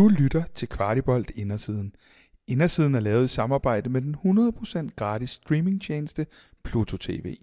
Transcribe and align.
Du 0.00 0.08
lytter 0.08 0.42
til 0.54 0.68
Kvartibolt 0.68 1.30
Indersiden. 1.30 1.94
Indersiden 2.46 2.94
er 2.94 3.00
lavet 3.00 3.24
i 3.24 3.28
samarbejde 3.28 3.90
med 3.90 4.02
den 4.02 4.16
100% 4.88 4.94
gratis 4.96 5.30
streamingtjeneste 5.30 6.26
Pluto 6.64 6.96
TV. 6.96 7.36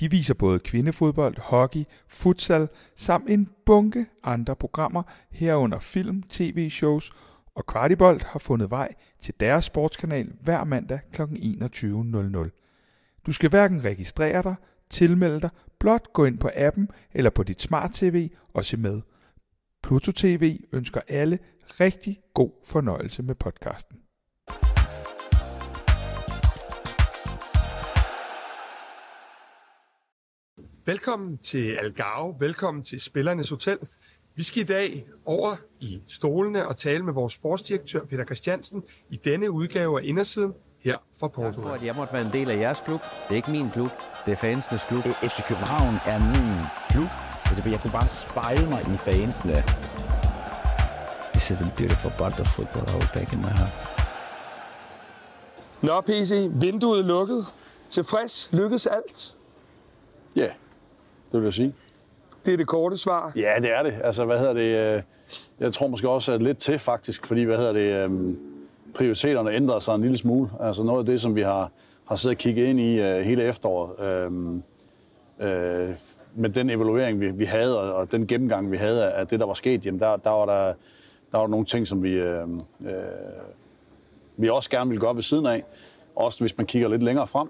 De 0.00 0.10
viser 0.10 0.34
både 0.34 0.58
kvindefodbold, 0.58 1.40
hockey, 1.40 1.84
futsal 2.08 2.68
samt 2.96 3.30
en 3.30 3.48
bunke 3.66 4.06
andre 4.22 4.56
programmer 4.56 5.02
herunder 5.30 5.78
film, 5.78 6.22
tv-shows 6.22 7.12
og 7.54 7.66
Kvartibolt 7.66 8.22
har 8.22 8.38
fundet 8.38 8.70
vej 8.70 8.94
til 9.20 9.34
deres 9.40 9.64
sportskanal 9.64 10.32
hver 10.42 10.64
mandag 10.64 11.00
kl. 11.12 11.22
21.00. 11.22 13.22
Du 13.26 13.32
skal 13.32 13.50
hverken 13.50 13.84
registrere 13.84 14.42
dig, 14.42 14.54
tilmelde 14.90 15.40
dig, 15.40 15.50
blot 15.78 16.12
gå 16.12 16.24
ind 16.24 16.38
på 16.38 16.50
appen 16.56 16.88
eller 17.14 17.30
på 17.30 17.42
dit 17.42 17.62
smart-tv 17.62 18.30
og 18.54 18.64
se 18.64 18.76
med. 18.76 19.00
Pluto 19.82 20.12
TV 20.12 20.58
ønsker 20.72 21.00
alle 21.08 21.38
rigtig 21.66 22.20
god 22.34 22.50
fornøjelse 22.64 23.22
med 23.22 23.34
podcasten. 23.34 23.98
Velkommen 30.86 31.38
til 31.38 31.76
Algarve, 31.80 32.34
velkommen 32.40 32.84
til 32.84 33.00
Spillernes 33.00 33.50
Hotel. 33.50 33.78
Vi 34.34 34.42
skal 34.42 34.62
i 34.62 34.66
dag 34.66 35.06
over 35.24 35.56
i 35.80 36.00
stolene 36.08 36.68
og 36.68 36.76
tale 36.76 37.04
med 37.04 37.12
vores 37.12 37.32
sportsdirektør 37.32 38.04
Peter 38.04 38.24
Christiansen 38.24 38.82
i 39.10 39.16
denne 39.24 39.50
udgave 39.50 40.00
af 40.00 40.04
Indersiden 40.04 40.52
her 40.80 40.96
fra 41.20 41.28
Tak 41.28 41.54
for, 41.54 41.74
at 41.74 41.84
jeg 41.84 41.94
måtte 41.98 42.12
være 42.12 42.26
en 42.26 42.32
del 42.32 42.50
af 42.50 42.56
jeres 42.56 42.80
klub. 42.80 43.00
Det 43.00 43.30
er 43.30 43.34
ikke 43.36 43.50
min 43.50 43.70
klub, 43.70 43.90
det 44.26 44.32
er 44.32 44.36
fansenes 44.36 44.84
klub. 44.84 45.02
FC 45.02 45.48
København 45.48 45.94
er 46.06 46.18
min 46.34 46.66
klub. 46.90 47.10
Altså, 47.46 47.68
jeg 47.70 47.80
kunne 47.80 47.92
bare 48.00 48.08
spejle 48.08 48.68
mig 48.68 48.80
i 48.94 48.96
fansene. 48.96 49.54
This 51.42 51.50
is 51.50 51.58
the 51.58 51.72
beautiful 51.76 52.10
part 52.18 52.40
of 52.40 52.46
football 52.46 52.82
I 52.88 52.94
will 52.98 53.08
take 53.18 53.32
in 53.32 53.40
my 53.40 53.48
heart. 53.60 53.72
Nå 55.82 56.00
PC, 56.00 56.48
vinduet 56.52 57.04
lukket. 57.04 57.46
Tilfreds, 57.90 58.52
lykkedes 58.52 58.86
alt. 58.86 59.34
Ja, 60.36 60.46
det 61.32 61.40
vil 61.40 61.42
jeg 61.42 61.52
sige. 61.52 61.74
Det 62.46 62.52
er 62.52 62.56
det 62.56 62.66
korte 62.66 62.96
svar. 62.96 63.32
Ja, 63.36 63.54
det 63.60 63.72
er 63.72 63.82
det. 63.82 63.94
Altså, 64.04 64.24
hvad 64.24 64.38
hedder 64.38 64.52
det? 64.52 64.96
øh, 64.96 65.02
Jeg 65.60 65.72
tror 65.72 65.86
måske 65.86 66.08
også 66.08 66.32
at 66.32 66.42
lidt 66.42 66.58
til, 66.58 66.78
faktisk, 66.78 67.26
fordi, 67.26 67.42
hvad 67.42 67.56
hedder 67.56 67.72
det, 67.72 68.04
øhm, 68.04 68.38
prioriteterne 68.94 69.50
ændrer 69.52 69.78
sig 69.78 69.94
en 69.94 70.00
lille 70.02 70.16
smule. 70.16 70.50
Altså 70.60 70.82
noget 70.82 70.98
af 70.98 71.06
det, 71.06 71.20
som 71.20 71.34
vi 71.36 71.42
har, 71.42 71.70
har 72.04 72.16
siddet 72.16 72.36
og 72.36 72.40
kigget 72.40 72.66
ind 72.66 72.80
i 72.80 73.00
øh, 73.00 73.20
hele 73.24 73.42
efteråret, 73.44 74.00
øh, 75.40 75.92
med 76.34 76.50
den 76.50 76.70
evaluering, 76.70 77.20
vi, 77.20 77.30
vi 77.30 77.44
havde, 77.44 77.80
og, 77.80 77.94
og 77.94 78.12
den 78.12 78.26
gennemgang, 78.26 78.72
vi 78.72 78.76
havde 78.76 79.12
af 79.12 79.26
det, 79.26 79.40
der 79.40 79.46
var 79.46 79.54
sket, 79.54 79.86
jamen 79.86 80.00
der, 80.00 80.16
der 80.16 80.30
var 80.30 80.46
der, 80.46 80.74
der 81.32 81.38
var 81.38 81.46
nogle 81.46 81.66
ting, 81.66 81.86
som 81.86 82.02
vi, 82.02 82.12
øh, 82.12 82.48
øh, 82.80 82.92
vi 84.36 84.48
også 84.48 84.70
gerne 84.70 84.90
ville 84.90 85.00
gøre 85.00 85.14
ved 85.14 85.22
siden 85.22 85.46
af. 85.46 85.64
Også 86.16 86.40
hvis 86.40 86.56
man 86.56 86.66
kigger 86.66 86.88
lidt 86.88 87.02
længere 87.02 87.26
frem. 87.26 87.48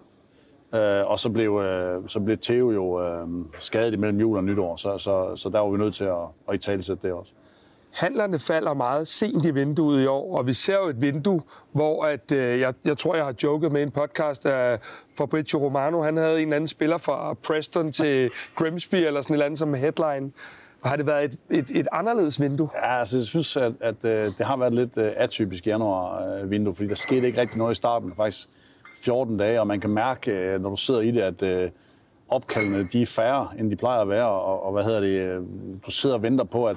Øh, 0.75 1.11
og 1.11 1.19
så 1.19 1.31
blev, 1.31 1.59
øh, 1.59 2.09
så 2.09 2.21
blev 2.21 2.39
Theo 2.39 2.71
jo 2.73 3.03
øh, 3.03 3.29
skadet 3.59 3.95
imellem 3.95 4.21
jul 4.21 4.37
og 4.37 4.45
nytår, 4.45 4.77
så, 4.77 4.99
så, 4.99 5.37
så 5.37 5.49
der 5.49 5.59
var 5.59 5.71
vi 5.71 5.79
nødt 5.79 5.95
til 5.95 6.05
at, 6.05 6.23
at 6.49 6.55
i 6.55 6.59
talesætte 6.59 7.09
det 7.09 7.13
også. 7.13 7.33
Handlerne 7.93 8.39
falder 8.39 8.75
meget 8.75 9.09
sent 9.09 9.45
i 9.45 9.51
vinduet 9.51 10.03
i 10.03 10.07
år, 10.07 10.39
og 10.39 10.47
vi 10.47 10.53
ser 10.53 10.75
jo 10.75 10.89
et 10.89 11.01
vindue, 11.01 11.43
hvor 11.73 12.05
at, 12.05 12.33
øh, 12.33 12.61
jeg, 12.61 12.75
jeg 12.85 12.99
tror, 12.99 13.15
jeg 13.15 13.25
har 13.25 13.35
joket 13.43 13.73
med 13.73 13.83
en 13.83 13.91
podcast 13.91 14.47
af 14.47 14.79
Fabrizio 15.19 15.59
Romano. 15.59 16.03
Han 16.03 16.17
havde 16.17 16.43
en 16.43 16.53
anden 16.53 16.69
spiller 16.69 16.99
fra 16.99 17.35
Preston 17.35 17.93
til 17.93 18.31
Grimsby 18.55 18.95
eller 18.95 19.23
sådan 19.23 19.35
et 19.35 19.37
eller 19.37 19.47
andet 19.47 19.59
som 19.59 19.75
headline. 19.75 20.33
Har 20.85 20.97
det 20.97 21.07
været 21.07 21.25
et, 21.25 21.39
et, 21.51 21.67
et 21.71 21.89
anderledes 21.93 22.41
vindue? 22.41 22.69
Ja, 22.75 22.99
altså, 22.99 23.17
jeg 23.17 23.27
synes, 23.27 23.57
at, 23.57 23.73
at 23.81 24.05
øh, 24.05 24.33
det 24.39 24.47
har 24.47 24.57
været 24.57 24.75
lidt 24.75 24.97
øh, 24.97 25.13
atypisk 25.17 25.67
januar-vindue, 25.67 26.75
fordi 26.75 26.89
der 26.89 26.95
skete 26.95 27.27
ikke 27.27 27.41
rigtig 27.41 27.59
noget 27.59 27.73
i 27.73 27.75
starten, 27.75 28.13
faktisk 28.17 28.49
14 28.97 29.37
dage, 29.37 29.61
og 29.61 29.67
man 29.67 29.81
kan 29.81 29.91
mærke, 29.91 30.31
øh, 30.31 30.63
når 30.63 30.71
du 30.71 30.77
sidder 30.77 31.01
i 31.01 31.11
det, 31.11 31.21
at 31.21 31.43
øh, 31.43 31.71
opkaldene 32.29 32.89
de 32.93 33.03
er 33.03 33.07
færre, 33.07 33.49
end 33.59 33.71
de 33.71 33.77
plejer 33.77 34.01
at 34.01 34.09
være, 34.09 34.29
og, 34.29 34.63
og 34.63 34.73
hvad 34.73 34.85
hedder 34.85 35.01
det, 35.01 35.09
øh, 35.09 35.43
du 35.87 35.91
sidder 35.91 36.17
og 36.17 36.23
venter 36.23 36.45
på, 36.45 36.67
at 36.67 36.77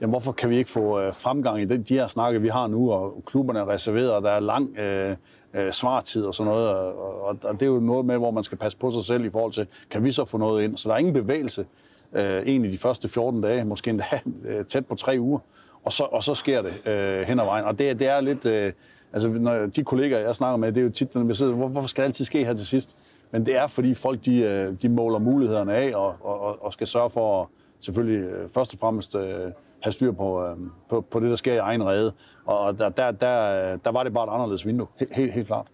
jamen, 0.00 0.10
hvorfor 0.10 0.32
kan 0.32 0.50
vi 0.50 0.56
ikke 0.56 0.70
få 0.70 1.00
øh, 1.00 1.14
fremgang 1.14 1.62
i 1.62 1.64
de, 1.64 1.78
de 1.78 1.94
her 1.94 2.06
snakke, 2.06 2.40
vi 2.40 2.48
har 2.48 2.66
nu, 2.66 2.92
og 2.92 3.22
klubberne 3.26 3.58
er 3.58 3.68
reserveret, 3.68 4.12
og 4.12 4.22
der 4.22 4.30
er 4.30 4.40
lang 4.40 4.78
øh, 4.78 5.16
øh, 5.54 5.72
svartid 5.72 6.24
og 6.24 6.34
sådan 6.34 6.52
noget, 6.52 6.68
og, 6.68 7.22
og, 7.22 7.38
og 7.44 7.52
det 7.52 7.62
er 7.62 7.66
jo 7.66 7.80
noget 7.80 8.06
med, 8.06 8.18
hvor 8.18 8.30
man 8.30 8.42
skal 8.42 8.58
passe 8.58 8.78
på 8.78 8.90
sig 8.90 9.04
selv 9.04 9.24
i 9.24 9.30
forhold 9.30 9.52
til, 9.52 9.66
kan 9.90 10.04
vi 10.04 10.12
så 10.12 10.24
få 10.24 10.38
noget 10.38 10.64
ind? 10.64 10.76
Så 10.76 10.88
der 10.88 10.94
er 10.94 10.98
ingen 10.98 11.14
bevægelse 11.14 11.66
øh, 12.14 12.42
egentlig 12.42 12.72
de 12.72 12.78
første 12.78 13.08
14 13.08 13.40
dage, 13.40 13.64
måske 13.64 13.90
endda 13.90 14.04
øh, 14.48 14.64
tæt 14.64 14.86
på 14.86 14.94
tre 14.94 15.16
uger, 15.20 15.38
og 15.84 15.92
så, 15.92 16.04
og 16.04 16.22
så 16.22 16.34
sker 16.34 16.62
det 16.62 16.86
øh, 16.86 17.26
hen 17.26 17.40
ad 17.40 17.44
vejen. 17.44 17.64
Og 17.64 17.78
det, 17.78 17.98
det 17.98 18.08
er 18.08 18.20
lidt, 18.20 18.46
øh, 18.46 18.72
altså 19.12 19.28
når 19.28 19.66
de 19.66 19.84
kollegaer, 19.84 20.20
jeg 20.20 20.34
snakker 20.34 20.56
med, 20.56 20.72
det 20.72 20.80
er 20.80 20.84
jo 20.84 20.90
tit, 20.90 21.14
når 21.14 21.22
vi 21.22 21.34
sidder, 21.34 21.52
hvor, 21.52 21.68
hvorfor 21.68 21.88
skal 21.88 22.02
det 22.02 22.08
altid 22.08 22.24
ske 22.24 22.44
her 22.44 22.54
til 22.54 22.66
sidst? 22.66 22.96
Men 23.30 23.46
det 23.46 23.56
er, 23.56 23.66
fordi 23.66 23.94
folk, 23.94 24.24
de, 24.24 24.36
øh, 24.36 24.74
de 24.82 24.88
måler 24.88 25.18
mulighederne 25.18 25.74
af, 25.74 25.96
og, 25.96 26.14
og, 26.20 26.64
og 26.64 26.72
skal 26.72 26.86
sørge 26.86 27.10
for 27.10 27.42
at 27.42 27.48
selvfølgelig 27.80 28.20
øh, 28.20 28.48
først 28.48 28.74
og 28.74 28.78
fremmest 28.78 29.16
øh, 29.16 29.52
have 29.80 29.92
styr 29.92 30.12
på, 30.12 30.44
øh, 30.44 30.56
på, 30.88 31.00
på 31.00 31.20
det, 31.20 31.30
der 31.30 31.36
sker 31.36 31.54
i 31.54 31.56
egen 31.56 31.86
rede. 31.86 32.12
Og 32.44 32.78
der, 32.78 32.88
der, 32.88 33.10
der, 33.10 33.76
der 33.76 33.90
var 33.90 34.02
det 34.02 34.12
bare 34.12 34.24
et 34.24 34.34
anderledes 34.34 34.66
vindue, 34.66 34.86
helt, 34.96 35.12
helt, 35.14 35.32
helt 35.32 35.46
klart. 35.46 35.66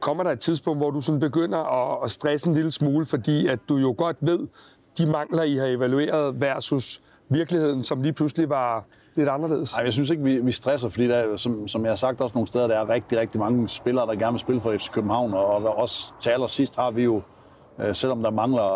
Kommer 0.00 0.22
der 0.22 0.30
et 0.30 0.40
tidspunkt, 0.40 0.78
hvor 0.80 0.90
du 0.90 1.00
sådan 1.00 1.20
begynder 1.20 1.58
at, 1.58 2.04
at 2.04 2.10
stresse 2.10 2.48
en 2.48 2.54
lille 2.54 2.70
smule, 2.70 3.06
fordi 3.06 3.46
at 3.46 3.58
du 3.68 3.76
jo 3.76 3.94
godt 3.98 4.16
ved, 4.20 4.48
de 4.98 5.06
mangler, 5.06 5.42
I 5.42 5.56
har 5.56 5.66
evalueret 5.66 6.40
versus 6.40 7.02
virkeligheden, 7.28 7.82
som 7.82 8.02
lige 8.02 8.12
pludselig 8.12 8.48
var 8.48 8.84
lidt 9.14 9.28
anderledes? 9.28 9.72
Nej, 9.72 9.84
jeg 9.84 9.92
synes 9.92 10.10
ikke, 10.10 10.22
vi, 10.22 10.38
vi 10.38 10.52
stresser, 10.52 10.88
fordi 10.88 11.08
der, 11.08 11.36
som, 11.36 11.68
som 11.68 11.84
jeg 11.84 11.90
har 11.90 11.96
sagt 11.96 12.20
også 12.20 12.34
nogle 12.34 12.46
steder, 12.46 12.66
der 12.66 12.76
er 12.76 12.88
rigtig, 12.88 13.20
rigtig 13.20 13.40
mange 13.40 13.68
spillere, 13.68 14.06
der 14.06 14.14
gerne 14.14 14.32
vil 14.32 14.40
spille 14.40 14.60
for 14.60 14.76
FC 14.76 14.90
København, 14.90 15.34
og, 15.34 15.46
og 15.46 15.76
også 15.76 16.14
til 16.20 16.30
allersidst 16.30 16.76
har 16.76 16.90
vi 16.90 17.04
jo, 17.04 17.22
øh, 17.80 17.94
selvom 17.94 18.22
der 18.22 18.30
mangler 18.30 18.72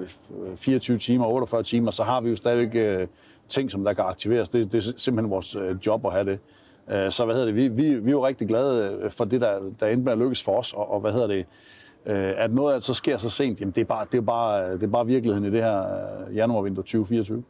øh, 0.00 0.56
24 0.56 0.98
timer, 0.98 1.26
48 1.26 1.62
timer, 1.62 1.90
så 1.90 2.04
har 2.04 2.20
vi 2.20 2.28
jo 2.28 2.36
stadigvæk 2.36 2.74
øh, 2.74 3.06
ting, 3.48 3.70
som 3.70 3.84
der 3.84 3.92
kan 3.92 4.04
aktiveres. 4.04 4.48
Det, 4.48 4.72
det 4.72 4.86
er 4.86 4.92
simpelthen 4.96 5.30
vores 5.30 5.56
øh, 5.56 5.76
job 5.86 6.06
at 6.06 6.12
have 6.12 6.24
det. 6.24 6.38
Øh, 6.90 7.10
så 7.10 7.24
hvad 7.24 7.34
hedder 7.34 7.46
det, 7.46 7.56
vi, 7.56 7.68
vi, 7.68 7.94
vi 7.94 8.10
er 8.10 8.12
jo 8.12 8.26
rigtig 8.26 8.48
glade 8.48 8.98
øh, 9.02 9.10
for 9.10 9.24
det, 9.24 9.40
der, 9.40 9.58
der 9.80 9.86
endte 9.86 10.04
med 10.04 10.12
at 10.12 10.18
lykkes 10.18 10.42
for 10.42 10.58
os, 10.58 10.72
og, 10.72 10.92
og 10.92 11.00
hvad 11.00 11.12
hedder 11.12 11.26
det, 11.26 11.38
øh, 11.38 11.44
at 12.14 12.52
noget 12.52 12.74
af 12.74 12.76
det 12.76 12.84
så 12.84 12.94
sker 12.94 13.16
så 13.16 13.30
sent, 13.30 13.60
jamen 13.60 13.72
det 13.72 13.80
er 13.80 13.84
bare, 13.84 14.06
det 14.12 14.18
er 14.18 14.22
bare, 14.22 14.72
det 14.72 14.82
er 14.82 14.86
bare 14.86 15.06
virkeligheden 15.06 15.44
i 15.44 15.50
det 15.50 15.62
her 15.62 15.80
øh, 16.28 16.36
januar-vinter 16.36 16.82
2024. 16.82 17.44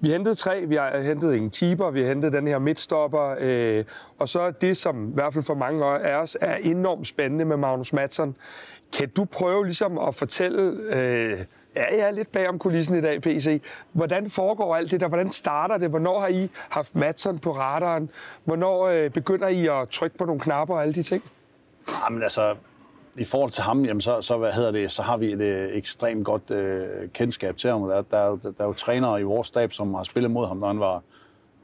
Vi 0.00 0.10
hentede 0.10 0.34
tre. 0.34 0.66
Vi 0.66 0.76
har 0.76 1.00
hentet 1.00 1.36
en 1.36 1.50
keeper, 1.50 1.90
vi 1.90 2.00
har 2.00 2.08
hentet 2.08 2.32
den 2.32 2.46
her 2.46 2.58
midtstopper, 2.58 3.34
øh, 3.40 3.84
og 4.18 4.28
så 4.28 4.50
det, 4.50 4.76
som 4.76 5.08
i 5.08 5.14
hvert 5.14 5.32
fald 5.32 5.44
for 5.44 5.54
mange 5.54 5.84
af 5.84 6.16
os 6.16 6.36
er 6.40 6.54
enormt 6.56 7.06
spændende 7.06 7.44
med 7.44 7.56
Magnus 7.56 7.92
Madsen. 7.92 8.36
Kan 8.98 9.08
du 9.08 9.24
prøve 9.24 9.64
ligesom 9.64 9.98
at 9.98 10.14
fortælle, 10.14 10.62
øh, 10.94 11.38
ja, 11.76 11.84
jeg 11.96 12.06
er 12.06 12.10
lidt 12.10 12.32
bag 12.32 12.48
om 12.48 12.58
kulissen 12.58 12.98
i 12.98 13.00
dag, 13.00 13.22
PC, 13.22 13.62
hvordan 13.92 14.30
foregår 14.30 14.76
alt 14.76 14.90
det 14.90 15.00
der? 15.00 15.08
Hvordan 15.08 15.30
starter 15.30 15.78
det? 15.78 15.90
Hvornår 15.90 16.20
har 16.20 16.28
I 16.28 16.50
haft 16.68 16.94
Madsen 16.94 17.38
på 17.38 17.52
radaren? 17.52 18.10
Hvornår 18.44 18.86
øh, 18.86 19.10
begynder 19.10 19.48
I 19.48 19.66
at 19.66 19.88
trykke 19.88 20.18
på 20.18 20.24
nogle 20.24 20.40
knapper 20.40 20.74
og 20.74 20.82
alle 20.82 20.94
de 20.94 21.02
ting? 21.02 21.22
Jamen 22.04 22.22
altså, 22.22 22.54
i 23.18 23.24
forhold 23.24 23.50
til 23.50 23.62
ham, 23.62 23.84
jamen, 23.84 24.00
så, 24.00 24.20
så, 24.20 24.36
hvad 24.36 24.52
hedder 24.52 24.70
det, 24.70 24.90
så 24.90 25.02
har 25.02 25.16
vi 25.16 25.32
et 25.32 25.40
øh, 25.40 25.76
ekstremt 25.76 26.24
godt 26.24 26.50
øh, 26.50 27.08
kendskab 27.14 27.56
til 27.56 27.70
ham. 27.70 27.88
Der, 27.88 28.02
der, 28.02 28.18
er 28.18 28.26
jo- 28.26 28.38
der, 28.42 28.52
er 28.58 28.64
jo 28.64 28.72
trænere 28.72 29.20
i 29.20 29.22
vores 29.22 29.48
stab, 29.48 29.72
som 29.72 29.94
har 29.94 30.02
spillet 30.02 30.30
mod 30.30 30.46
ham, 30.46 30.56
når 30.56 30.66
han 30.66 30.80
var 30.80 31.02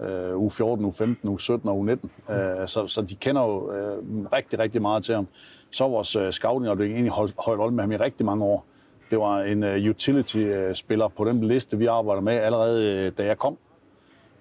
øh, 0.01 0.39
uge 0.39 0.51
14, 0.51 0.85
uge 0.85 0.93
15, 0.93 1.29
uge 1.29 1.41
17 1.41 1.69
og 1.69 1.77
uge 1.77 1.87
19. 1.87 2.11
Mm. 2.29 2.35
Øh, 2.35 2.69
så, 2.69 2.87
så 2.87 3.03
de 3.03 3.15
kender 3.15 3.43
jo 3.43 3.73
øh, 3.73 3.99
rigtig, 4.33 4.59
rigtig 4.59 4.83
meget 4.83 5.05
til 5.05 5.15
ham. 5.15 5.27
Så 5.71 5.89
vores 5.89 6.17
øh, 6.17 6.33
scouting-afdeling 6.33 6.95
egentlig 6.95 7.13
holdt, 7.13 7.35
holdt 7.39 7.61
øje 7.61 7.71
med 7.71 7.83
ham 7.83 7.93
i 7.93 7.97
rigtig 7.97 8.27
mange 8.27 8.45
år. 8.45 8.65
Det 9.11 9.19
var 9.19 9.41
en 9.41 9.63
øh, 9.63 9.91
utility-spiller 9.91 11.09
på 11.09 11.25
den 11.25 11.45
liste, 11.45 11.79
vi 11.79 11.87
arbejder 11.87 12.23
med 12.23 12.33
allerede, 12.33 12.85
øh, 12.85 13.13
da 13.19 13.25
jeg 13.25 13.39
kom 13.39 13.57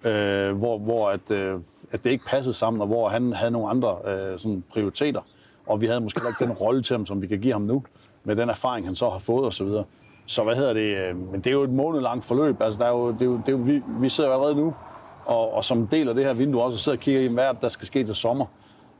øh, 0.03 0.57
hvor, 0.57 0.78
hvor 0.78 1.09
at, 1.09 1.31
øh, 1.31 1.59
at 1.91 2.03
det 2.03 2.09
ikke 2.09 2.25
passede 2.25 2.53
sammen, 2.53 2.81
og 2.81 2.87
hvor 2.87 3.09
han 3.09 3.34
havde 3.34 3.52
nogle 3.52 3.69
andre 3.69 3.97
øh, 4.08 4.40
sådan 4.40 4.63
prioriteter. 4.73 5.22
Og 5.67 5.81
vi 5.81 5.87
havde 5.87 5.99
måske 6.02 6.22
ikke 6.28 6.46
den 6.46 6.52
rolle 6.52 6.81
til 6.81 6.93
ham, 6.93 7.05
som 7.05 7.22
vi 7.22 7.28
kan 7.28 7.40
give 7.40 7.53
ham 7.53 7.61
nu, 7.61 7.84
med 8.23 8.35
den 8.35 8.49
erfaring, 8.49 8.85
han 8.85 8.96
så 8.96 9.09
har 9.09 9.19
fået 9.19 9.46
osv. 9.46 9.52
Så, 9.52 9.63
videre. 9.63 9.84
så 10.25 10.43
hvad 10.43 10.55
hedder 10.55 10.73
det? 10.73 10.97
Øh, 10.97 11.31
men 11.31 11.41
det 11.41 11.47
er 11.47 11.52
jo 11.52 11.63
et 11.63 11.69
månedlangt 11.69 12.25
forløb. 12.25 12.61
Altså, 12.61 12.79
der 12.79 12.85
er 12.85 12.91
jo, 12.91 13.11
det 13.11 13.22
er 13.22 13.25
jo, 13.25 13.37
det 13.37 13.47
er 13.47 13.52
jo, 13.52 13.58
vi, 13.58 13.81
vi 13.99 14.09
sidder 14.09 14.29
jo 14.29 14.34
allerede 14.34 14.55
nu, 14.55 14.73
og, 15.25 15.53
og 15.53 15.63
som 15.63 15.87
del 15.87 16.09
af 16.09 16.16
det 16.16 16.25
her 16.25 16.34
vindue 16.34 16.63
også, 16.63 16.78
sidder 16.78 16.97
og 16.97 17.02
kigger 17.02 17.22
i, 17.22 17.28
hvad 17.28 17.49
der 17.61 17.67
skal 17.67 17.87
ske 17.87 18.03
til 18.03 18.16
sommer. 18.16 18.46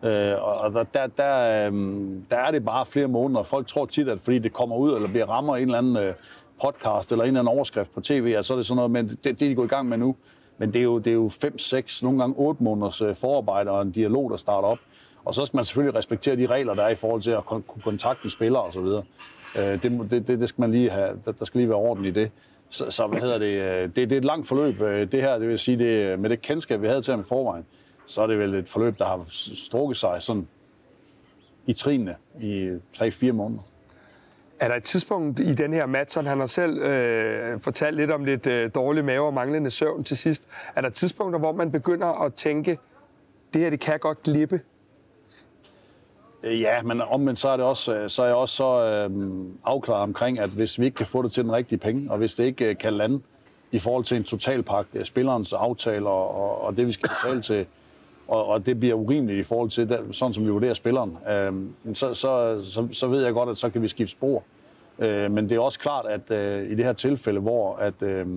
Øh, 0.04 0.34
og 0.42 0.74
der, 0.74 0.84
der, 0.84 1.08
der, 1.08 1.68
øh, 1.68 1.74
der 2.32 2.38
er 2.38 2.52
det 2.52 2.66
bare 2.66 2.86
flere 2.86 3.08
måneder. 3.08 3.44
Folk 3.44 3.68
tror 3.68 3.86
tit, 3.86 4.08
at 4.08 4.22
fordi 4.22 4.40
det 4.40 4.54
kommer 4.54 4.76
ud, 4.76 4.96
eller 4.96 5.10
bliver 5.10 5.26
rammer 5.26 5.56
en 5.56 5.62
eller 5.64 5.78
anden 5.78 5.98
øh, 5.98 6.14
podcast, 6.62 7.12
eller 7.12 7.24
en 7.24 7.28
eller 7.28 7.40
anden 7.40 7.56
overskrift 7.56 7.94
på 7.94 8.02
tv, 8.02 8.34
at 8.38 8.46
så 8.46 8.54
er 8.54 8.58
det 8.58 8.66
sådan 8.66 8.76
noget, 8.76 8.92
men 8.92 9.10
det, 9.10 9.24
det 9.24 9.32
er 9.42 9.50
de 9.50 9.56
gået 9.56 9.66
i 9.66 9.70
gang 9.70 9.90
med 9.90 9.98
nu. 9.98 10.16
Men 10.58 10.74
det 10.74 10.80
er 10.80 10.84
jo, 10.84 10.98
det 10.98 11.08
er 11.08 11.14
jo 11.16 11.30
5, 11.30 11.58
6, 11.58 12.04
nogle 12.04 12.20
gange 12.20 12.36
8 12.38 12.64
måneders 12.64 13.02
forarbejde 13.16 13.72
og 13.72 13.82
en 13.82 13.92
dialog, 13.92 14.30
der 14.30 14.38
starter 14.38 14.68
op. 14.68 14.78
Og 15.26 15.34
så 15.34 15.46
skal 15.46 15.58
man 15.58 15.64
selvfølgelig 15.64 15.96
respektere 15.96 16.36
de 16.36 16.46
regler, 16.46 16.74
der 16.74 16.84
er 16.84 16.90
i 16.90 16.96
forhold 16.96 17.22
til 17.22 17.32
at 17.32 17.46
kunne 17.46 17.64
kontakte 17.84 18.30
spillere 18.30 18.64
osv. 18.64 18.86
Øh, 19.56 19.84
det, 19.84 19.84
det, 19.84 20.28
det, 20.28 20.40
det 20.40 20.50
skal 20.50 20.62
man 20.62 20.72
lige 20.72 20.90
have, 20.90 21.20
der, 21.26 21.32
der 21.32 21.46
skal 21.46 21.58
lige 21.60 21.70
være 21.70 21.78
orden 21.78 22.06
i 22.06 22.12
det. 22.12 22.32
Så, 22.70 22.92
så 22.92 23.08
hvad 23.08 23.22
hedder 23.22 23.38
det, 23.38 23.46
øh, 23.46 23.84
det, 23.84 23.96
det 23.96 24.12
er 24.12 24.18
et 24.18 24.26
langt 24.26 24.48
forløb, 24.48 24.82
øh, 24.82 25.12
det 25.12 25.22
her, 25.22 25.38
det 25.38 25.48
vil 25.48 25.60
sige, 25.60 25.78
det, 25.78 25.86
øh, 25.86 26.20
med 26.20 26.30
det 26.30 26.42
kendskab, 26.42 26.82
vi 26.82 26.88
havde 26.88 27.02
til 27.02 27.12
ham 27.12 27.22
i 27.22 27.24
forvejen, 27.24 27.66
så 28.06 28.22
er 28.22 28.28
det 28.28 28.40
vel 28.40 28.54
et 28.54 28.68
forløb, 28.68 29.00
der 29.00 29.06
har 29.06 29.24
strukket 29.66 29.98
sig 29.98 30.22
sådan 30.22 30.48
i 31.66 31.74
trinene 31.74 32.16
i 32.40 32.78
3-4 32.96 33.32
måneder. 33.32 33.62
Er 34.60 34.68
der 34.68 34.76
et 34.76 34.84
tidspunkt 34.84 35.40
i 35.40 35.54
den 35.54 35.74
her 35.74 35.86
match, 35.86 36.18
han 36.18 36.40
har 36.40 36.46
selv 36.46 36.78
øh, 36.78 37.60
fortalt 37.60 37.96
lidt 37.96 38.12
om 38.12 38.26
lidt 38.26 38.48
øh, 38.48 38.72
dårlig 38.76 39.06
mave 39.06 39.26
og 39.26 39.34
manglende 39.34 39.70
søvn 39.70 40.04
til 40.04 40.18
sidst. 40.18 40.48
Er 40.76 40.82
der 40.82 40.90
tidspunkter, 40.90 41.40
hvor 41.40 41.52
man 41.52 41.72
begynder 41.72 42.08
at 42.08 42.34
tænke, 42.34 42.78
det 43.54 43.62
her 43.62 43.70
det 43.70 43.80
kan 43.80 44.00
godt 44.00 44.24
glippe? 44.24 44.62
Øh, 46.44 46.62
ja, 46.62 46.82
men 46.82 47.02
omvendt 47.02 47.40
så 47.40 47.50
er, 47.50 47.58
det 47.58 47.66
også, 47.66 47.96
øh, 47.96 48.10
så 48.10 48.24
er 48.24 48.28
jeg 48.28 48.36
også 48.36 48.56
så 48.56 48.84
øh, 48.84 49.10
afklaret 49.64 50.04
omkring, 50.04 50.40
at 50.40 50.50
hvis 50.50 50.80
vi 50.80 50.86
ikke 50.86 50.96
kan 50.96 51.06
få 51.06 51.22
det 51.22 51.32
til 51.32 51.44
den 51.44 51.52
rigtige 51.52 51.80
penge, 51.80 52.12
og 52.12 52.18
hvis 52.18 52.36
det 52.36 52.44
ikke 52.44 52.66
øh, 52.66 52.78
kan 52.78 52.94
lande 52.94 53.20
i 53.72 53.80
forhold 53.80 54.04
til 54.04 54.18
en 54.18 54.24
totalpakke, 54.24 55.00
øh, 55.00 55.06
spillerens 55.06 55.54
aftaler 55.54 56.10
og, 56.10 56.62
og, 56.62 56.78
det, 56.78 56.88
vi 56.88 56.92
skal 56.92 57.10
betale 57.10 57.42
til, 57.42 57.66
og, 58.28 58.46
og 58.46 58.66
det 58.66 58.80
bliver 58.80 58.96
urimeligt 58.96 59.40
i 59.40 59.44
forhold 59.44 59.70
til, 59.70 59.90
det, 59.90 60.00
sådan 60.12 60.34
som 60.34 60.46
vi 60.46 60.50
vurderer 60.50 60.74
spilleren, 60.74 61.18
øh, 61.30 61.54
så, 61.94 62.14
så, 62.14 62.62
så, 62.64 62.88
så 62.92 63.08
ved 63.08 63.24
jeg 63.24 63.34
godt, 63.34 63.50
at 63.50 63.58
så 63.58 63.70
kan 63.70 63.82
vi 63.82 63.88
skifte 63.88 64.12
spor. 64.12 64.44
Øh, 65.00 65.32
men 65.32 65.50
det 65.50 65.56
er 65.56 65.60
også 65.60 65.80
klart, 65.80 66.06
at 66.06 66.32
øh, 66.32 66.72
i 66.72 66.76
det 66.76 66.86
her 66.86 66.94
tilfælde, 66.94 67.40
hvor, 67.40 67.76
at, 67.76 68.04
øh, 68.04 68.28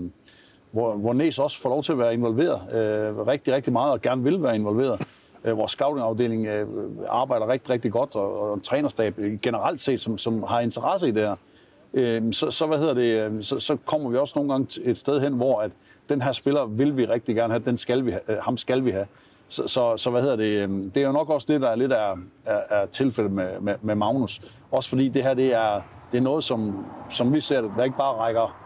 hvor, 0.70 0.96
hvor 0.96 1.12
Næs 1.12 1.38
også 1.38 1.60
får 1.60 1.70
lov 1.70 1.82
til 1.82 1.92
at 1.92 1.98
være 1.98 2.14
involveret 2.14 2.74
øh, 2.74 3.26
rigtig, 3.26 3.54
rigtig 3.54 3.72
meget, 3.72 3.92
og 3.92 4.00
gerne 4.00 4.22
vil 4.22 4.42
være 4.42 4.54
involveret, 4.54 5.06
Øh, 5.44 5.58
vores 5.58 5.70
scoutingafdeling 5.72 6.46
øh, 6.46 6.66
arbejder 7.08 7.48
rigtig, 7.48 7.70
rigtig 7.70 7.92
godt, 7.92 8.16
og, 8.16 8.40
og 8.40 8.54
en 8.54 8.60
trænerstab 8.60 9.18
øh, 9.18 9.38
generelt 9.40 9.80
set, 9.80 10.00
som, 10.00 10.18
som 10.18 10.42
har 10.42 10.60
interesse 10.60 11.08
i 11.08 11.10
det 11.10 11.22
her, 11.22 11.36
øhm, 11.94 12.32
så, 12.32 12.50
så, 12.50 12.66
hvad 12.66 12.78
hedder 12.78 12.94
det, 12.94 13.18
øhm, 13.18 13.42
så, 13.42 13.60
så 13.60 13.76
kommer 13.86 14.10
vi 14.10 14.16
også 14.16 14.32
nogle 14.36 14.52
gange 14.52 14.66
til 14.66 14.90
et 14.90 14.98
sted 14.98 15.20
hen, 15.20 15.32
hvor 15.32 15.60
at 15.60 15.70
den 16.08 16.22
her 16.22 16.32
spiller 16.32 16.66
vil 16.66 16.96
vi 16.96 17.04
rigtig 17.04 17.34
gerne 17.34 17.52
have, 17.52 17.64
den 17.64 17.76
skal 17.76 18.06
vi 18.06 18.10
have, 18.10 18.40
ham 18.40 18.56
skal 18.56 18.84
vi 18.84 18.90
have. 18.90 19.06
Så, 19.48 19.68
så, 19.68 19.96
så 19.96 20.10
hvad 20.10 20.22
hedder 20.22 20.36
det, 20.36 20.62
øhm, 20.62 20.90
det 20.90 21.02
er 21.02 21.06
jo 21.06 21.12
nok 21.12 21.30
også 21.30 21.52
det, 21.52 21.60
der 21.60 21.68
er 21.68 21.74
lidt 21.74 21.92
af, 21.92 22.14
af, 22.46 22.62
af 22.70 22.88
tilfældet 22.88 23.32
med, 23.32 23.60
med, 23.60 23.74
med 23.82 23.94
Magnus. 23.94 24.40
Også 24.70 24.88
fordi 24.88 25.08
det 25.08 25.22
her, 25.22 25.34
det 25.34 25.54
er, 25.54 25.80
det 26.12 26.18
er 26.18 26.22
noget, 26.22 26.44
som, 26.44 26.86
som 27.10 27.32
vi 27.32 27.40
ser 27.40 27.60
det, 27.60 27.70
der 27.76 27.84
ikke 27.84 27.96
bare 27.96 28.14
rækker 28.14 28.56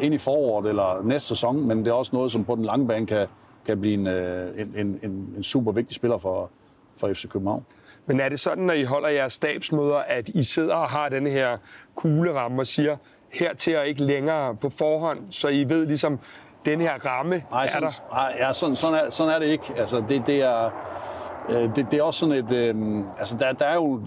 ind 0.00 0.14
i 0.14 0.18
foråret 0.18 0.66
eller 0.68 1.02
næste 1.02 1.28
sæson, 1.28 1.66
men 1.66 1.78
det 1.78 1.88
er 1.88 1.92
også 1.92 2.16
noget, 2.16 2.32
som 2.32 2.44
på 2.44 2.54
den 2.54 2.64
lange 2.64 2.86
bane 2.86 3.06
kan, 3.06 3.26
kan 3.68 3.80
blive 3.80 3.94
en, 3.94 4.06
øh, 4.06 4.60
en, 4.60 4.74
en, 4.76 5.00
en, 5.02 5.34
en 5.36 5.42
super 5.42 5.72
vigtig 5.72 5.96
spiller 5.96 6.18
for, 6.18 6.50
for 6.96 7.12
FC 7.12 7.28
København. 7.28 7.64
Men 8.06 8.20
er 8.20 8.28
det 8.28 8.40
sådan, 8.40 8.64
når 8.64 8.74
I 8.74 8.84
holder 8.84 9.08
jeres 9.08 9.32
stabsmøder, 9.32 9.96
at 9.96 10.28
I 10.28 10.42
sidder 10.42 10.74
og 10.74 10.88
har 10.88 11.08
den 11.08 11.26
her 11.26 11.56
kugleramme 11.94 12.62
og 12.62 12.66
siger, 12.66 12.96
hertil 13.28 13.76
og 13.76 13.88
ikke 13.88 14.04
længere 14.04 14.56
på 14.56 14.68
forhånd, 14.68 15.18
så 15.30 15.48
I 15.48 15.64
ved 15.68 15.86
ligesom, 15.86 16.18
den 16.64 16.80
her 16.80 17.06
ramme 17.06 17.42
Nej, 17.50 17.64
er 17.64 17.68
sådan, 17.68 17.88
der? 17.88 18.08
nej 18.12 18.36
ja, 18.38 18.52
sådan, 18.52 18.76
sådan, 18.76 19.06
er, 19.06 19.10
sådan 19.10 19.34
er 19.34 19.38
det 19.38 19.46
ikke. 19.46 19.64
Altså, 19.76 20.04
det, 20.08 20.26
det, 20.26 20.42
er, 20.42 20.70
øh, 21.48 21.76
det, 21.76 21.86
det 21.90 21.94
er 21.94 22.02
også 22.02 22.20
sådan 22.20 22.44
et... 22.44 22.52
Øh, 22.52 23.02
altså, 23.18 23.36
der, 23.38 23.52
der, 23.52 23.66
er 23.66 23.74
jo, 23.74 24.02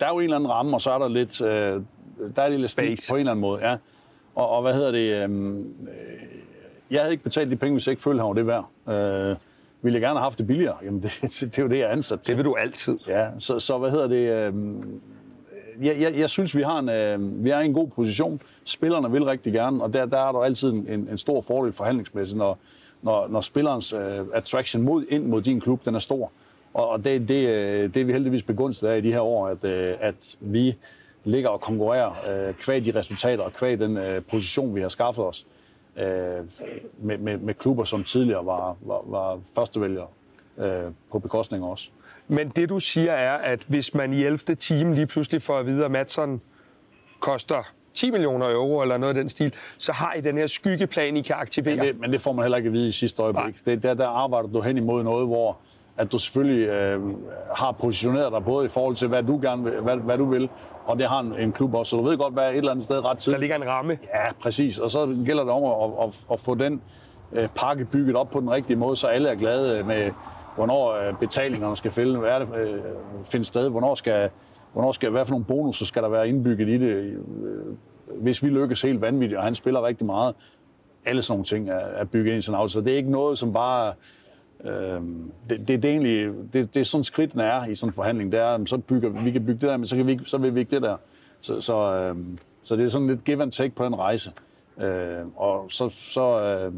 der 0.00 0.06
er 0.06 0.10
jo 0.10 0.18
en 0.18 0.24
eller 0.24 0.36
anden 0.36 0.50
ramme, 0.50 0.76
og 0.76 0.80
så 0.80 0.90
er 0.90 0.98
der 0.98 1.08
lidt... 1.08 1.40
Øh, 1.40 1.82
der 2.36 2.42
er 2.42 2.48
lidt 2.48 2.70
stil 2.70 2.98
på 3.10 3.14
en 3.14 3.20
eller 3.20 3.32
anden 3.32 3.40
måde, 3.40 3.68
ja. 3.68 3.76
Og, 4.34 4.48
og 4.48 4.62
hvad 4.62 4.74
hedder 4.74 4.90
det... 4.90 5.28
Øh, 5.28 5.56
jeg 6.90 7.00
havde 7.00 7.12
ikke 7.12 7.24
betalt 7.24 7.50
de 7.50 7.56
penge, 7.56 7.72
hvis 7.72 7.86
jeg 7.86 7.92
ikke 7.92 8.02
følte, 8.02 8.20
han 8.20 8.28
var 8.28 8.34
det 8.34 8.46
værd. 8.46 8.68
Øh, 8.88 9.36
ville 9.82 9.94
jeg 9.94 10.00
gerne 10.00 10.18
have 10.18 10.22
haft 10.22 10.38
det 10.38 10.46
billigere? 10.46 10.76
Jamen, 10.84 11.02
det, 11.02 11.18
det, 11.22 11.40
det 11.40 11.58
er 11.58 11.62
jo 11.62 11.68
det, 11.68 11.78
jeg 11.78 11.84
er 11.84 11.92
ansat 11.92 12.20
til. 12.20 12.32
Det 12.32 12.36
vil 12.36 12.44
du 12.44 12.54
altid. 12.54 12.98
Ja, 13.08 13.28
så, 13.38 13.58
så 13.58 13.78
hvad 13.78 13.90
hedder 13.90 14.06
det? 14.06 14.16
Øh, 14.16 14.54
jeg, 15.86 16.00
jeg, 16.00 16.18
jeg 16.18 16.30
synes, 16.30 16.56
vi 16.56 16.62
har 16.62 16.78
en, 16.78 16.88
øh, 16.88 17.44
vi 17.44 17.50
er 17.50 17.60
i 17.60 17.64
en 17.64 17.72
god 17.72 17.88
position. 17.88 18.42
Spillerne 18.64 19.10
vil 19.10 19.24
rigtig 19.24 19.52
gerne, 19.52 19.82
og 19.82 19.92
der, 19.92 20.06
der 20.06 20.18
er 20.28 20.32
der 20.32 20.38
altid 20.38 20.72
en, 20.72 20.88
en 20.88 21.18
stor 21.18 21.40
fordel 21.40 21.72
forhandlingsmæssigt, 21.72 22.38
når, 22.38 22.58
når, 23.02 23.28
når 23.28 23.40
spillerens 23.40 23.92
øh, 23.92 24.20
attraction 24.34 24.82
mod, 24.82 25.04
ind 25.08 25.26
mod 25.26 25.42
din 25.42 25.60
klub, 25.60 25.84
den 25.84 25.94
er 25.94 25.98
stor. 25.98 26.32
Og, 26.74 26.88
og 26.88 27.04
det, 27.04 27.28
det, 27.28 27.48
øh, 27.48 27.94
det 27.94 28.00
er 28.00 28.04
vi 28.04 28.12
heldigvis 28.12 28.42
begunstiget 28.42 28.92
af 28.92 28.98
i 28.98 29.00
de 29.00 29.12
her 29.12 29.20
år, 29.20 29.48
at, 29.48 29.64
øh, 29.64 29.94
at 30.00 30.36
vi 30.40 30.76
ligger 31.24 31.48
og 31.48 31.60
konkurrerer 31.60 32.48
øh, 32.48 32.54
kvæg 32.54 32.84
de 32.84 32.94
resultater 32.94 33.42
og 33.44 33.52
kvæg 33.52 33.78
den 33.78 33.96
øh, 33.96 34.22
position, 34.30 34.74
vi 34.74 34.80
har 34.80 34.88
skaffet 34.88 35.24
os 35.24 35.46
øh, 35.96 36.44
med, 36.98 37.18
med, 37.18 37.38
med 37.38 37.54
klubber, 37.54 37.84
som 37.84 38.04
tidligere 38.04 38.46
var, 38.46 38.76
var, 38.80 39.00
var 39.06 39.38
førstevælgere 39.54 40.06
øh, 40.58 40.82
på 41.12 41.18
bekostning 41.18 41.64
os. 41.64 41.92
Men 42.28 42.48
det 42.48 42.68
du 42.68 42.80
siger 42.80 43.12
er, 43.12 43.34
at 43.34 43.64
hvis 43.68 43.94
man 43.94 44.12
i 44.12 44.24
11. 44.24 44.38
time 44.38 44.94
lige 44.94 45.06
pludselig 45.06 45.42
får 45.42 45.58
at 45.58 45.66
vide, 45.66 45.84
at 45.84 45.90
Madsen 45.90 46.40
koster 47.20 47.72
10 47.94 48.10
millioner 48.10 48.50
euro 48.50 48.82
eller 48.82 48.96
noget 48.96 49.16
af 49.16 49.22
den 49.22 49.28
stil, 49.28 49.54
så 49.78 49.92
har 49.92 50.12
I 50.12 50.20
den 50.20 50.38
her 50.38 50.46
skyggeplan, 50.46 51.16
I 51.16 51.22
kan 51.22 51.36
aktivere. 51.36 51.76
Men 51.76 51.86
det, 51.86 52.00
men 52.00 52.12
det 52.12 52.20
får 52.20 52.32
man 52.32 52.42
heller 52.42 52.56
ikke 52.56 52.66
at 52.66 52.72
vide 52.72 52.88
i 52.88 52.92
sidste 52.92 53.22
øjeblik. 53.22 53.66
Det, 53.66 53.82
der, 53.82 53.94
der 53.94 54.06
arbejder 54.06 54.48
du 54.48 54.60
hen 54.60 54.76
imod 54.76 55.02
noget, 55.02 55.26
hvor 55.26 55.58
at 55.96 56.12
du 56.12 56.18
selvfølgelig 56.18 56.68
øh, 56.68 57.00
har 57.56 57.72
positioneret 57.72 58.32
dig 58.32 58.44
både 58.44 58.66
i 58.66 58.68
forhold 58.68 58.96
til, 58.96 59.08
hvad 59.08 59.22
du 59.22 59.38
gerne 59.42 59.64
vil, 59.64 59.80
hvad, 59.80 59.96
hvad 59.96 60.18
du 60.18 60.24
vil, 60.24 60.48
og 60.86 60.98
det 60.98 61.06
har 61.06 61.20
en, 61.20 61.34
en 61.38 61.52
klub 61.52 61.74
også. 61.74 61.90
Så 61.90 61.96
du 61.96 62.02
ved 62.02 62.18
godt, 62.18 62.34
hvad 62.34 62.50
et 62.50 62.56
eller 62.56 62.70
andet 62.70 62.84
sted 62.84 62.98
ret 63.04 63.04
Der 63.04 63.14
tidligt. 63.14 63.40
ligger 63.40 63.56
en 63.56 63.66
ramme. 63.66 63.98
Ja, 64.14 64.32
præcis. 64.40 64.78
Og 64.78 64.90
så 64.90 65.16
gælder 65.26 65.42
det 65.44 65.52
om 65.52 65.64
at, 65.64 66.06
at, 66.08 66.24
at 66.32 66.40
få 66.40 66.54
den 66.54 66.82
øh, 67.32 67.48
pakke 67.54 67.84
bygget 67.84 68.16
op 68.16 68.30
på 68.30 68.40
den 68.40 68.50
rigtige 68.50 68.76
måde, 68.76 68.96
så 68.96 69.06
alle 69.06 69.28
er 69.28 69.34
glade 69.34 69.82
med, 69.84 70.10
hvornår 70.56 70.92
øh, 71.08 71.14
betalingerne 71.20 71.76
skal 71.76 71.90
fælde, 71.90 72.18
hvad 72.18 72.30
er 72.30 72.38
det, 72.38 72.48
øh, 72.56 72.80
finde 73.24 73.44
sted, 73.44 73.70
hvornår 73.70 73.94
skal, 73.94 74.30
hvornår 74.72 74.92
skal, 74.92 75.10
hvad 75.10 75.24
for 75.24 75.32
nogle 75.32 75.44
bonusser 75.44 75.86
skal 75.86 76.02
der 76.02 76.08
være 76.08 76.28
indbygget 76.28 76.68
i 76.68 76.78
det. 76.78 76.86
Øh, 76.88 77.14
hvis 78.20 78.42
vi 78.42 78.48
lykkes 78.48 78.82
helt 78.82 79.00
vanvittigt, 79.00 79.38
og 79.38 79.44
han 79.44 79.54
spiller 79.54 79.86
rigtig 79.86 80.06
meget, 80.06 80.34
alle 81.06 81.22
sådan 81.22 81.32
nogle 81.32 81.44
ting 81.44 81.70
er, 81.70 81.74
er 81.74 82.04
bygget 82.04 82.30
ind 82.30 82.38
i 82.38 82.42
sådan 82.42 82.58
en 82.58 82.62
aftale. 82.62 82.70
Så 82.72 82.80
det 82.80 82.92
er 82.92 82.96
ikke 82.96 83.10
noget, 83.10 83.38
som 83.38 83.52
bare... 83.52 83.92
Øh, 84.64 85.00
det, 85.50 85.68
det, 85.68 85.68
det, 85.68 85.84
er 85.84 85.88
egentlig, 85.88 86.32
det, 86.52 86.74
det 86.74 86.80
er 86.80 86.84
sådan 86.84 87.04
skridtene 87.04 87.42
er 87.42 87.66
i 87.66 87.74
sådan 87.74 87.90
en 87.90 87.94
forhandling. 87.94 88.32
Det 88.32 88.40
er, 88.40 88.64
så 88.66 88.78
bygger, 88.78 89.08
vi 89.08 89.30
kan 89.30 89.46
bygge 89.46 89.60
det 89.60 89.68
der, 89.68 89.76
men 89.76 89.86
så, 89.86 89.96
kan 89.96 90.06
vi 90.06 90.12
ikke, 90.12 90.24
så 90.24 90.38
vil 90.38 90.54
vi 90.54 90.60
ikke 90.60 90.70
det 90.70 90.82
der. 90.82 90.96
Så, 91.40 91.60
så, 91.60 91.94
øhm, 91.94 92.38
så 92.62 92.76
det 92.76 92.84
er 92.84 92.88
sådan 92.88 93.06
lidt 93.06 93.24
give 93.24 93.42
and 93.42 93.52
take 93.52 93.74
på 93.74 93.86
en 93.86 93.98
rejse. 93.98 94.32
Øh, 94.80 95.26
og 95.36 95.66
så, 95.70 95.88
så, 95.88 96.40
øh, 96.40 96.72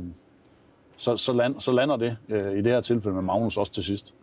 så, 0.97 1.17
så, 1.17 1.33
land, 1.33 1.61
så 1.61 1.73
lander 1.73 1.97
det 1.97 2.17
øh, 2.29 2.53
i 2.53 2.57
det 2.57 2.73
her 2.73 2.81
tilfælde 2.81 3.15
med 3.15 3.23
Magnus 3.23 3.57
også 3.57 3.73
til 3.73 3.85
sidst. 3.85 4.15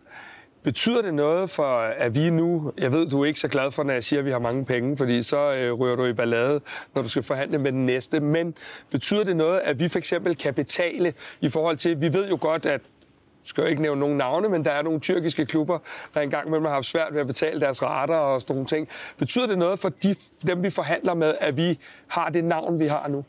Betyder 0.62 1.02
det 1.02 1.14
noget 1.14 1.50
for, 1.50 1.78
at 1.78 2.14
vi 2.14 2.30
nu, 2.30 2.72
jeg 2.78 2.92
ved, 2.92 3.10
du 3.10 3.20
er 3.22 3.26
ikke 3.26 3.40
så 3.40 3.48
glad 3.48 3.70
for, 3.70 3.82
når 3.82 3.92
jeg 3.92 4.04
siger, 4.04 4.20
at 4.20 4.26
vi 4.26 4.30
har 4.30 4.38
mange 4.38 4.64
penge, 4.64 4.96
fordi 4.96 5.22
så 5.22 5.54
øh, 5.54 5.80
rører 5.80 5.96
du 5.96 6.04
i 6.04 6.12
ballade, 6.12 6.60
når 6.94 7.02
du 7.02 7.08
skal 7.08 7.22
forhandle 7.22 7.58
med 7.58 7.72
den 7.72 7.86
næste, 7.86 8.20
men 8.20 8.54
betyder 8.90 9.24
det 9.24 9.36
noget, 9.36 9.60
at 9.64 9.80
vi 9.80 9.88
for 9.88 9.98
eksempel 9.98 10.36
kan 10.36 10.54
betale 10.54 11.14
i 11.40 11.48
forhold 11.48 11.76
til, 11.76 12.00
vi 12.00 12.12
ved 12.12 12.28
jo 12.28 12.38
godt, 12.40 12.66
at 12.66 12.80
skal 13.46 13.62
jo 13.62 13.68
ikke 13.68 13.82
nævne 13.82 14.00
nogen 14.00 14.16
navne, 14.16 14.48
men 14.48 14.64
der 14.64 14.70
er 14.70 14.82
nogle 14.82 15.00
tyrkiske 15.00 15.46
klubber, 15.46 15.78
der 16.14 16.20
engang 16.20 16.46
imellem 16.46 16.64
har 16.64 16.72
haft 16.72 16.86
svært 16.86 17.14
ved 17.14 17.20
at 17.20 17.26
betale 17.26 17.60
deres 17.60 17.82
rater 17.82 18.14
og 18.14 18.40
sådan 18.40 18.54
nogle 18.54 18.66
ting. 18.66 18.88
Betyder 19.18 19.46
det 19.46 19.58
noget 19.58 19.78
for 19.78 19.88
de, 19.88 20.14
dem, 20.46 20.62
vi 20.62 20.70
forhandler 20.70 21.14
med, 21.14 21.34
at 21.40 21.56
vi 21.56 21.78
har 22.08 22.28
det 22.28 22.44
navn, 22.44 22.78
vi 22.78 22.86
har 22.86 23.08
nu? 23.08 23.24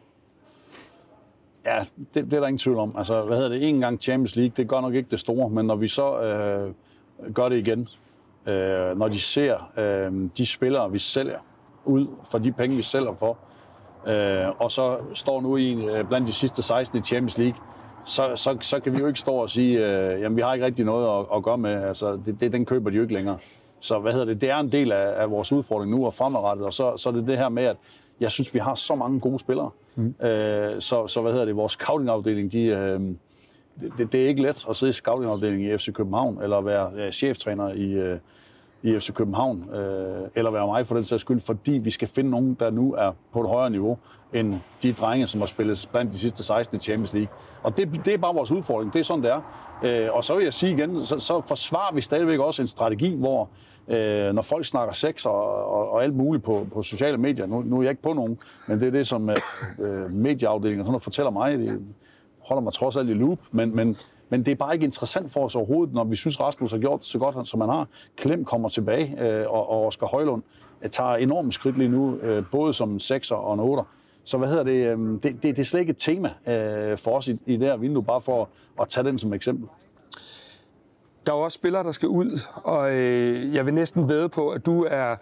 Ja, 1.65 1.83
det, 2.13 2.25
det 2.25 2.33
er 2.33 2.39
der 2.39 2.47
ingen 2.47 2.59
tvivl 2.59 2.77
om. 2.77 2.95
Altså, 2.97 3.21
hvad 3.21 3.37
hedder 3.37 3.49
det? 3.49 3.69
En 3.69 3.79
gang 3.79 4.01
Champions 4.01 4.35
League, 4.35 4.53
det 4.57 4.67
gør 4.67 4.81
nok 4.81 4.93
ikke 4.93 5.09
det 5.11 5.19
store, 5.19 5.49
men 5.49 5.65
når 5.65 5.75
vi 5.75 5.87
så 5.87 6.21
øh, 6.21 6.73
gør 7.33 7.49
det 7.49 7.57
igen, 7.57 7.87
øh, 8.45 8.97
når 8.97 9.07
de 9.07 9.19
ser 9.19 9.71
øh, 9.77 10.29
de 10.37 10.45
spillere, 10.45 10.91
vi 10.91 10.99
sælger 10.99 11.39
ud 11.85 12.07
for 12.31 12.37
de 12.37 12.51
penge, 12.51 12.75
vi 12.75 12.81
sælger 12.81 13.13
for, 13.13 13.37
øh, 14.07 14.49
og 14.59 14.71
så 14.71 14.97
står 15.13 15.41
nu 15.41 15.57
i 15.57 15.73
øh, 15.73 16.07
blandt 16.07 16.27
de 16.27 16.33
sidste 16.33 16.61
16 16.61 16.99
i 16.99 17.01
Champions 17.01 17.37
League, 17.37 17.59
så, 18.07 18.35
så, 18.35 18.57
så 18.61 18.79
kan 18.79 18.93
vi 18.93 18.97
jo 18.97 19.07
ikke 19.07 19.19
stå 19.19 19.31
og 19.31 19.49
sige, 19.49 19.85
øh, 19.85 20.21
jamen 20.21 20.35
vi 20.35 20.41
har 20.41 20.53
ikke 20.53 20.65
rigtig 20.65 20.85
noget 20.85 21.19
at, 21.19 21.25
at 21.35 21.43
gøre 21.43 21.57
med. 21.57 21.83
Altså, 21.83 22.19
det, 22.25 22.41
det, 22.41 22.51
den 22.51 22.65
køber 22.65 22.89
de 22.89 22.95
jo 22.95 23.01
ikke 23.01 23.13
længere. 23.13 23.37
Så 23.79 23.99
hvad 23.99 24.11
hedder 24.11 24.25
det? 24.25 24.41
Det 24.41 24.49
er 24.49 24.57
en 24.57 24.71
del 24.71 24.91
af, 24.91 25.21
af 25.21 25.31
vores 25.31 25.51
udfordring 25.51 25.91
nu 25.91 26.05
og 26.05 26.13
fremadrettet, 26.13 26.65
og 26.65 26.73
så, 26.73 26.97
så 26.97 27.09
er 27.09 27.13
det 27.13 27.27
det 27.27 27.37
her 27.37 27.49
med, 27.49 27.63
at 27.63 27.77
jeg 28.19 28.31
synes, 28.31 28.53
vi 28.53 28.59
har 28.59 28.75
så 28.75 28.95
mange 28.95 29.19
gode 29.19 29.39
spillere. 29.39 29.69
Mm. 29.95 30.15
Øh, 30.25 30.81
så, 30.81 31.07
så 31.07 31.21
hvad 31.21 31.31
hedder 31.31 31.45
det? 31.45 31.55
Vores 31.55 31.71
scoutingafdeling, 31.71 32.51
de, 32.51 32.63
øh, 32.63 32.99
det, 33.97 34.11
det 34.11 34.23
er 34.23 34.27
ikke 34.27 34.41
let 34.41 34.65
at 34.69 34.75
sidde 34.75 34.89
i 34.89 34.93
scoutingafdelingen 34.93 35.73
i 35.73 35.77
FC 35.77 35.93
København, 35.93 36.43
eller 36.43 36.61
være 36.61 36.91
ja, 36.97 37.11
cheftræner 37.11 37.73
i, 37.73 37.91
øh, 37.91 38.19
i 38.83 38.99
FC 38.99 39.13
København, 39.13 39.69
øh, 39.73 40.27
eller 40.35 40.51
være 40.51 40.67
mig 40.67 40.87
for 40.87 40.95
den 40.95 41.03
sags 41.03 41.21
skyld, 41.21 41.39
fordi 41.39 41.71
vi 41.71 41.89
skal 41.89 42.07
finde 42.07 42.29
nogen, 42.29 42.53
der 42.59 42.69
nu 42.69 42.93
er 42.93 43.11
på 43.33 43.41
et 43.41 43.49
højere 43.49 43.69
niveau, 43.69 43.97
end 44.33 44.55
de 44.83 44.93
drenge, 44.93 45.27
som 45.27 45.41
har 45.41 45.45
spillet 45.45 45.89
blandt 45.91 46.13
de 46.13 46.17
sidste 46.17 46.43
16 46.43 46.77
i 46.77 46.79
Champions 46.79 47.13
League. 47.13 47.29
Og 47.63 47.77
det, 47.77 48.01
det 48.05 48.13
er 48.13 48.17
bare 48.17 48.33
vores 48.33 48.51
udfordring. 48.51 48.93
Det 48.93 48.99
er 48.99 49.03
sådan, 49.03 49.23
det 49.23 49.31
er. 49.31 49.41
Øh, 49.83 50.09
og 50.13 50.23
så 50.23 50.35
vil 50.35 50.43
jeg 50.43 50.53
sige 50.53 50.73
igen, 50.73 51.05
så, 51.05 51.19
så 51.19 51.41
forsvarer 51.47 51.93
vi 51.93 52.01
stadigvæk 52.01 52.39
også 52.39 52.61
en 52.61 52.67
strategi, 52.67 53.15
hvor 53.15 53.49
øh, 53.87 54.33
når 54.33 54.41
folk 54.41 54.65
snakker 54.65 54.93
sex 54.93 55.25
og, 55.25 55.65
og, 55.65 55.91
og 55.91 56.03
alt 56.03 56.15
muligt 56.15 56.43
på, 56.43 56.67
på 56.73 56.81
sociale 56.81 57.17
medier, 57.17 57.45
nu, 57.45 57.61
nu 57.61 57.77
er 57.77 57.81
jeg 57.81 57.89
ikke 57.89 58.01
på 58.01 58.13
nogen, 58.13 58.39
men 58.67 58.79
det 58.79 58.87
er 58.87 58.91
det, 58.91 59.07
som 59.07 59.29
øh, 59.29 59.35
øh 59.79 60.11
medieafdelingen 60.11 60.83
sådan 60.83 60.91
noget 60.91 61.03
fortæller 61.03 61.31
mig. 61.31 61.57
Det 61.57 61.81
holder 62.39 62.61
mig 62.61 62.73
trods 62.73 62.97
alt 62.97 63.09
i 63.09 63.13
loop, 63.13 63.39
men, 63.51 63.75
men, 63.75 63.97
men 64.29 64.45
det 64.45 64.51
er 64.51 64.55
bare 64.55 64.73
ikke 64.73 64.85
interessant 64.85 65.31
for 65.31 65.45
os 65.45 65.55
overhovedet, 65.55 65.93
når 65.93 66.03
vi 66.03 66.15
synes, 66.15 66.39
Rasmus 66.39 66.71
har 66.71 66.79
gjort 66.79 66.99
det 66.99 67.07
så 67.07 67.19
godt, 67.19 67.47
som 67.47 67.61
han 67.61 67.69
har. 67.69 67.87
Klem 68.15 68.45
kommer 68.45 68.69
tilbage, 68.69 69.21
øh, 69.21 69.45
og, 69.49 69.69
og 69.69 69.85
Oscar 69.85 70.07
Højlund 70.07 70.43
øh, 70.83 70.89
tager 70.89 71.15
enormt 71.15 71.53
skridt 71.53 71.77
lige 71.77 71.89
nu, 71.89 72.17
øh, 72.17 72.43
både 72.51 72.73
som 72.73 72.91
en 72.91 72.97
6'er 72.97 73.35
og 73.35 73.53
en 73.53 73.79
8'er. 73.79 73.83
Så 74.23 74.37
hvad 74.37 74.49
hedder 74.49 74.63
det, 74.63 74.91
øh, 74.91 74.99
det, 74.99 75.23
det, 75.23 75.43
det 75.43 75.59
er 75.59 75.63
slet 75.63 75.79
ikke 75.79 75.91
et 75.91 75.97
tema 75.97 76.33
øh, 76.47 76.97
for 76.97 77.17
os 77.17 77.27
i, 77.27 77.39
i 77.45 77.57
det 77.57 77.67
her 77.67 77.77
vindue, 77.77 78.03
bare 78.03 78.21
for 78.21 78.49
at 78.81 78.89
tage 78.89 79.03
den 79.07 79.17
som 79.17 79.33
eksempel. 79.33 79.69
Der 81.25 81.33
er 81.33 81.37
jo 81.37 81.43
også 81.43 81.55
spillere, 81.55 81.83
der 81.83 81.91
skal 81.91 82.09
ud, 82.09 82.39
og 82.63 82.91
øh, 82.91 83.55
jeg 83.55 83.65
vil 83.65 83.73
næsten 83.73 84.09
vede 84.09 84.29
på, 84.29 84.49
at 84.49 84.65
du 84.65 84.83
er 84.89 85.15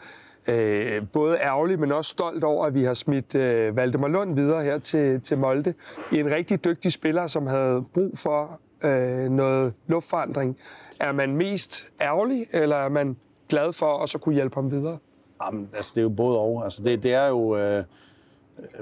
øh, 0.48 1.02
både 1.14 1.38
ærgerlig, 1.38 1.80
men 1.80 1.92
også 1.92 2.12
stolt 2.12 2.44
over, 2.44 2.66
at 2.66 2.74
vi 2.74 2.84
har 2.84 2.94
smidt 2.94 3.36
øh, 3.36 3.76
Valdemar 3.76 4.08
Lund 4.08 4.36
videre 4.36 4.64
her 4.64 4.80
til, 4.80 5.22
til 5.22 5.38
Molde. 5.38 5.74
En 6.12 6.32
rigtig 6.32 6.66
dygtig 6.66 6.94
spiller, 6.94 7.28
som 7.28 7.48
havde 7.48 7.84
brug 7.94 8.18
for 8.18 8.60
øh, 8.86 9.30
noget 9.30 9.74
luftforandring. 9.88 10.58
Er 11.00 11.12
man 11.12 11.36
mest 11.36 11.88
ærgerlig, 12.02 12.46
eller 12.52 12.76
er 12.76 12.90
man 12.90 13.18
glad 13.50 13.74
for 13.74 14.04
at 14.04 14.10
så 14.10 14.18
kunne 14.18 14.36
hjælpe 14.36 14.56
ham 14.56 14.72
videre? 14.72 14.98
Jamen, 15.46 15.70
altså, 15.76 15.92
det 15.96 16.02
er 16.02 16.04
jo 16.04 16.10
både 16.10 16.38
og. 16.40 16.64
Altså, 16.64 16.84
det, 16.84 17.04
det 17.04 17.14
er 17.14 17.28
jo... 17.28 17.58
Øh, 17.58 17.84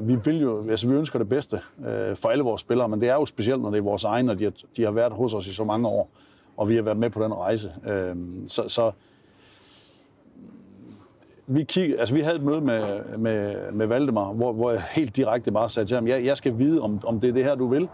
vi 0.01 0.15
vil 0.25 0.41
jo, 0.41 0.69
altså, 0.69 0.87
vi 0.87 0.95
ønsker 0.95 1.19
det 1.19 1.29
bedste 1.29 1.61
øh, 1.87 2.15
for 2.15 2.29
alle 2.29 2.43
vores 2.43 2.61
spillere, 2.61 2.89
men 2.89 3.01
det 3.01 3.09
er 3.09 3.13
jo 3.13 3.25
specielt, 3.25 3.61
når 3.61 3.69
det 3.69 3.77
er 3.77 3.81
vores 3.81 4.03
egne, 4.03 4.31
og 4.31 4.39
de 4.39 4.43
har, 4.43 4.53
de 4.77 4.83
har 4.83 4.91
været 4.91 5.13
hos 5.13 5.33
os 5.33 5.47
i 5.47 5.53
så 5.53 5.63
mange 5.63 5.87
år, 5.87 6.09
og 6.57 6.69
vi 6.69 6.75
har 6.75 6.81
været 6.81 6.97
med 6.97 7.09
på 7.09 7.23
den 7.23 7.33
rejse. 7.33 7.71
Øh, 7.87 8.15
så, 8.47 8.63
så 8.67 8.91
vi, 11.47 11.63
kig, 11.63 11.99
altså, 11.99 12.15
vi 12.15 12.21
havde 12.21 12.35
et 12.35 12.43
møde 12.43 12.61
med, 12.61 13.03
med, 13.17 13.71
med 13.71 13.87
Valdemar, 13.87 14.33
hvor, 14.33 14.53
hvor 14.53 14.71
jeg 14.71 14.81
helt 14.91 15.15
direkte 15.15 15.51
bare 15.51 15.69
sagde 15.69 15.85
til 15.85 15.95
ham, 15.95 16.07
jeg, 16.07 16.25
jeg 16.25 16.37
skal 16.37 16.57
vide, 16.57 16.81
om, 16.81 16.99
om 17.05 17.19
det 17.19 17.29
er 17.29 17.33
det 17.33 17.43
her, 17.43 17.55
du 17.55 17.67
vil, 17.67 17.89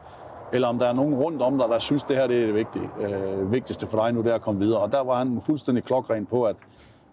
eller 0.54 0.68
om 0.68 0.80
der 0.80 0.86
er 0.86 0.94
nogen 0.94 1.16
rundt 1.16 1.42
om 1.42 1.58
dig, 1.58 1.68
der 1.70 1.80
synes, 1.80 2.04
det 2.04 2.16
her 2.16 2.28
det 2.28 2.42
er 2.42 2.46
det 2.46 2.56
vigtige, 2.56 2.90
øh, 3.02 3.52
vigtigste 3.52 3.88
for 3.88 4.02
dig 4.02 4.14
nu, 4.14 4.22
det 4.22 4.32
er 4.32 4.36
at 4.36 4.42
komme 4.42 4.60
videre. 4.60 4.80
Og 4.80 4.92
der 4.92 5.04
var 5.04 5.18
han 5.18 5.42
fuldstændig 5.42 5.84
klokren 5.84 6.26
på, 6.26 6.44
at 6.44 6.56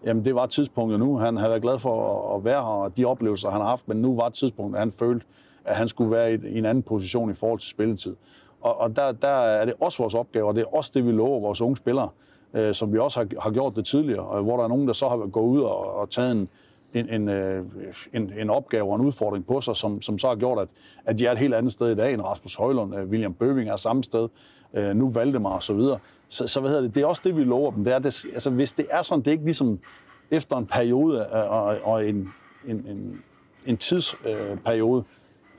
jamen, 0.05 0.25
det 0.25 0.35
var 0.35 0.45
tidspunktet 0.45 0.99
nu. 0.99 1.17
Han 1.17 1.37
havde 1.37 1.49
været 1.49 1.61
glad 1.61 1.79
for 1.79 2.35
at 2.35 2.45
være 2.45 2.61
her, 2.61 2.69
og 2.69 2.97
de 2.97 3.05
oplevelser, 3.05 3.49
han 3.49 3.61
har 3.61 3.67
haft, 3.67 3.87
men 3.87 3.97
nu 3.97 4.15
var 4.15 4.29
tidspunktet, 4.29 4.77
at 4.77 4.81
han 4.81 4.91
følte, 4.91 5.25
at 5.65 5.75
han 5.75 5.87
skulle 5.87 6.11
være 6.11 6.33
i, 6.33 6.57
en 6.57 6.65
anden 6.65 6.83
position 6.83 7.31
i 7.31 7.33
forhold 7.33 7.59
til 7.59 7.69
spilletid. 7.69 8.15
Og, 8.61 8.79
og 8.79 8.95
der, 8.95 9.11
der 9.11 9.27
er 9.27 9.65
det 9.65 9.73
også 9.79 10.03
vores 10.03 10.15
opgave, 10.15 10.47
og 10.47 10.55
det 10.55 10.61
er 10.61 10.75
også 10.75 10.91
det, 10.93 11.05
vi 11.05 11.11
lover 11.11 11.39
vores 11.39 11.61
unge 11.61 11.77
spillere, 11.77 12.09
øh, 12.53 12.73
som 12.73 12.93
vi 12.93 12.99
også 12.99 13.19
har, 13.19 13.41
har 13.41 13.51
gjort 13.51 13.75
det 13.75 13.85
tidligere, 13.85 14.21
og 14.23 14.43
hvor 14.43 14.57
der 14.57 14.63
er 14.63 14.67
nogen, 14.67 14.87
der 14.87 14.93
så 14.93 15.09
har 15.09 15.17
gået 15.17 15.47
ud 15.47 15.61
og, 15.61 15.95
og 15.95 16.09
taget 16.09 16.31
en, 16.31 16.49
en, 16.93 17.09
en, 17.09 17.29
øh, 17.29 17.65
en, 18.13 18.33
en 18.37 18.49
opgave 18.49 18.89
og 18.89 18.95
en 18.95 19.01
udfordring 19.01 19.47
på 19.47 19.61
sig, 19.61 19.75
som, 19.75 20.01
som 20.01 20.17
så 20.17 20.27
har 20.27 20.35
gjort, 20.35 20.59
at, 20.59 20.67
at 21.05 21.19
de 21.19 21.25
er 21.25 21.31
et 21.31 21.37
helt 21.37 21.53
andet 21.53 21.73
sted 21.73 21.91
i 21.91 21.95
dag 21.95 22.13
end 22.13 22.21
Rasmus 22.21 22.55
Højlund, 22.55 22.95
øh, 22.95 23.09
William 23.09 23.33
Bøving 23.33 23.69
er 23.69 23.75
samme 23.75 24.03
sted, 24.03 24.29
øh, 24.73 24.95
nu 24.95 25.09
Valdemar 25.09 25.49
og 25.49 25.63
så 25.63 25.73
videre. 25.73 25.99
Så, 26.29 26.47
så 26.47 26.59
hvad 26.59 26.69
hedder 26.69 26.83
det, 26.83 26.95
det 26.95 27.03
er 27.03 27.07
også 27.07 27.21
det, 27.25 27.37
vi 27.37 27.43
lover 27.43 27.71
dem. 27.71 27.83
Det 27.83 27.93
er, 27.93 27.99
det, 27.99 28.25
altså, 28.33 28.49
hvis 28.49 28.73
det 28.73 28.85
er 28.89 29.01
sådan, 29.01 29.19
det 29.19 29.27
er 29.27 29.31
ikke 29.31 29.43
ligesom 29.43 29.79
efter 30.31 30.57
en 30.57 30.65
periode 30.65 31.27
og, 31.27 31.77
og 31.83 32.07
en, 32.07 32.29
en, 32.65 32.85
en, 32.87 33.23
en 33.65 33.77
tidsperiode 33.77 35.03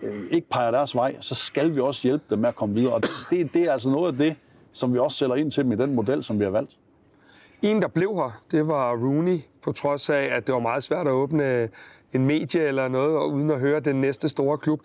øh, 0.02 0.25
ikke 0.30 0.49
peger 0.49 0.70
deres 0.70 0.94
vej, 0.94 1.16
så 1.20 1.35
skal 1.35 1.75
vi 1.75 1.80
også 1.80 2.08
hjælpe 2.08 2.25
dem 2.30 2.38
med 2.38 2.49
at 2.49 2.56
komme 2.56 2.75
videre. 2.75 2.94
Og 2.94 3.02
det, 3.30 3.54
det 3.54 3.62
er 3.62 3.73
altså 3.73 3.90
noget 3.90 4.12
af 4.12 4.18
det, 4.18 4.37
som 4.73 4.92
vi 4.94 4.99
også 4.99 5.16
sælger 5.16 5.35
ind 5.35 5.50
til 5.50 5.64
dem 5.64 5.73
i 5.73 5.76
den 5.76 5.94
model, 5.94 6.23
som 6.23 6.38
vi 6.38 6.44
har 6.44 6.50
valgt. 6.50 6.78
En, 7.62 7.83
der 7.83 7.88
blev 7.88 8.15
her, 8.15 8.43
det 8.50 8.69
var 8.69 8.93
Rooney, 8.93 9.38
på 9.62 9.73
trods 9.73 10.11
af, 10.11 10.29
at 10.33 10.47
det 10.47 10.53
var 10.55 10.61
meget 10.61 10.83
svært 10.85 11.07
at 11.07 11.12
åbne 11.12 11.69
en 12.12 12.27
medie 12.27 12.61
eller 12.61 12.88
noget, 12.88 13.33
uden 13.33 13.50
at 13.50 13.61
høre 13.61 13.81
den 13.81 14.00
næste 14.00 14.29
store 14.29 14.59
klub. 14.59 14.81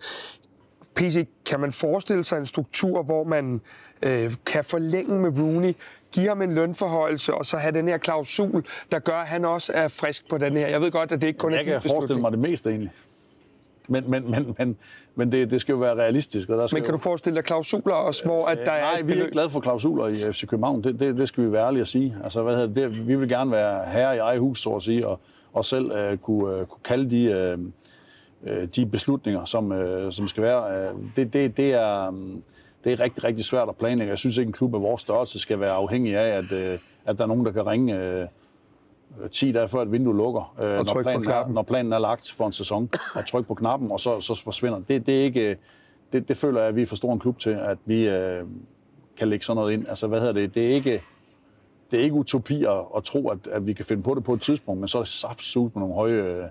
PC, 0.94 1.28
kan 1.46 1.60
man 1.60 1.72
forestille 1.72 2.24
sig 2.24 2.38
en 2.38 2.46
struktur, 2.46 3.02
hvor 3.02 3.24
man 3.24 3.60
øh, 4.02 4.32
kan 4.46 4.64
forlænge 4.64 5.20
med 5.20 5.38
Rooney, 5.38 5.72
give 6.12 6.28
ham 6.28 6.42
en 6.42 6.54
lønforhøjelse, 6.54 7.34
og 7.34 7.46
så 7.46 7.56
have 7.56 7.72
den 7.72 7.88
her 7.88 7.98
klausul, 7.98 8.64
der 8.92 8.98
gør, 8.98 9.16
at 9.16 9.26
han 9.26 9.44
også 9.44 9.72
er 9.74 9.88
frisk 9.88 10.28
på 10.28 10.38
den 10.38 10.56
her. 10.56 10.66
Jeg 10.66 10.80
ved 10.80 10.90
godt, 10.90 11.12
at 11.12 11.20
det 11.20 11.26
ikke 11.26 11.38
kun 11.38 11.52
jeg 11.52 11.60
er 11.60 11.72
Jeg 11.72 11.82
kan 11.82 11.90
forestille 11.90 12.20
mig 12.20 12.32
det 12.32 12.38
mest 12.40 12.66
egentlig. 12.66 12.90
Men, 13.88 14.10
men, 14.10 14.30
men, 14.30 14.54
men, 14.58 14.76
men 15.14 15.32
det, 15.32 15.50
det 15.50 15.60
skal 15.60 15.72
jo 15.72 15.78
være 15.78 15.94
realistisk. 15.94 16.48
Og 16.48 16.58
der 16.58 16.66
skal 16.66 16.76
men 16.76 16.82
kan 16.82 16.90
jo... 16.90 16.96
du 16.96 17.02
forestille 17.02 17.36
dig 17.36 17.44
klausuler 17.44 17.94
også, 17.94 18.24
hvor 18.24 18.46
at 18.46 18.58
der 18.58 18.74
øh, 18.74 18.78
er 18.78 18.82
Nej, 18.82 19.02
vi 19.02 19.12
er 19.12 19.16
ikke 19.16 19.30
glade 19.30 19.50
for 19.50 19.60
klausuler 19.60 20.06
i 20.06 20.32
FC 20.32 20.46
København. 20.46 20.84
Det, 20.84 21.00
det, 21.00 21.18
det 21.18 21.28
skal 21.28 21.44
vi 21.44 21.52
være 21.52 21.66
ærlige 21.66 21.80
at 21.80 21.88
sige. 21.88 22.16
Altså, 22.22 22.42
hvad 22.42 22.56
hedder 22.56 22.74
det? 22.74 23.08
Vi 23.08 23.14
vil 23.14 23.28
gerne 23.28 23.50
være 23.50 23.84
herre 23.90 24.16
i 24.16 24.18
eget 24.18 24.40
hus, 24.40 24.62
så 24.62 24.70
at 24.70 24.82
sige, 24.82 25.08
og, 25.08 25.20
og 25.52 25.64
selv 25.64 26.12
uh, 26.12 26.18
kunne, 26.18 26.60
uh, 26.60 26.66
kunne 26.66 26.82
kalde 26.84 27.10
de, 27.10 27.58
uh, 28.42 28.52
de 28.76 28.86
beslutninger, 28.86 29.44
som, 29.44 29.72
uh, 29.72 30.10
som 30.10 30.28
skal 30.28 30.42
være. 30.42 30.92
Uh, 30.92 31.00
det, 31.16 31.32
det, 31.32 31.56
det, 31.56 31.72
er, 31.72 32.08
um, 32.08 32.42
det 32.84 32.92
er 32.92 33.00
rigtig, 33.00 33.24
rigtig 33.24 33.44
svært 33.44 33.68
at 33.68 33.76
planlægge. 33.76 34.10
Jeg 34.10 34.18
synes 34.18 34.38
ikke, 34.38 34.48
en 34.48 34.52
klub 34.52 34.74
af 34.74 34.82
vores 34.82 35.00
størrelse 35.00 35.38
skal 35.38 35.60
være 35.60 35.72
afhængig 35.72 36.16
af, 36.16 36.38
at, 36.38 36.52
uh, 36.52 36.80
at 37.06 37.18
der 37.18 37.22
er 37.22 37.26
nogen, 37.26 37.46
der 37.46 37.52
kan 37.52 37.66
ringe... 37.66 38.28
10 39.32 39.52
dage 39.52 39.68
før 39.68 39.82
et 39.82 39.92
vindue 39.92 40.16
lukker, 40.16 40.54
øh, 40.60 40.76
når, 40.76 41.02
planen 41.02 41.30
er, 41.30 41.48
når 41.48 41.62
planen 41.62 41.92
er 41.92 41.98
lagt 41.98 42.32
for 42.36 42.46
en 42.46 42.52
sæson, 42.52 42.90
og 43.14 43.26
trykke 43.26 43.48
på 43.48 43.54
knappen, 43.54 43.92
og 43.92 44.00
så, 44.00 44.20
så 44.20 44.42
forsvinder 44.44 44.80
det. 44.88 45.06
Det, 45.06 45.20
er 45.20 45.24
ikke, 45.24 45.56
det, 46.12 46.28
det 46.28 46.36
føler 46.36 46.60
jeg, 46.60 46.68
at 46.68 46.76
vi 46.76 46.82
er 46.82 46.86
for 46.86 46.96
stor 46.96 47.12
en 47.12 47.18
klub 47.18 47.38
til, 47.38 47.50
at 47.50 47.78
vi 47.84 48.08
øh, 48.08 48.44
kan 49.16 49.28
lægge 49.28 49.44
sådan 49.44 49.56
noget 49.56 49.72
ind. 49.72 49.88
Altså, 49.88 50.06
hvad 50.06 50.18
hedder 50.18 50.32
det? 50.32 50.54
Det 50.54 50.70
er 50.70 50.74
ikke, 50.74 51.02
det 51.90 51.98
er 51.98 52.02
ikke 52.02 52.14
utopi 52.14 52.64
at, 52.64 52.80
at 52.96 53.04
tro, 53.04 53.28
at, 53.28 53.38
at 53.46 53.66
vi 53.66 53.72
kan 53.72 53.84
finde 53.84 54.02
på 54.02 54.14
det 54.14 54.24
på 54.24 54.34
et 54.34 54.40
tidspunkt, 54.40 54.80
men 54.80 54.88
så 54.88 54.98
er 54.98 55.02
det 55.02 55.12
saftsus 55.12 55.74
med 55.74 55.80
nogle 55.80 55.94
høje 55.94 56.50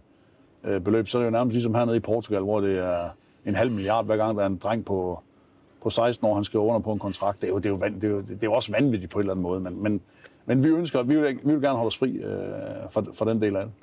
øh, 0.63 0.82
beløb. 0.82 1.08
Så 1.08 1.17
er 1.17 1.22
det 1.22 1.25
jo 1.25 1.32
nærmest 1.32 1.53
ligesom 1.53 1.75
hernede 1.75 1.98
i 1.98 2.00
Portugal, 2.00 2.41
hvor 2.41 2.60
det 2.60 2.77
er 2.77 3.10
en 3.46 3.55
halv 3.55 3.72
milliard, 3.72 4.05
hver 4.05 4.17
gang 4.17 4.38
der 4.38 4.43
er 4.43 4.48
en 4.48 4.58
dreng 4.58 4.86
på, 4.86 5.20
på 5.82 5.89
16 5.89 6.27
år, 6.27 6.36
han 6.36 6.43
skriver 6.43 6.65
under 6.65 6.79
på 6.79 6.93
en 6.93 7.00
kontrakt. 7.00 7.41
Det 7.41 7.48
er 7.48 7.51
jo, 7.51 7.58
det 7.58 7.65
er 7.65 7.70
jo, 7.70 7.77
det 7.77 8.03
er 8.03 8.08
jo, 8.10 8.22
det 8.22 8.32
er 8.32 8.38
jo 8.48 8.53
også 8.53 8.72
vanvittigt 8.72 9.12
på 9.12 9.20
en 9.20 9.22
eller 9.22 9.34
anden 9.34 9.43
måde, 9.43 9.60
men, 9.60 9.84
men 9.84 10.01
men 10.45 10.63
vi 10.63 10.69
ønsker, 10.69 11.03
vi 11.03 11.15
vil, 11.15 11.39
vi 11.43 11.53
vil 11.53 11.62
gerne 11.62 11.77
holde 11.77 11.88
os 11.88 11.97
fri 11.97 12.12
øh, 12.12 12.31
for, 12.91 13.05
for 13.13 13.25
den 13.25 13.41
del 13.41 13.55
af 13.55 13.65
det. 13.65 13.73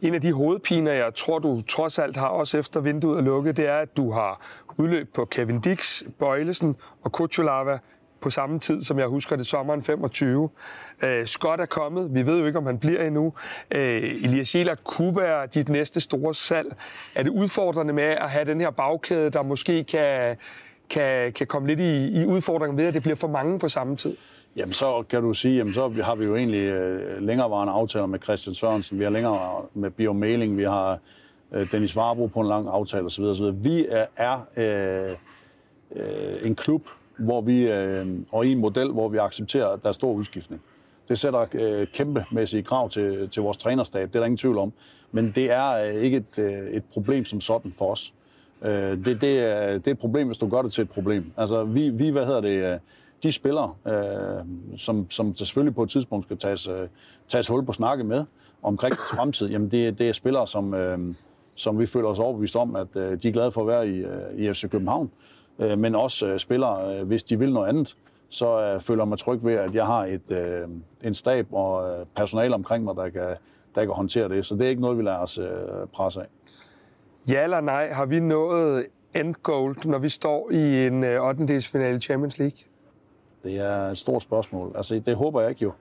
En 0.00 0.14
af 0.14 0.20
de 0.20 0.32
hovedpiner, 0.32 0.92
jeg 0.92 1.14
tror, 1.14 1.38
du 1.38 1.62
trods 1.62 1.98
alt 1.98 2.16
har, 2.16 2.28
også 2.28 2.58
efter 2.58 2.80
vinduet 2.80 3.18
er 3.18 3.22
lukket, 3.22 3.56
det 3.56 3.68
er, 3.68 3.76
at 3.76 3.96
du 3.96 4.12
har 4.12 4.40
udløb 4.76 5.14
på 5.14 5.24
Kevin 5.24 5.60
Dix, 5.60 6.02
Bøjlesen 6.18 6.76
og 7.02 7.12
Kuchulava 7.12 7.78
på 8.20 8.30
samme 8.30 8.58
tid, 8.58 8.80
som 8.80 8.98
jeg 8.98 9.06
husker 9.06 9.36
det, 9.36 9.46
sommeren 9.46 9.82
25. 9.82 10.48
Øh, 11.02 11.26
Scott 11.26 11.60
er 11.60 11.66
kommet. 11.66 12.14
Vi 12.14 12.26
ved 12.26 12.38
jo 12.38 12.46
ikke, 12.46 12.58
om 12.58 12.66
han 12.66 12.78
bliver 12.78 13.02
endnu. 13.02 13.32
Øh, 13.70 14.02
Elias 14.02 14.54
Jelert 14.54 14.84
kunne 14.84 15.16
være 15.16 15.46
dit 15.46 15.68
næste 15.68 16.00
store 16.00 16.34
salg. 16.34 16.76
Er 17.14 17.22
det 17.22 17.30
udfordrende 17.30 17.92
med 17.92 18.04
at 18.04 18.30
have 18.30 18.44
den 18.44 18.60
her 18.60 18.70
bagkæde, 18.70 19.30
der 19.30 19.42
måske 19.42 19.84
kan, 19.84 20.36
kan, 20.90 21.32
kan 21.32 21.46
komme 21.46 21.68
lidt 21.68 21.80
i, 21.80 22.22
i 22.22 22.26
udfordringen 22.26 22.78
ved, 22.78 22.86
at 22.86 22.94
det 22.94 23.02
bliver 23.02 23.16
for 23.16 23.28
mange 23.28 23.58
på 23.58 23.68
samme 23.68 23.96
tid? 23.96 24.16
Jamen 24.58 24.72
så 24.72 25.04
kan 25.08 25.22
du 25.22 25.32
sige, 25.32 25.56
jamen 25.56 25.74
så 25.74 25.88
har 26.02 26.14
vi 26.14 26.24
jo 26.24 26.36
egentlig 26.36 26.66
øh, 26.66 27.22
længerevarende 27.22 27.72
aftaler 27.72 28.06
med 28.06 28.18
Christian 28.18 28.54
Sørensen, 28.54 28.98
vi 28.98 29.04
har 29.04 29.10
længere 29.10 29.62
med 29.74 29.90
Bio 29.90 30.12
Mailing, 30.12 30.58
vi 30.58 30.64
har 30.64 30.98
øh, 31.52 31.72
Dennis 31.72 31.96
Varbro 31.96 32.26
på 32.26 32.40
en 32.40 32.46
lang 32.46 32.68
aftale 32.68 33.04
osv. 33.04 33.22
osv. 33.24 33.46
Vi 33.54 33.86
er, 33.88 34.06
er 34.16 34.38
øh, 34.56 35.16
øh, 35.96 36.46
en 36.46 36.54
klub, 36.54 36.88
hvor 37.18 37.40
vi, 37.40 37.60
øh, 37.62 38.06
og 38.32 38.46
i 38.46 38.52
en 38.52 38.58
model, 38.58 38.90
hvor 38.90 39.08
vi 39.08 39.18
accepterer, 39.18 39.66
at 39.66 39.82
der 39.82 39.88
er 39.88 39.92
stor 39.92 40.12
udskiftning. 40.12 40.62
Det 41.08 41.18
sætter 41.18 41.46
øh, 41.52 41.86
kæmpemæssige 41.86 42.62
krav 42.62 42.90
til, 42.90 43.28
til 43.28 43.42
vores 43.42 43.56
trænerstab, 43.56 44.08
det 44.08 44.16
er 44.16 44.20
der 44.20 44.26
ingen 44.26 44.38
tvivl 44.38 44.58
om. 44.58 44.72
Men 45.12 45.32
det 45.34 45.52
er 45.52 45.70
øh, 45.70 45.94
ikke 45.94 46.16
et, 46.16 46.38
øh, 46.38 46.70
et 46.70 46.84
problem 46.92 47.24
som 47.24 47.40
sådan 47.40 47.72
for 47.72 47.92
os. 47.92 48.14
Øh, 48.62 49.04
det, 49.04 49.20
det, 49.20 49.38
er, 49.38 49.72
det 49.72 49.86
er 49.86 49.92
et 49.92 49.98
problem, 49.98 50.26
hvis 50.26 50.38
du 50.38 50.48
gør 50.48 50.62
det 50.62 50.72
til 50.72 50.82
et 50.82 50.90
problem. 50.90 51.32
Altså, 51.36 51.64
vi, 51.64 51.88
vi 51.88 52.08
hvad 52.08 52.26
hedder 52.26 52.40
det, 52.40 52.72
øh, 52.72 52.78
de 53.22 53.32
spillere, 53.32 53.74
øh, 53.86 54.44
som, 54.76 55.10
som 55.10 55.34
selvfølgelig 55.34 55.74
på 55.74 55.82
et 55.82 55.90
tidspunkt 55.90 56.24
skal 56.24 56.36
tages, 56.36 56.68
øh, 56.68 56.88
tages 57.26 57.48
hul 57.48 57.64
på 57.64 57.72
snakke 57.72 58.04
med 58.04 58.24
omkring 58.62 58.94
fremtid, 59.16 59.48
jamen 59.48 59.68
det, 59.68 59.98
det 59.98 60.08
er 60.08 60.12
spillere, 60.12 60.46
som, 60.46 60.74
øh, 60.74 61.14
som 61.54 61.78
vi 61.78 61.86
føler 61.86 62.08
os 62.08 62.18
overbevist 62.18 62.56
om, 62.56 62.76
at 62.76 62.96
øh, 62.96 63.22
de 63.22 63.28
er 63.28 63.32
glade 63.32 63.52
for 63.52 63.60
at 63.60 63.66
være 63.66 63.88
i, 63.88 63.98
øh, 63.98 64.34
i 64.36 64.52
FC 64.52 64.70
København, 64.70 65.10
øh, 65.58 65.78
men 65.78 65.94
også 65.94 66.26
øh, 66.26 66.38
spillere, 66.38 66.98
øh, 66.98 67.06
hvis 67.06 67.24
de 67.24 67.38
vil 67.38 67.52
noget 67.52 67.68
andet, 67.68 67.96
så 68.28 68.60
øh, 68.60 68.80
føler 68.80 69.02
jeg 69.02 69.08
mig 69.08 69.18
tryg 69.18 69.44
ved, 69.44 69.54
at 69.54 69.74
jeg 69.74 69.86
har 69.86 70.04
et, 70.04 70.30
øh, 70.30 70.68
en 71.04 71.14
stab 71.14 71.46
og 71.52 71.90
øh, 71.90 72.06
personale 72.16 72.54
omkring 72.54 72.84
mig, 72.84 72.96
der 72.96 73.08
kan, 73.08 73.34
der 73.74 73.84
kan 73.84 73.94
håndtere 73.94 74.28
det. 74.28 74.46
Så 74.46 74.54
det 74.54 74.64
er 74.64 74.68
ikke 74.68 74.82
noget, 74.82 74.98
vi 74.98 75.02
lader 75.02 75.18
os 75.18 75.38
øh, 75.38 75.46
presse 75.92 76.20
af. 76.20 76.26
Ja 77.30 77.44
eller 77.44 77.60
nej, 77.60 77.92
har 77.92 78.06
vi 78.06 78.20
nået 78.20 78.86
end 79.14 79.34
goal, 79.42 79.76
når 79.84 79.98
vi 79.98 80.08
står 80.08 80.50
i 80.50 80.86
en 80.86 81.04
øh, 81.04 81.22
8. 81.22 81.60
finale 81.60 81.96
i 81.96 82.00
Champions 82.00 82.38
League? 82.38 82.58
Det 83.42 83.58
er 83.58 83.90
et 83.90 83.98
stort 83.98 84.22
spørgsmål. 84.22 84.72
Altså, 84.76 85.02
det 85.06 85.16
håber 85.16 85.40
jeg 85.40 85.50
ikke 85.50 85.62
jo. 85.62 85.72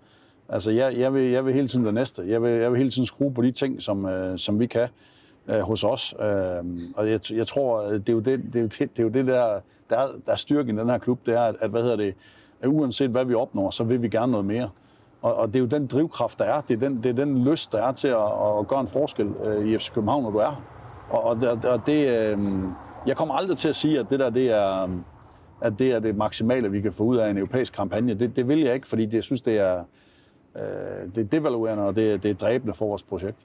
Altså, 0.50 0.72
jeg, 0.72 0.98
jeg, 0.98 1.14
vil, 1.14 1.32
jeg 1.32 1.46
vil 1.46 1.54
hele 1.54 1.68
tiden 1.68 1.86
det 1.86 1.94
næste. 1.94 2.24
Jeg 2.28 2.42
vil, 2.42 2.52
jeg 2.52 2.72
vil 2.72 2.78
hele 2.78 2.90
tiden 2.90 3.06
skrue 3.06 3.34
på 3.34 3.42
de 3.42 3.52
ting, 3.52 3.82
som, 3.82 4.06
øh, 4.06 4.38
som 4.38 4.60
vi 4.60 4.66
kan 4.66 4.88
øh, 5.48 5.60
hos 5.60 5.84
os. 5.84 6.16
Øh, 6.20 6.66
og 6.96 7.10
jeg, 7.10 7.20
jeg 7.32 7.48
tror, 7.48 7.82
øh, 7.82 7.94
det 7.94 8.10
er 8.10 8.14
jo 8.14 8.20
det, 8.20 8.40
det, 8.54 8.56
er 8.56 8.62
jo 8.62 8.68
det, 8.68 8.80
det, 8.80 9.00
er 9.00 9.04
jo 9.04 9.10
det 9.10 9.28
der, 9.28 9.60
der, 9.90 9.98
er, 9.98 10.08
der 10.26 10.32
er 10.32 10.36
styrken 10.36 10.78
i 10.78 10.80
den 10.80 10.90
her 10.90 10.98
klub, 10.98 11.26
det 11.26 11.34
er, 11.34 11.42
at, 11.42 11.56
at 11.60 11.70
hvad 11.70 11.82
hedder 11.82 11.96
det, 11.96 12.16
at 12.62 12.68
uanset 12.68 13.10
hvad 13.10 13.26
vi 13.26 13.34
opnår, 13.34 13.70
så 13.70 13.84
vil 13.84 14.02
vi 14.02 14.10
gerne 14.10 14.32
noget 14.32 14.46
mere. 14.46 14.70
Og, 15.22 15.36
og 15.36 15.48
det 15.48 15.56
er 15.56 15.60
jo 15.60 15.66
den 15.66 15.88
drivkraft, 15.88 16.40
der 16.40 16.46
er. 16.46 16.62
Det 16.62 16.76
er 16.76 16.80
den, 16.80 17.04
det 17.04 17.06
er 17.06 17.14
den 17.14 17.44
lyst, 17.44 17.72
der 17.72 17.88
er 17.88 17.92
til 17.92 18.08
at, 18.08 18.58
at 18.60 18.68
gøre 18.68 18.82
en 18.82 18.88
forskel 18.88 19.28
øh, 19.44 19.68
i 19.68 19.78
FC 19.78 19.92
København, 19.92 20.24
når 20.24 20.32
du 20.32 20.38
er. 20.38 20.64
Og, 21.10 21.24
og, 21.24 21.38
og 21.64 21.88
det, 21.88 22.08
øh, 22.18 22.40
jeg 23.08 23.18
kommer 23.18 23.36
aldrig 23.36 23.58
til 23.58 23.70
at 23.70 23.76
sige, 23.76 24.00
at 24.00 24.10
det 24.10 24.20
der, 24.20 24.30
det 24.30 24.52
er, 24.52 24.84
øhm, 24.84 25.04
at 25.62 25.80
det 25.80 25.92
er 25.92 26.00
det 26.00 26.16
maksimale, 26.16 26.72
vi 26.72 26.82
kan 26.82 26.94
få 26.94 27.04
ud 27.04 27.18
af 27.18 27.30
en 27.30 27.38
europæisk 27.38 27.74
kampagne. 27.74 28.14
Det, 28.14 28.36
det 28.36 28.48
vil 28.48 28.60
jeg 28.60 28.76
ikke, 28.76 28.88
fordi 28.88 29.06
det, 29.06 29.14
jeg 29.14 29.24
synes, 29.24 29.42
det 29.42 29.58
er, 29.58 29.84
øh, 30.56 30.62
det 31.16 31.18
er 31.18 31.28
devaluerende, 31.28 31.84
og 31.84 31.96
det, 31.96 32.24
det 32.24 32.32
er 32.32 32.36
dræbende 32.36 32.74
for 32.74 32.88
vores 32.88 33.04
projekt. 33.04 33.38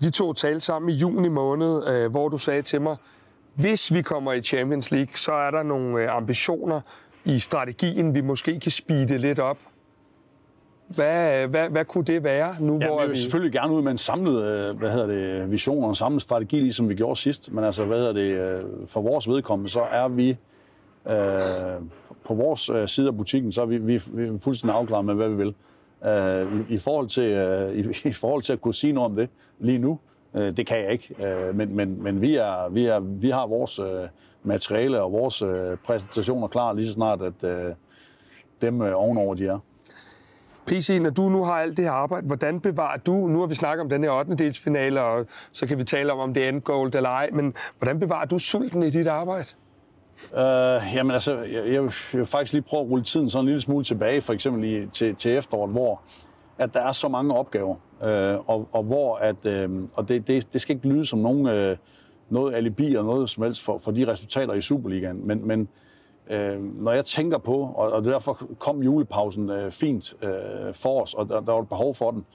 Vi 0.00 0.10
to 0.10 0.32
talte 0.32 0.60
sammen 0.60 0.90
i 0.90 0.92
juni 0.92 1.28
måned, 1.28 1.88
øh, 1.88 2.10
hvor 2.10 2.28
du 2.28 2.38
sagde 2.38 2.62
til 2.62 2.80
mig, 2.80 2.96
hvis 3.54 3.94
vi 3.94 4.02
kommer 4.02 4.32
i 4.32 4.42
Champions 4.42 4.90
League, 4.90 5.16
så 5.16 5.32
er 5.32 5.50
der 5.50 5.62
nogle 5.62 6.02
øh, 6.02 6.16
ambitioner 6.16 6.80
i 7.24 7.38
strategien, 7.38 8.14
vi 8.14 8.20
måske 8.20 8.60
kan 8.60 8.72
speede 8.72 9.18
lidt 9.18 9.38
op. 9.38 9.58
Hvad, 10.88 11.46
hvad, 11.46 11.68
hvad 11.68 11.84
kunne 11.84 12.04
det 12.04 12.24
være 12.24 12.56
nu, 12.60 12.78
Ja, 12.80 12.86
hvor 12.86 13.00
vi 13.00 13.06
vil 13.06 13.10
vi... 13.10 13.20
selvfølgelig 13.20 13.52
gerne 13.52 13.74
ud 13.74 13.82
med 13.82 13.90
en 13.90 13.98
samlet 13.98 14.42
øh, 14.42 14.78
hvad 14.78 14.90
hedder 14.90 15.06
det, 15.06 15.50
vision 15.50 15.82
og 15.82 15.88
en 15.88 15.94
samlet 15.94 16.22
strategi, 16.22 16.60
ligesom 16.60 16.88
vi 16.88 16.94
gjorde 16.94 17.16
sidst. 17.16 17.52
Men 17.52 17.64
altså, 17.64 17.84
hvad 17.84 17.98
hedder 17.98 18.12
det, 18.12 18.30
øh, 18.30 18.64
for 18.86 19.00
vores 19.00 19.28
vedkommende, 19.28 19.70
så 19.70 19.80
er 19.80 20.08
vi 20.08 20.36
øh, 21.08 21.82
på 22.24 22.34
vores 22.34 22.70
øh, 22.70 22.88
side 22.88 23.08
af 23.08 23.16
butikken, 23.16 23.52
så 23.52 23.62
er 23.62 23.66
vi, 23.66 23.78
vi, 23.78 24.00
vi 24.12 24.26
er 24.26 24.38
fuldstændig 24.38 24.76
afklaret 24.76 25.04
med, 25.04 25.14
hvad 25.14 25.28
vi 25.28 25.36
vil. 25.36 25.54
Øh, 26.04 26.60
i, 26.60 26.74
i, 26.74 26.78
forhold 26.78 27.08
til, 27.08 27.22
øh, 27.22 27.72
i, 27.72 28.08
I 28.08 28.12
forhold 28.12 28.42
til 28.42 28.52
at 28.52 28.60
kunne 28.60 28.74
sige 28.74 28.92
noget 28.92 29.10
om 29.10 29.16
det 29.16 29.28
lige 29.58 29.78
nu, 29.78 29.98
øh, 30.34 30.56
det 30.56 30.66
kan 30.66 30.78
jeg 30.78 30.92
ikke. 30.92 31.24
Øh, 31.24 31.54
men 31.54 31.76
men, 31.76 32.02
men 32.02 32.20
vi, 32.20 32.36
er, 32.36 32.68
vi, 32.68 32.86
er, 32.86 33.00
vi 33.00 33.30
har 33.30 33.46
vores 33.46 33.78
øh, 33.78 34.08
materiale 34.42 35.02
og 35.02 35.12
vores 35.12 35.42
øh, 35.42 35.76
præsentationer 35.84 36.48
klar 36.48 36.72
lige 36.72 36.86
så 36.86 36.92
snart, 36.92 37.22
at 37.22 37.44
øh, 37.44 37.72
dem 38.62 38.82
øh, 38.82 38.92
ovenover 38.94 39.34
de 39.34 39.46
er. 39.46 39.58
PC, 40.66 40.98
når 41.02 41.10
du 41.10 41.28
nu 41.28 41.44
har 41.44 41.52
alt 41.52 41.76
det 41.76 41.84
her 41.84 41.92
arbejde, 41.92 42.26
hvordan 42.26 42.60
bevarer 42.60 42.96
du, 42.98 43.12
nu 43.12 43.40
har 43.40 43.46
vi 43.46 43.54
snakket 43.54 43.82
om 43.82 43.88
den 43.88 44.02
her 44.02 44.10
8. 44.10 44.34
delsfinale, 44.34 45.02
og 45.02 45.26
så 45.52 45.66
kan 45.66 45.78
vi 45.78 45.84
tale 45.84 46.12
om, 46.12 46.18
om 46.18 46.34
det 46.34 46.44
er 46.44 46.48
endgold 46.48 46.94
eller 46.94 47.10
ej, 47.10 47.30
men 47.32 47.54
hvordan 47.78 48.00
bevarer 48.00 48.26
du 48.26 48.38
sulten 48.38 48.82
i 48.82 48.90
dit 48.90 49.06
arbejde? 49.06 49.46
Øh, 50.34 50.94
jamen 50.94 51.10
altså, 51.10 51.38
jeg, 51.38 51.72
jeg, 51.72 51.82
vil, 51.82 51.92
jeg 52.12 52.18
vil 52.18 52.26
faktisk 52.26 52.52
lige 52.52 52.62
prøve 52.62 52.82
at 52.82 52.90
rulle 52.90 53.04
tiden 53.04 53.30
sådan 53.30 53.42
en 53.42 53.46
lille 53.46 53.60
smule 53.60 53.84
tilbage, 53.84 54.20
for 54.20 54.32
eksempel 54.32 54.64
i, 54.64 54.86
til, 54.86 55.14
til 55.14 55.36
efteråret, 55.36 55.70
hvor 55.70 56.00
at 56.58 56.74
der 56.74 56.80
er 56.80 56.92
så 56.92 57.08
mange 57.08 57.34
opgaver, 57.34 57.76
øh, 58.02 58.48
og, 58.48 58.68
og 58.72 58.82
hvor 58.82 59.16
at, 59.16 59.46
øh, 59.46 59.70
og 59.94 60.08
det, 60.08 60.28
det, 60.28 60.52
det 60.52 60.60
skal 60.60 60.76
ikke 60.76 60.88
lyde 60.88 61.04
som 61.04 61.18
nogen, 61.18 61.46
øh, 61.46 61.76
noget 62.30 62.54
alibi 62.54 62.94
og 62.94 63.04
noget 63.04 63.30
som 63.30 63.42
helst 63.42 63.62
for, 63.62 63.78
for 63.78 63.90
de 63.90 64.06
resultater 64.06 64.54
i 64.54 64.60
Superligaen, 64.60 65.26
men, 65.26 65.46
men 65.46 65.68
øh, 66.30 66.82
når 66.82 66.92
jeg 66.92 67.04
tænker 67.04 67.38
på, 67.38 67.56
og, 67.76 67.92
og 67.92 68.04
derfor 68.04 68.32
kom 68.58 68.82
julepausen 68.82 69.50
øh, 69.50 69.70
fint 69.72 70.14
øh, 70.22 70.74
for 70.74 71.02
os, 71.02 71.14
og 71.14 71.28
der, 71.28 71.40
der 71.40 71.52
var 71.52 71.62
et 71.62 71.68
behov 71.68 71.94
for 71.94 72.10
den, 72.10 72.26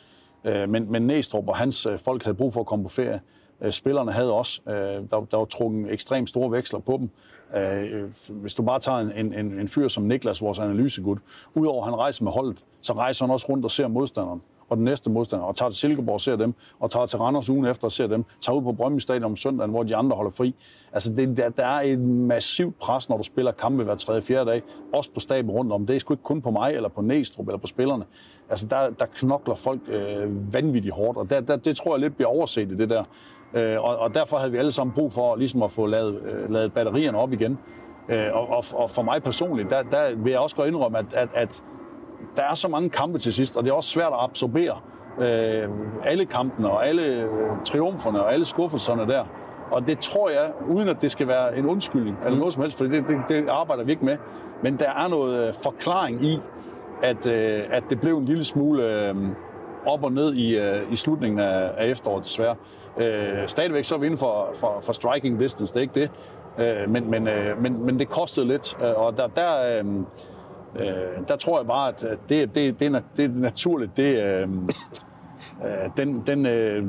øh, 0.44 0.70
men, 0.70 0.92
men 0.92 1.02
Næstrup 1.02 1.48
og 1.48 1.58
hans 1.58 1.86
øh, 1.86 2.00
folk 2.00 2.24
havde 2.24 2.36
brug 2.36 2.54
for 2.54 2.60
at 2.60 2.66
komme 2.66 2.86
på 2.86 2.90
ferie. 2.90 3.14
Øh, 3.14 3.22
Øh, 3.62 3.72
spillerne 3.72 4.12
havde 4.12 4.34
også. 4.34 4.62
Øh, 4.68 4.76
der, 4.76 5.28
der 5.32 5.38
var 5.38 5.46
trukket 5.46 5.94
ekstremt 5.94 6.30
store 6.30 6.52
veksler 6.52 6.80
på 6.80 6.98
dem. 6.98 7.10
Øh, 7.58 8.04
hvis 8.30 8.56
du 8.56 8.64
bare 8.64 8.80
tager 8.80 8.98
en, 8.98 9.12
en, 9.12 9.34
en, 9.34 9.60
en 9.60 9.68
fyr 9.68 9.88
som 9.88 10.04
Niklas, 10.04 10.42
vores 10.42 10.60
analysegud, 10.60 11.18
udover 11.54 11.84
at 11.84 11.90
han 11.90 12.00
rejser 12.00 12.24
med 12.24 12.32
holdet, 12.32 12.64
så 12.82 12.94
rejser 12.94 13.26
han 13.26 13.34
også 13.34 13.46
rundt 13.50 13.66
og 13.66 13.72
ser 13.72 13.88
modstanderen 13.88 14.42
og 14.70 14.78
den 14.78 14.86
næste 14.86 15.10
modstander, 15.10 15.46
og 15.46 15.56
tager 15.56 15.70
til 15.70 15.80
Silkeborg 15.80 16.14
og 16.14 16.22
ser 16.22 16.36
dem, 16.36 16.54
og 16.80 16.92
tager 16.92 17.06
til 17.06 17.20
Randers 17.20 17.50
ugen 17.50 17.66
efter 17.66 17.86
og 17.86 17.92
ser 17.92 18.08
dem, 18.08 18.26
tager 18.42 18.58
ud 18.58 18.62
på 18.62 18.72
Brøndby 18.72 19.00
Stadion 19.00 19.24
om 19.24 19.36
søndagen, 19.36 19.72
hvor 19.72 19.84
de 19.84 19.96
andre 19.96 20.16
holder 20.16 20.32
fri. 20.32 20.56
Altså, 20.94 21.14
det, 21.14 21.38
der, 21.38 21.50
der 21.50 21.66
er 21.66 21.82
et 21.82 22.00
massivt 22.00 22.80
pres, 22.80 23.10
når 23.10 23.18
du 23.18 23.24
spiller 23.24 23.52
kampe 23.52 23.84
hver 23.84 23.96
tredje, 23.96 24.22
fjerde 24.22 24.50
dag, 24.50 24.62
også 24.94 25.10
på 25.12 25.20
staben 25.20 25.52
rundt 25.52 25.72
om. 25.72 25.86
Det 25.86 25.96
er 25.96 26.00
sgu 26.00 26.14
ikke 26.14 26.24
kun 26.24 26.42
på 26.42 26.52
mig, 26.52 26.74
eller 26.74 26.90
på 26.90 27.02
Næstrup, 27.02 27.48
eller 27.48 27.58
på 27.58 27.68
spillerne. 27.68 28.06
Altså, 28.50 28.68
der, 28.68 28.90
der 28.90 29.06
knokler 29.06 29.56
folk 29.56 29.82
øh, 29.88 30.54
vanvittigt 30.54 30.96
hårdt, 30.96 31.18
og 31.18 31.30
der, 31.30 31.42
der, 31.42 31.56
det 31.56 31.78
tror 31.78 31.96
jeg 31.96 32.00
lidt 32.00 32.16
bliver 32.16 32.30
overset 32.30 32.72
i 32.72 32.76
det 32.76 32.90
der. 32.90 33.04
Øh, 33.54 33.84
og, 33.84 33.98
og 33.98 34.14
derfor 34.14 34.38
havde 34.38 34.52
vi 34.52 34.58
alle 34.58 34.72
sammen 34.72 34.94
brug 34.94 35.12
for 35.12 35.36
ligesom 35.36 35.64
at 35.64 35.72
få 35.72 35.86
lavet, 35.86 36.22
øh, 36.22 36.52
lavet 36.52 36.74
batterierne 36.74 37.18
op 37.18 37.34
igen. 37.34 37.60
Øh, 38.10 38.28
og, 38.34 38.50
og, 38.50 38.64
og 38.74 38.90
for 38.90 39.02
mig 39.02 39.24
personligt, 39.24 39.70
der, 39.70 39.84
der 39.84 40.16
vil 40.16 40.32
jeg 40.32 40.40
også 40.40 40.56
godt 40.56 40.68
indrømme, 40.68 40.98
at, 40.98 41.14
at, 41.14 41.30
at 41.34 41.64
der 42.36 42.44
er 42.44 42.54
så 42.54 42.68
mange 42.68 42.90
kampe 42.90 43.18
til 43.18 43.34
sidst, 43.34 43.58
og 43.58 43.64
det 43.64 43.70
er 43.70 43.74
også 43.74 43.90
svært 43.90 44.14
at 44.14 44.20
absorbere 44.20 44.78
øh, 45.20 45.70
alle 46.04 46.26
kampene 46.26 46.70
og 46.70 46.88
alle 46.88 47.06
øh, 47.06 47.30
triumferne 47.66 48.24
og 48.24 48.34
alle 48.34 48.46
skuffelserne 48.46 49.08
der. 49.08 49.26
Og 49.72 49.88
det 49.88 50.00
tror 50.00 50.30
jeg, 50.30 50.52
uden 50.70 50.90
at 50.90 51.02
det 51.02 51.12
skal 51.12 51.28
være 51.28 51.58
en 51.58 51.66
undskyldning 51.66 52.18
eller 52.26 52.38
noget 52.38 52.54
som 52.54 52.62
helst, 52.62 52.78
for 52.78 52.86
det, 52.86 53.08
det, 53.08 53.18
det 53.30 53.50
arbejder 53.50 53.84
vi 53.84 53.92
ikke 53.92 54.06
med, 54.06 54.18
men 54.64 54.80
der 54.80 54.90
er 54.90 55.08
noget 55.08 55.48
øh, 55.48 55.54
forklaring 55.64 56.24
i, 56.24 56.40
at, 57.04 57.28
øh, 57.28 57.64
at 57.70 57.84
det 57.90 58.02
blev 58.02 58.18
en 58.18 58.26
lille 58.26 58.44
smule 58.44 58.84
øh, 58.84 59.16
op 59.86 60.04
og 60.04 60.12
ned 60.12 60.34
i, 60.34 60.58
øh, 60.58 60.92
i 60.92 60.96
slutningen 60.96 61.40
af, 61.40 61.72
af 61.78 61.88
efteråret 61.88 62.24
desværre. 62.24 62.56
Øh, 62.98 63.48
stadigvæk 63.48 63.84
så 63.84 63.96
er 63.96 64.00
vi 64.00 64.06
inden 64.06 64.20
for, 64.20 64.50
for, 64.56 64.78
for 64.82 64.94
striking 64.94 65.40
distance, 65.40 65.74
det 65.74 65.80
er 65.80 65.82
ikke 65.82 66.00
det. 66.02 66.10
Øh, 66.58 66.90
men, 66.90 67.12
men, 67.12 67.28
øh, 67.28 67.62
men, 67.62 67.86
men 67.86 68.00
det 68.00 68.10
kostede 68.10 68.48
lidt, 68.48 68.78
øh, 68.84 68.94
og 68.96 69.18
der, 69.18 69.28
der, 69.28 69.80
øh, 69.80 69.86
øh, 70.76 71.28
der 71.28 71.36
tror 71.36 71.60
jeg 71.60 71.68
bare, 71.68 71.90
at 71.90 72.06
det, 72.30 72.56
det, 72.56 72.80
det, 72.80 72.96
er, 72.96 73.02
det 73.18 73.26
er 73.26 73.30
naturligt. 73.30 73.98
Det, 73.98 74.24
øh, 74.24 74.48
øh, 75.66 75.90
den, 75.98 76.24
den, 76.28 76.46
øh, 76.46 76.86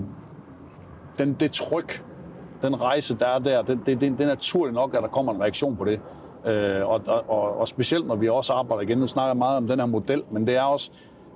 den, 1.19 1.37
det 1.41 1.53
tryk, 1.53 2.05
den 2.63 2.81
rejse, 2.81 3.17
der 3.19 3.27
er 3.27 3.39
der, 3.39 3.63
det, 3.63 3.79
det, 3.87 4.01
det, 4.01 4.19
det 4.19 4.21
er 4.21 4.27
naturligt 4.27 4.75
nok, 4.75 4.95
at 4.95 5.03
der 5.03 5.09
kommer 5.09 5.35
en 5.35 5.41
reaktion 5.41 5.77
på 5.77 5.85
det. 5.85 6.01
Øh, 6.47 6.89
og, 6.89 7.01
og, 7.29 7.59
og 7.59 7.69
specielt 7.69 8.07
når 8.07 8.17
vi 8.17 8.29
også 8.29 8.53
arbejder 8.53 8.83
igen, 8.83 8.99
nu 8.99 9.07
snakker 9.07 9.29
jeg 9.29 9.37
meget 9.37 9.57
om 9.57 9.69
den 9.69 9.79
her 9.79 9.87
model, 9.87 10.23
men 10.31 10.47
det 10.47 10.57
er 10.57 10.63
også, 10.63 10.91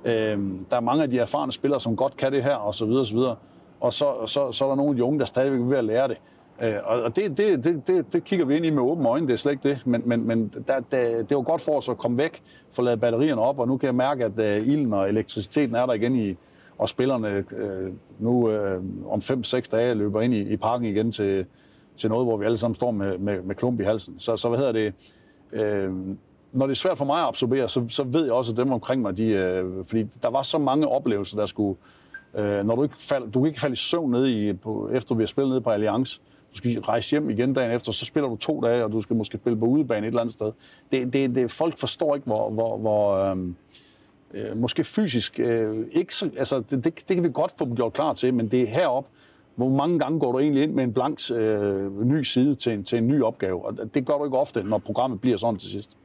øh, 0.05 0.39
der 0.71 0.77
er 0.77 0.81
mange 0.81 1.03
af 1.03 1.11
de 1.11 1.19
erfarne 1.19 1.53
spillere, 1.53 1.81
som 1.81 1.97
godt 1.97 2.17
kan 2.17 2.33
det 2.33 2.43
her, 2.43 2.55
og 2.55 2.75
så 2.75 2.87
videre, 2.87 3.01
og 3.01 3.07
så 3.07 3.15
videre. 3.15 3.37
Og 3.81 3.93
så, 3.93 4.15
så, 4.27 4.53
så 4.53 4.65
er 4.65 4.69
der 4.69 4.77
nogle 4.77 4.91
af 4.91 4.97
de 4.97 5.05
unge, 5.05 5.19
der 5.19 5.25
stadigvæk 5.25 5.61
er 5.61 5.65
ved 5.65 5.77
at 5.77 5.85
lære 5.85 6.09
det. 6.09 6.17
Øh, 6.63 6.75
og 6.85 7.17
det, 7.17 7.37
det, 7.37 7.65
det, 7.65 7.87
det, 7.87 8.13
det 8.13 8.25
kigger 8.25 8.47
vi 8.47 8.57
ind 8.57 8.67
i 8.67 8.71
med 8.71 8.83
åbne 8.83 9.09
øjne, 9.09 9.27
det 9.27 9.33
er 9.33 9.37
slet 9.37 9.53
ikke 9.53 9.69
det. 9.69 9.79
Men, 9.85 10.03
men, 10.05 10.27
men 10.27 10.53
der, 10.69 10.81
der, 10.81 11.23
det 11.23 11.37
var 11.37 11.43
godt 11.43 11.61
for 11.61 11.77
os 11.77 11.89
at 11.89 11.99
komme 11.99 12.19
væk, 12.19 12.43
få 12.71 12.83
lavet 12.83 13.01
batterierne 13.01 13.41
op, 13.41 13.59
og 13.59 13.69
nu 13.69 13.77
kan 13.77 13.87
jeg 13.87 13.95
mærke, 13.95 14.25
at 14.25 14.39
øh, 14.39 14.69
ilden 14.69 14.93
og 14.93 15.09
elektriciteten 15.09 15.77
er 15.77 15.87
der 15.87 15.93
igen 15.93 16.17
i, 16.17 16.37
og 16.79 16.89
spillerne 16.89 17.45
øh, 17.57 17.93
nu 18.19 18.51
øh, 18.51 18.83
om 19.09 19.19
5-6 19.19 19.61
dage 19.71 19.95
løber 19.95 20.21
ind 20.21 20.35
i, 20.35 20.41
i 20.41 20.57
parken 20.57 20.87
igen 20.87 21.13
til, 21.13 21.47
til 21.97 22.11
noget, 22.11 22.27
hvor 22.27 22.37
vi 22.37 22.45
alle 22.45 22.57
sammen 22.57 22.75
står 22.75 22.91
med, 22.91 23.19
med, 23.19 23.43
med 23.43 23.55
klump 23.55 23.81
i 23.81 23.85
halsen. 23.85 24.19
Så, 24.19 24.37
så 24.37 24.49
hvad 24.49 24.59
hedder 24.59 24.73
det? 24.73 24.95
Uh, 25.53 26.17
når 26.53 26.67
det 26.67 26.73
er 26.73 26.77
svært 26.77 26.99
for 26.99 27.05
mig 27.05 27.21
at 27.21 27.29
absorbere, 27.29 27.69
så, 27.69 27.85
så 27.89 28.03
ved 28.03 28.25
jeg 28.25 28.33
også, 28.33 28.53
at 28.53 28.57
dem 28.57 28.73
omkring 28.73 29.03
mig, 29.03 29.17
de, 29.17 29.25
øh, 29.25 29.85
fordi 29.85 30.03
der 30.03 30.31
var 30.31 30.43
så 30.43 30.59
mange 30.59 30.89
oplevelser, 30.89 31.37
der 31.37 31.47
skulle... 31.47 31.79
Øh, 32.35 32.67
når 32.67 32.77
du 32.77 32.83
ikke 32.83 32.95
fald, 32.99 33.31
du 33.31 33.41
kan 33.41 33.47
ikke 33.47 33.61
falde 33.61 33.73
i 33.73 33.77
søvn 33.77 34.11
nede 34.11 34.49
i, 34.49 34.53
på, 34.53 34.91
efter 34.93 35.15
vi 35.15 35.23
har 35.23 35.27
spillet 35.27 35.51
nede 35.51 35.61
på 35.61 35.71
Allianz, 35.71 36.19
du 36.53 36.57
skal 36.57 36.81
rejse 36.81 37.11
hjem 37.11 37.31
igen 37.31 37.55
dagen 37.55 37.73
efter, 37.73 37.93
så 37.93 38.05
spiller 38.05 38.29
du 38.29 38.37
to 38.37 38.61
dage, 38.61 38.85
og 38.85 38.93
du 38.93 39.01
skal 39.01 39.17
måske 39.17 39.39
spille 39.39 39.59
på 39.59 39.67
udebane 39.67 40.07
et 40.07 40.09
eller 40.09 40.21
andet 40.21 40.33
sted. 40.33 40.53
Det, 40.93 41.13
det, 41.13 41.35
det, 41.35 41.51
folk 41.51 41.79
forstår 41.79 42.15
ikke, 42.15 42.27
hvor, 42.27 42.51
hvor, 42.51 42.79
hvor 42.79 43.17
øhm, 43.17 43.57
øh, 44.35 44.57
måske 44.57 44.85
fysisk, 44.85 45.41
øh, 45.41 45.87
ikke 45.93 46.15
så, 46.15 46.31
altså 46.37 46.61
det, 46.61 46.85
det, 46.85 46.85
det 46.85 47.17
kan 47.17 47.25
vi 47.25 47.31
godt 47.33 47.55
få 47.59 47.65
dem 47.65 47.77
gjort 47.77 47.93
klar 47.93 48.15
til, 48.15 48.35
men 48.35 48.49
det 48.49 48.63
er 48.63 48.67
herop, 48.67 49.07
hvor 49.55 49.69
mange 49.69 49.99
gange 49.99 50.21
går 50.21 50.33
du 50.33 50.39
egentlig 50.39 50.63
ind 50.63 50.73
med 50.73 50.85
en 50.85 50.93
blank 50.93 51.19
øh, 51.31 52.07
ny 52.07 52.23
side 52.23 52.55
til 52.55 52.73
en, 52.73 52.85
til 52.85 52.99
en 52.99 53.09
ny 53.09 53.23
opgave, 53.23 53.65
og 53.65 53.95
det 53.95 54.07
gør 54.07 54.19
du 54.19 54.25
ikke 54.25 54.39
ofte, 54.39 54.63
når 54.63 54.79
programmet 54.79 55.21
bliver 55.21 55.37
sådan 55.37 55.59
til 55.59 55.71
sidst. 55.71 55.97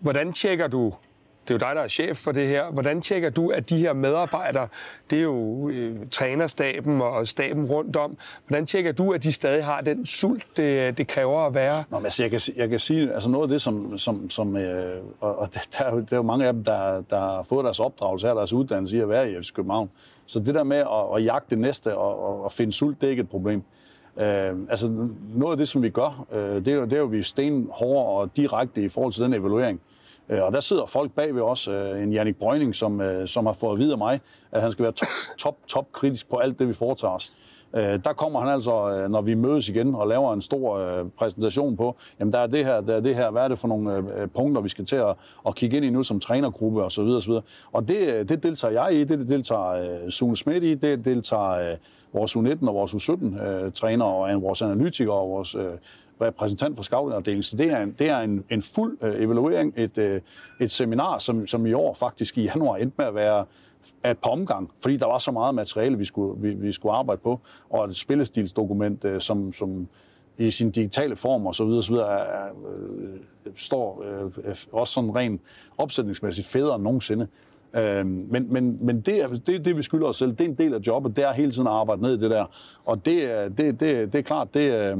Hvordan 0.00 0.32
tjekker 0.32 0.68
du 0.68 0.94
det 1.50 1.54
er 1.54 1.66
jo 1.66 1.70
dig, 1.70 1.76
der 1.76 1.82
er 1.82 1.88
chef 1.88 2.16
for 2.16 2.32
det 2.32 2.48
her. 2.48 2.70
Hvordan 2.70 3.02
tjekker 3.02 3.30
du, 3.30 3.48
at 3.48 3.70
de 3.70 3.78
her 3.78 3.92
medarbejdere, 3.92 4.68
det 5.10 5.18
er 5.18 5.22
jo 5.22 5.68
øh, 5.68 5.96
trænerstaben 6.10 7.00
og 7.00 7.28
staben 7.28 7.64
rundt 7.64 7.96
om, 7.96 8.16
hvordan 8.46 8.66
tjekker 8.66 8.92
du, 8.92 9.12
at 9.12 9.22
de 9.22 9.32
stadig 9.32 9.64
har 9.64 9.80
den 9.80 10.06
sult, 10.06 10.46
det, 10.56 10.98
det 10.98 11.08
kræver 11.08 11.46
at 11.46 11.54
være? 11.54 11.84
Nå, 11.90 11.98
men 11.98 12.06
altså, 12.06 12.22
jeg, 12.22 12.30
kan, 12.30 12.40
jeg 12.56 12.68
kan 12.68 12.78
sige, 12.78 13.14
altså 13.14 13.30
noget 13.30 13.44
af 13.44 13.48
det, 13.48 13.62
som, 13.62 13.98
som, 13.98 14.30
som 14.30 14.56
øh, 14.56 15.02
og, 15.20 15.38
og 15.38 15.48
der, 15.54 15.84
er 15.84 15.94
jo, 15.94 16.00
der 16.00 16.12
er 16.12 16.16
jo 16.16 16.22
mange 16.22 16.46
af 16.46 16.52
dem, 16.52 16.64
der, 16.64 17.02
der 17.10 17.18
har 17.18 17.42
fået 17.42 17.64
deres 17.64 17.80
opdragelse 17.80 18.26
her, 18.26 18.34
deres 18.34 18.52
uddannelse 18.52 18.96
i 18.96 19.00
at 19.00 19.08
være 19.08 19.30
i 19.30 19.42
FC 19.42 19.52
København. 19.52 19.90
Så 20.26 20.40
det 20.40 20.54
der 20.54 20.64
med 20.64 20.76
at, 20.76 21.16
at 21.16 21.24
jagte 21.24 21.50
det 21.50 21.58
næste 21.58 21.96
og, 21.96 22.22
og, 22.22 22.44
og 22.44 22.52
finde 22.52 22.72
sult, 22.72 23.00
det 23.00 23.06
er 23.06 23.10
ikke 23.10 23.20
et 23.20 23.30
problem. 23.30 23.62
Øh, 24.20 24.56
altså 24.70 25.08
noget 25.34 25.52
af 25.52 25.58
det, 25.58 25.68
som 25.68 25.82
vi 25.82 25.90
gør, 25.90 26.26
øh, 26.32 26.54
det, 26.54 26.68
er 26.68 26.74
jo, 26.74 26.84
det 26.84 26.92
er 26.92 26.98
jo, 26.98 27.04
vi 27.04 27.18
er 27.18 27.22
stenhårde 27.22 28.06
og 28.06 28.36
direkte 28.36 28.82
i 28.82 28.88
forhold 28.88 29.12
til 29.12 29.22
den 29.22 29.34
evaluering. 29.34 29.80
Øh, 30.28 30.42
og 30.42 30.52
der 30.52 30.60
sidder 30.60 30.86
folk 30.86 31.12
bag 31.12 31.34
ved 31.34 31.42
os, 31.42 31.68
øh, 31.68 32.02
en 32.02 32.12
Jannik 32.12 32.36
Brøgning, 32.36 32.74
som, 32.74 33.00
øh, 33.00 33.28
som 33.28 33.46
har 33.46 33.52
fået 33.52 33.72
at 33.72 33.78
vide 33.78 33.92
af 33.92 33.98
mig, 33.98 34.20
at 34.52 34.62
han 34.62 34.72
skal 34.72 34.82
være 34.82 34.92
top, 34.92 35.08
top, 35.38 35.56
top 35.66 35.92
kritisk 35.92 36.30
på 36.30 36.36
alt 36.36 36.58
det, 36.58 36.68
vi 36.68 36.72
foretager 36.72 37.14
os. 37.14 37.32
Øh, 37.74 37.82
der 38.04 38.12
kommer 38.12 38.40
han 38.40 38.48
altså, 38.48 38.90
øh, 38.90 39.10
når 39.10 39.20
vi 39.20 39.34
mødes 39.34 39.68
igen 39.68 39.94
og 39.94 40.08
laver 40.08 40.32
en 40.32 40.40
stor 40.40 40.76
øh, 40.76 41.04
præsentation 41.18 41.76
på, 41.76 41.96
jamen 42.20 42.32
der 42.32 42.38
er 42.38 42.46
det 42.46 42.64
her, 42.64 42.80
der 42.80 42.96
er 42.96 43.00
det 43.00 43.14
her, 43.14 43.30
hvad 43.30 43.42
er 43.42 43.48
det 43.48 43.58
for 43.58 43.68
nogle 43.68 44.02
punkter, 44.34 44.62
vi 44.62 44.68
skal 44.68 44.84
til 44.84 44.96
at, 44.96 45.14
at 45.46 45.54
kigge 45.54 45.76
ind 45.76 45.86
i 45.86 45.90
nu 45.90 46.02
som 46.02 46.20
trænergruppe 46.20 46.84
osv. 46.84 47.00
osv. 47.00 47.32
Og 47.72 47.88
det, 47.88 48.28
det 48.28 48.42
deltager 48.42 48.82
jeg 48.84 49.00
i, 49.00 49.04
det 49.04 49.28
deltager 49.28 50.10
Sune 50.10 50.36
Smidt 50.36 50.64
i, 50.64 50.74
det 50.74 51.04
deltager 51.04 51.76
vores 52.12 52.36
U19 52.36 52.68
og 52.68 52.74
vores 52.74 52.94
U17-træner 52.94 54.04
og 54.04 54.42
vores 54.42 54.62
analytikere 54.62 55.14
og 55.14 55.30
vores 55.30 55.56
repræsentant 56.20 56.76
for 56.76 56.82
scoutingafdelingen. 56.82 57.42
Så 57.42 57.56
det 57.56 57.70
er 57.70 57.82
en, 57.82 57.92
det 57.98 58.08
er 58.08 58.18
en, 58.18 58.44
en 58.50 58.62
fuld 58.62 58.98
øh, 59.02 59.22
evaluering, 59.22 59.74
et, 59.76 59.98
øh, 59.98 60.20
et 60.60 60.70
seminar, 60.70 61.18
som, 61.18 61.46
som 61.46 61.66
i 61.66 61.72
år 61.72 61.94
faktisk 61.94 62.38
i 62.38 62.42
januar 62.42 62.76
endte 62.76 62.94
med 62.98 63.06
at 63.06 63.14
være 63.14 63.44
af 64.04 64.10
et 64.10 64.18
par 64.18 64.30
omgang, 64.30 64.70
fordi 64.82 64.96
der 64.96 65.06
var 65.06 65.18
så 65.18 65.32
meget 65.32 65.54
materiale, 65.54 65.98
vi 65.98 66.04
skulle, 66.04 66.40
vi, 66.40 66.54
vi 66.54 66.72
skulle 66.72 66.92
arbejde 66.92 67.20
på, 67.24 67.40
og 67.70 67.84
et 67.84 67.96
spillestilsdokument, 67.96 69.04
øh, 69.04 69.20
som, 69.20 69.52
som 69.52 69.88
i 70.38 70.50
sin 70.50 70.70
digitale 70.70 71.16
form 71.16 71.46
og 71.46 71.54
så 71.54 71.64
videre, 71.64 71.82
så 71.82 71.92
videre 71.92 72.12
er, 72.12 72.44
er, 72.44 72.48
øh, 72.48 73.18
står 73.56 74.04
øh, 74.06 74.54
også 74.72 74.92
sådan 74.92 75.16
rent 75.16 75.40
opsætningsmæssigt 75.78 76.46
federe 76.46 76.74
end 76.74 76.84
nogensinde. 76.84 77.26
Øh, 77.74 78.06
men 78.06 78.52
men, 78.52 78.78
men 78.80 79.00
det, 79.00 79.22
er, 79.22 79.28
det, 79.28 79.64
det, 79.64 79.76
vi 79.76 79.82
skylder 79.82 80.06
os 80.06 80.16
selv, 80.16 80.30
det 80.30 80.40
er 80.40 80.48
en 80.48 80.54
del 80.54 80.74
af 80.74 80.78
jobbet, 80.78 81.16
det 81.16 81.24
er 81.24 81.32
hele 81.32 81.50
tiden 81.52 81.66
at 81.66 81.72
arbejde 81.72 82.02
ned 82.02 82.14
i 82.14 82.20
det 82.20 82.30
der. 82.30 82.44
Og 82.84 83.06
det, 83.06 83.28
det, 83.58 83.80
det, 83.80 84.12
det 84.12 84.14
er 84.14 84.22
klart, 84.22 84.54
det, 84.54 84.72
øh, 84.72 84.96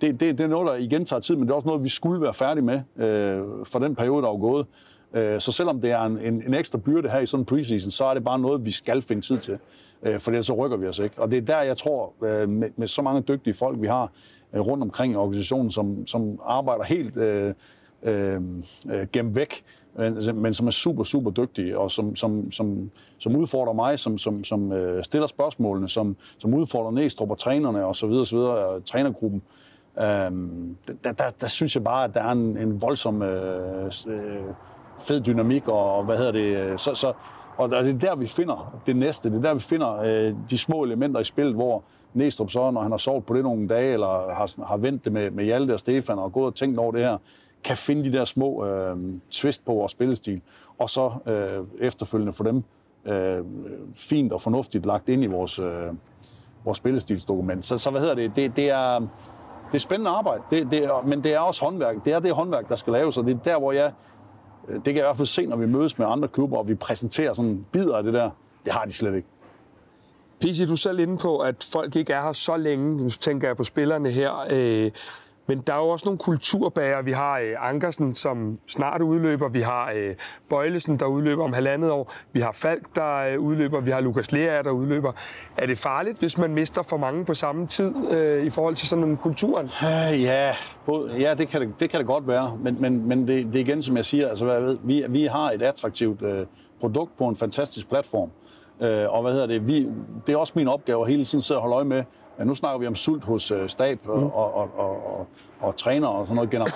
det, 0.00 0.20
det, 0.20 0.38
det 0.38 0.40
er 0.40 0.48
noget, 0.48 0.68
der 0.68 0.74
igen 0.74 1.04
tager 1.04 1.20
tid, 1.20 1.36
men 1.36 1.44
det 1.44 1.50
er 1.50 1.54
også 1.54 1.68
noget, 1.68 1.84
vi 1.84 1.88
skulle 1.88 2.22
være 2.22 2.34
færdige 2.34 2.64
med 2.64 2.80
øh, 3.06 3.42
for 3.64 3.78
den 3.78 3.94
periode, 3.94 4.22
der 4.22 4.28
er 4.28 4.38
gået. 4.38 4.66
Øh, 5.14 5.40
så 5.40 5.52
selvom 5.52 5.80
det 5.80 5.90
er 5.90 6.02
en, 6.02 6.18
en, 6.18 6.42
en 6.46 6.54
ekstra 6.54 6.78
byrde 6.78 7.10
her 7.10 7.18
i 7.18 7.26
sådan 7.26 7.42
en 7.42 7.46
preseason, 7.46 7.90
så 7.90 8.04
er 8.04 8.14
det 8.14 8.24
bare 8.24 8.38
noget, 8.38 8.64
vi 8.64 8.70
skal 8.70 9.02
finde 9.02 9.22
tid 9.22 9.38
til. 9.38 9.58
Øh, 10.02 10.20
for 10.20 10.30
ellers 10.30 10.46
så 10.46 10.54
rykker 10.54 10.76
vi 10.76 10.86
os 10.86 10.98
ikke. 10.98 11.14
Og 11.18 11.30
det 11.30 11.36
er 11.36 11.42
der, 11.42 11.62
jeg 11.62 11.76
tror, 11.76 12.12
øh, 12.24 12.48
med, 12.48 12.68
med 12.76 12.86
så 12.86 13.02
mange 13.02 13.20
dygtige 13.20 13.54
folk, 13.54 13.80
vi 13.80 13.86
har 13.86 14.12
øh, 14.52 14.60
rundt 14.60 14.82
omkring 14.82 15.12
i 15.12 15.16
organisationen, 15.16 15.70
som, 15.70 16.06
som 16.06 16.40
arbejder 16.44 16.84
helt 16.84 17.16
øh, 17.16 17.54
øh, 18.02 18.40
øh 18.90 19.06
gennem 19.12 19.36
væk, 19.36 19.64
men, 19.98 20.42
men 20.42 20.54
som 20.54 20.66
er 20.66 20.70
super, 20.70 21.04
super 21.04 21.30
dygtige, 21.30 21.78
og 21.78 21.90
som, 21.90 22.16
som, 22.16 22.52
som, 22.52 22.90
som 23.18 23.36
udfordrer 23.36 23.72
mig, 23.72 23.98
som, 23.98 24.18
som, 24.18 24.44
som 24.44 24.72
øh, 24.72 25.04
stiller 25.04 25.26
spørgsmålene, 25.26 25.88
som, 25.88 26.16
som 26.38 26.54
udfordrer 26.54 26.90
Næstrup 26.90 27.30
og 27.30 27.38
trænerne 27.38 27.84
og 27.84 27.96
så 27.96 28.06
videre, 28.06 28.26
så 28.26 28.36
videre 28.36 28.56
og 28.56 28.84
trænergruppen. 28.84 29.42
Øhm, 30.00 30.76
der, 31.04 31.12
der, 31.12 31.24
der 31.40 31.46
synes 31.46 31.74
jeg 31.76 31.84
bare, 31.84 32.04
at 32.04 32.14
der 32.14 32.22
er 32.22 32.32
en, 32.32 32.56
en 32.56 32.82
voldsom 32.82 33.22
øh, 33.22 33.90
øh, 34.06 34.42
fed 35.00 35.20
dynamik, 35.20 35.68
og, 35.68 36.04
hvad 36.04 36.16
hedder 36.16 36.32
det, 36.32 36.80
så, 36.80 36.94
så, 36.94 37.12
og 37.56 37.70
det 37.70 37.78
er 37.78 37.98
der, 37.98 38.14
vi 38.14 38.26
finder 38.26 38.80
det 38.86 38.96
næste. 38.96 39.30
Det 39.30 39.36
er 39.36 39.42
der, 39.42 39.54
vi 39.54 39.60
finder 39.60 39.96
øh, 39.96 40.34
de 40.50 40.58
små 40.58 40.84
elementer 40.84 41.20
i 41.20 41.24
spillet, 41.24 41.54
hvor 41.54 41.82
Næstrup 42.14 42.50
så, 42.50 42.70
når 42.70 42.82
han 42.82 42.90
har 42.90 42.98
sovet 42.98 43.26
på 43.26 43.34
det 43.34 43.42
nogle 43.42 43.68
dage, 43.68 43.92
eller 43.92 44.34
har, 44.34 44.64
har 44.66 44.76
vendt 44.76 45.04
det 45.04 45.12
med, 45.12 45.30
med 45.30 45.44
Hjalte 45.44 45.72
og 45.72 45.80
Stefan, 45.80 46.18
og 46.18 46.32
gået 46.32 46.46
og 46.46 46.54
tænkt 46.54 46.78
over 46.78 46.92
det 46.92 47.00
her, 47.00 47.18
kan 47.64 47.76
finde 47.76 48.04
de 48.04 48.12
der 48.18 48.24
små 48.24 48.66
øh, 48.66 48.96
twist 49.30 49.64
på 49.64 49.72
vores 49.72 49.92
spillestil, 49.92 50.40
og 50.78 50.90
så 50.90 51.12
øh, 51.26 51.86
efterfølgende 51.86 52.32
få 52.32 52.44
dem 52.44 52.64
øh, 53.04 53.44
fint 53.94 54.32
og 54.32 54.40
fornuftigt 54.40 54.86
lagt 54.86 55.08
ind 55.08 55.24
i 55.24 55.26
vores, 55.26 55.58
øh, 55.58 55.86
vores 56.64 56.78
spillestilsdokument. 56.78 57.64
Så, 57.64 57.76
så 57.76 57.90
hvad 57.90 58.00
hedder 58.00 58.14
det? 58.14 58.36
Det, 58.36 58.56
det 58.56 58.70
er 58.70 59.00
det 59.72 59.74
er 59.74 59.78
spændende 59.78 60.10
arbejde, 60.10 60.42
det, 60.50 60.70
det 60.70 60.90
men 61.04 61.24
det 61.24 61.34
er 61.34 61.38
også 61.38 61.64
håndværk. 61.64 61.96
Det 62.04 62.12
er 62.12 62.18
det 62.18 62.34
håndværk, 62.34 62.68
der 62.68 62.76
skal 62.76 62.92
laves, 62.92 63.18
og 63.18 63.24
det 63.24 63.34
er 63.34 63.38
der, 63.38 63.58
hvor 63.58 63.72
jeg... 63.72 63.92
Øh, 64.68 64.74
det 64.74 64.84
kan 64.84 64.94
jeg 64.94 65.02
i 65.02 65.06
hvert 65.06 65.16
fald 65.16 65.26
se, 65.26 65.46
når 65.46 65.56
vi 65.56 65.66
mødes 65.66 65.98
med 65.98 66.06
andre 66.06 66.28
klubber, 66.28 66.56
og 66.58 66.68
vi 66.68 66.74
præsenterer 66.74 67.32
sådan 67.32 67.66
bidder 67.72 67.96
af 67.96 68.02
det 68.02 68.14
der. 68.14 68.30
Det 68.64 68.72
har 68.72 68.84
de 68.84 68.92
slet 68.92 69.14
ikke. 69.14 69.28
PC, 70.40 70.66
du 70.66 70.72
er 70.72 70.76
selv 70.76 70.98
inde 70.98 71.16
på, 71.16 71.38
at 71.38 71.68
folk 71.72 71.96
ikke 71.96 72.12
er 72.12 72.22
her 72.22 72.32
så 72.32 72.56
længe. 72.56 72.96
Nu 72.96 73.08
tænker 73.08 73.48
jeg 73.48 73.56
på 73.56 73.64
spillerne 73.64 74.10
her. 74.10 74.46
Øh, 74.50 74.90
men 75.48 75.60
der 75.60 75.72
er 75.72 75.78
jo 75.78 75.88
også 75.88 76.04
nogle 76.06 76.18
kulturbærer. 76.18 77.02
Vi 77.02 77.12
har 77.12 77.38
øh, 77.38 77.54
Ankersen, 77.58 78.14
som 78.14 78.58
snart 78.66 79.00
udløber. 79.00 79.48
Vi 79.48 79.62
har 79.62 79.92
øh, 79.96 80.14
Bøjlesen, 80.50 80.96
der 80.96 81.06
udløber 81.06 81.44
om 81.44 81.52
halvandet 81.52 81.90
år. 81.90 82.12
Vi 82.32 82.40
har 82.40 82.52
Falk, 82.52 82.94
der 82.94 83.16
øh, 83.16 83.40
udløber. 83.40 83.80
Vi 83.80 83.90
har 83.90 84.00
Lukas 84.00 84.32
Lea, 84.32 84.62
der 84.62 84.70
udløber. 84.70 85.12
Er 85.56 85.66
det 85.66 85.78
farligt, 85.78 86.18
hvis 86.18 86.38
man 86.38 86.54
mister 86.54 86.82
for 86.82 86.96
mange 86.96 87.24
på 87.24 87.34
samme 87.34 87.66
tid 87.66 87.94
øh, 88.10 88.44
i 88.46 88.50
forhold 88.50 88.74
til 88.74 88.88
sådan 88.88 89.04
en 89.04 89.16
kulturen? 89.16 89.66
Øh, 89.66 90.22
ja, 90.22 90.52
både, 90.86 91.12
ja 91.18 91.34
det, 91.34 91.48
kan 91.48 91.60
det, 91.60 91.80
det 91.80 91.90
kan 91.90 91.98
det 91.98 92.06
godt 92.06 92.28
være. 92.28 92.58
Men, 92.62 92.76
men, 92.80 93.08
men 93.08 93.28
det, 93.28 93.46
det 93.46 93.56
er 93.56 93.60
igen, 93.60 93.82
som 93.82 93.96
jeg 93.96 94.04
siger, 94.04 94.28
altså, 94.28 94.44
hvad 94.44 94.54
jeg 94.54 94.64
ved, 94.64 94.78
vi, 94.82 95.04
vi 95.08 95.24
har 95.24 95.50
et 95.50 95.62
attraktivt 95.62 96.22
øh, 96.22 96.46
produkt 96.80 97.16
på 97.18 97.24
en 97.28 97.36
fantastisk 97.36 97.88
platform. 97.88 98.30
Øh, 98.80 99.14
og 99.14 99.22
hvad 99.22 99.32
hedder 99.32 99.46
det? 99.46 99.66
Vi, 99.68 99.88
det 100.26 100.32
er 100.32 100.36
også 100.36 100.52
min 100.56 100.68
opgave 100.68 101.02
at 101.02 101.08
hele 101.08 101.24
tiden 101.24 101.42
sidde 101.42 101.58
og 101.58 101.62
holde 101.62 101.74
øje 101.74 101.84
med, 101.84 102.04
Ja, 102.38 102.44
nu 102.44 102.54
snakker 102.54 102.78
vi 102.78 102.86
om 102.86 102.94
sult 102.94 103.24
hos 103.24 103.50
øh, 103.50 103.68
stab 103.68 103.98
og, 104.08 104.18
mm. 104.18 104.26
og, 104.26 104.54
og, 104.54 104.70
og, 104.76 105.18
og, 105.18 105.26
og 105.60 105.76
træner 105.76 106.08
og 106.08 106.26
sådan 106.26 106.34
noget 106.34 106.50
generelt. 106.50 106.74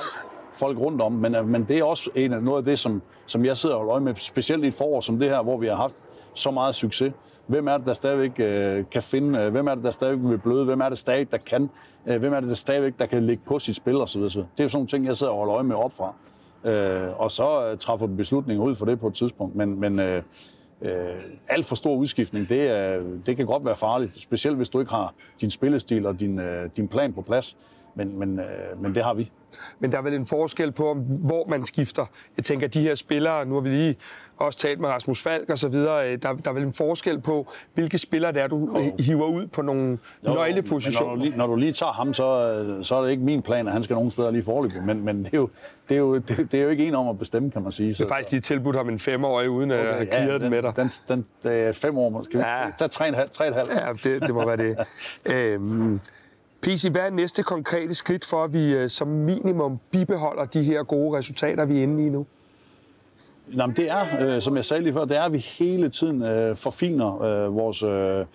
Folk 0.54 0.78
rundt 0.78 1.02
om, 1.02 1.12
men, 1.12 1.34
øh, 1.34 1.48
men 1.48 1.64
det 1.64 1.78
er 1.78 1.84
også 1.84 2.10
en 2.14 2.32
af 2.32 2.42
noget 2.42 2.58
af 2.58 2.64
det, 2.64 2.78
som, 2.78 3.02
som 3.26 3.44
jeg 3.44 3.56
sidder 3.56 3.74
og 3.74 3.78
holder 3.78 3.92
øje 3.92 4.00
med, 4.00 4.14
specielt 4.14 4.64
i 4.64 4.66
et 4.66 4.74
forår 4.74 5.00
som 5.00 5.18
det 5.18 5.28
her, 5.28 5.42
hvor 5.42 5.56
vi 5.56 5.66
har 5.66 5.76
haft 5.76 5.94
så 6.34 6.50
meget 6.50 6.74
succes. 6.74 7.12
Hvem 7.46 7.68
er 7.68 7.76
det, 7.76 7.86
der 7.86 7.92
stadigvæk 7.94 8.40
øh, 8.40 8.84
kan 8.90 9.02
finde? 9.02 9.38
Øh, 9.38 9.50
hvem 9.52 9.66
er 9.66 9.74
det, 9.74 9.84
der 9.84 9.90
stadigvæk 9.90 10.30
vil 10.30 10.38
bløde? 10.38 10.64
Hvem 10.64 10.80
er 10.80 10.88
det 10.88 10.98
stadig, 10.98 11.32
der 11.32 11.38
kan? 11.38 11.70
Øh, 12.06 12.20
hvem 12.20 12.32
er 12.32 12.40
det, 12.40 12.48
der 12.48 12.54
stadigvæk 12.54 12.92
der 12.98 13.06
kan 13.06 13.26
ligge 13.26 13.42
på 13.46 13.58
sit 13.58 13.76
spil 13.76 13.96
osv.? 13.96 14.22
Det 14.22 14.36
er 14.36 14.38
jo 14.38 14.46
sådan 14.46 14.68
nogle 14.72 14.88
ting, 14.88 15.06
jeg 15.06 15.16
sidder 15.16 15.32
og 15.32 15.38
holder 15.38 15.54
øje 15.54 15.64
med 15.64 15.76
op 15.76 15.92
fra. 15.92 16.14
Øh, 16.64 17.20
og 17.20 17.30
så 17.30 17.66
øh, 17.66 17.78
træffer 17.78 18.06
du 18.06 18.14
beslutninger 18.14 18.64
ud 18.64 18.74
for 18.74 18.86
det 18.86 19.00
på 19.00 19.06
et 19.06 19.14
tidspunkt. 19.14 19.54
Men, 19.54 19.80
men 19.80 19.98
øh, 19.98 20.22
øh, 20.82 21.14
alt 21.48 21.66
for 21.66 21.74
stor 21.74 21.94
udskiftning, 21.94 22.48
det, 22.48 22.62
er, 22.62 23.02
det 23.26 23.36
kan 23.36 23.46
godt 23.46 23.64
være 23.64 23.76
farligt, 23.76 24.22
specielt 24.22 24.56
hvis 24.56 24.68
du 24.68 24.80
ikke 24.80 24.92
har 24.92 25.14
din 25.40 25.50
spillestil 25.50 26.06
og 26.06 26.20
din, 26.20 26.38
øh, 26.38 26.70
din 26.76 26.88
plan 26.88 27.12
på 27.12 27.22
plads. 27.22 27.56
Men, 27.94 28.18
men, 28.18 28.40
øh, 28.40 28.82
men 28.82 28.94
det 28.94 29.04
har 29.04 29.14
vi. 29.14 29.30
Men 29.78 29.92
der 29.92 29.98
er 29.98 30.02
vel 30.02 30.14
en 30.14 30.26
forskel 30.26 30.72
på, 30.72 30.94
hvor 31.08 31.46
man 31.48 31.66
skifter. 31.66 32.06
Jeg 32.36 32.44
tænker, 32.44 32.66
de 32.66 32.80
her 32.80 32.94
spillere, 32.94 33.46
nu 33.46 33.54
har 33.54 33.60
vi 33.60 33.68
lige 33.68 33.96
også 34.36 34.58
talt 34.58 34.80
med 34.80 34.88
Rasmus 34.88 35.22
Falk 35.22 35.50
og 35.50 35.58
så 35.58 35.68
videre, 35.68 36.12
øh, 36.12 36.18
der, 36.22 36.32
der 36.32 36.50
er 36.50 36.54
vel 36.54 36.62
en 36.62 36.72
forskel 36.72 37.20
på, 37.20 37.46
hvilke 37.74 37.98
spillere 37.98 38.32
det 38.32 38.42
er, 38.42 38.46
du 38.46 38.58
jo. 38.58 38.96
hiver 38.98 39.26
ud 39.26 39.46
på 39.46 39.62
nogle 39.62 39.98
jo, 40.26 40.34
nøglepositioner. 40.34 41.10
Når 41.10 41.16
du, 41.16 41.22
lige, 41.22 41.36
når 41.36 41.46
du 41.46 41.56
lige 41.56 41.72
tager 41.72 41.92
ham, 41.92 42.12
så, 42.12 42.78
så 42.82 42.96
er 42.96 43.02
det 43.02 43.10
ikke 43.10 43.22
min 43.22 43.42
plan, 43.42 43.66
at 43.66 43.72
han 43.72 43.82
skal 43.82 43.94
nogen 43.94 44.10
steder 44.10 44.30
lige 44.30 44.44
forløbe. 44.44 44.80
Men, 44.86 45.04
men 45.04 45.24
det, 45.24 45.34
er 45.34 45.38
jo, 45.38 45.48
det, 45.88 45.94
er 45.94 45.98
jo, 45.98 46.18
det, 46.18 46.52
det 46.52 46.54
er 46.54 46.64
jo 46.64 46.68
ikke 46.68 46.86
en 46.86 46.94
om 46.94 47.08
at 47.08 47.18
bestemme, 47.18 47.50
kan 47.50 47.62
man 47.62 47.72
sige. 47.72 47.88
Det 47.88 48.00
er 48.00 48.08
faktisk 48.08 48.30
lige 48.30 48.40
tilbudt 48.40 48.76
ham 48.76 48.88
en 48.88 48.98
femårig, 48.98 49.50
uden 49.50 49.70
okay, 49.70 49.80
at 49.80 49.94
have 49.94 50.26
ja, 50.26 50.32
den, 50.34 50.40
den 50.40 50.50
med 50.50 50.62
dig. 50.62 50.76
Den, 50.76 50.88
den, 51.08 51.26
den, 51.42 51.74
fem 51.74 51.98
år 51.98 52.08
måske. 52.08 52.38
Ja. 52.38 52.70
Tag 52.78 52.90
tre 52.90 53.08
og 53.08 53.54
halv. 53.54 53.68
Ja, 53.74 53.92
det, 54.10 54.22
det 54.22 54.34
må 54.34 54.46
være 54.46 54.56
det. 54.56 54.76
øhm, 55.34 56.00
PC, 56.62 56.88
hvad 56.90 57.02
er 57.02 57.10
næste 57.10 57.42
konkrete 57.42 57.94
skridt 57.94 58.24
for, 58.24 58.44
at 58.44 58.52
vi 58.52 58.74
øh, 58.74 58.88
som 58.90 59.08
minimum 59.08 59.80
bibeholder 59.90 60.44
de 60.44 60.62
her 60.62 60.82
gode 60.82 61.18
resultater, 61.18 61.64
vi 61.64 61.78
er 61.78 61.82
inde 61.82 62.06
i 62.06 62.08
nu? 62.08 62.26
Jamen, 63.56 63.76
det 63.76 63.90
er, 63.90 64.06
øh, 64.20 64.40
som 64.40 64.56
jeg 64.56 64.64
sagde 64.64 64.82
lige 64.82 64.92
før, 64.92 65.04
det 65.04 65.16
er, 65.16 65.22
at 65.22 65.32
vi 65.32 65.38
hele 65.38 65.88
tiden 65.88 66.22
øh, 66.22 66.56
forfiner 66.56 67.22
øh, 67.22 67.56
vores, 67.56 67.82
øh, 67.82 68.26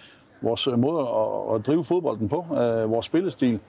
vores 0.41 0.67
måde 0.77 0.99
at, 1.01 1.55
at 1.55 1.65
drive 1.67 1.83
fodbolden 1.83 2.29
på, 2.29 2.45
øh, 2.51 2.91
vores 2.91 3.05
spillestil. 3.05 3.59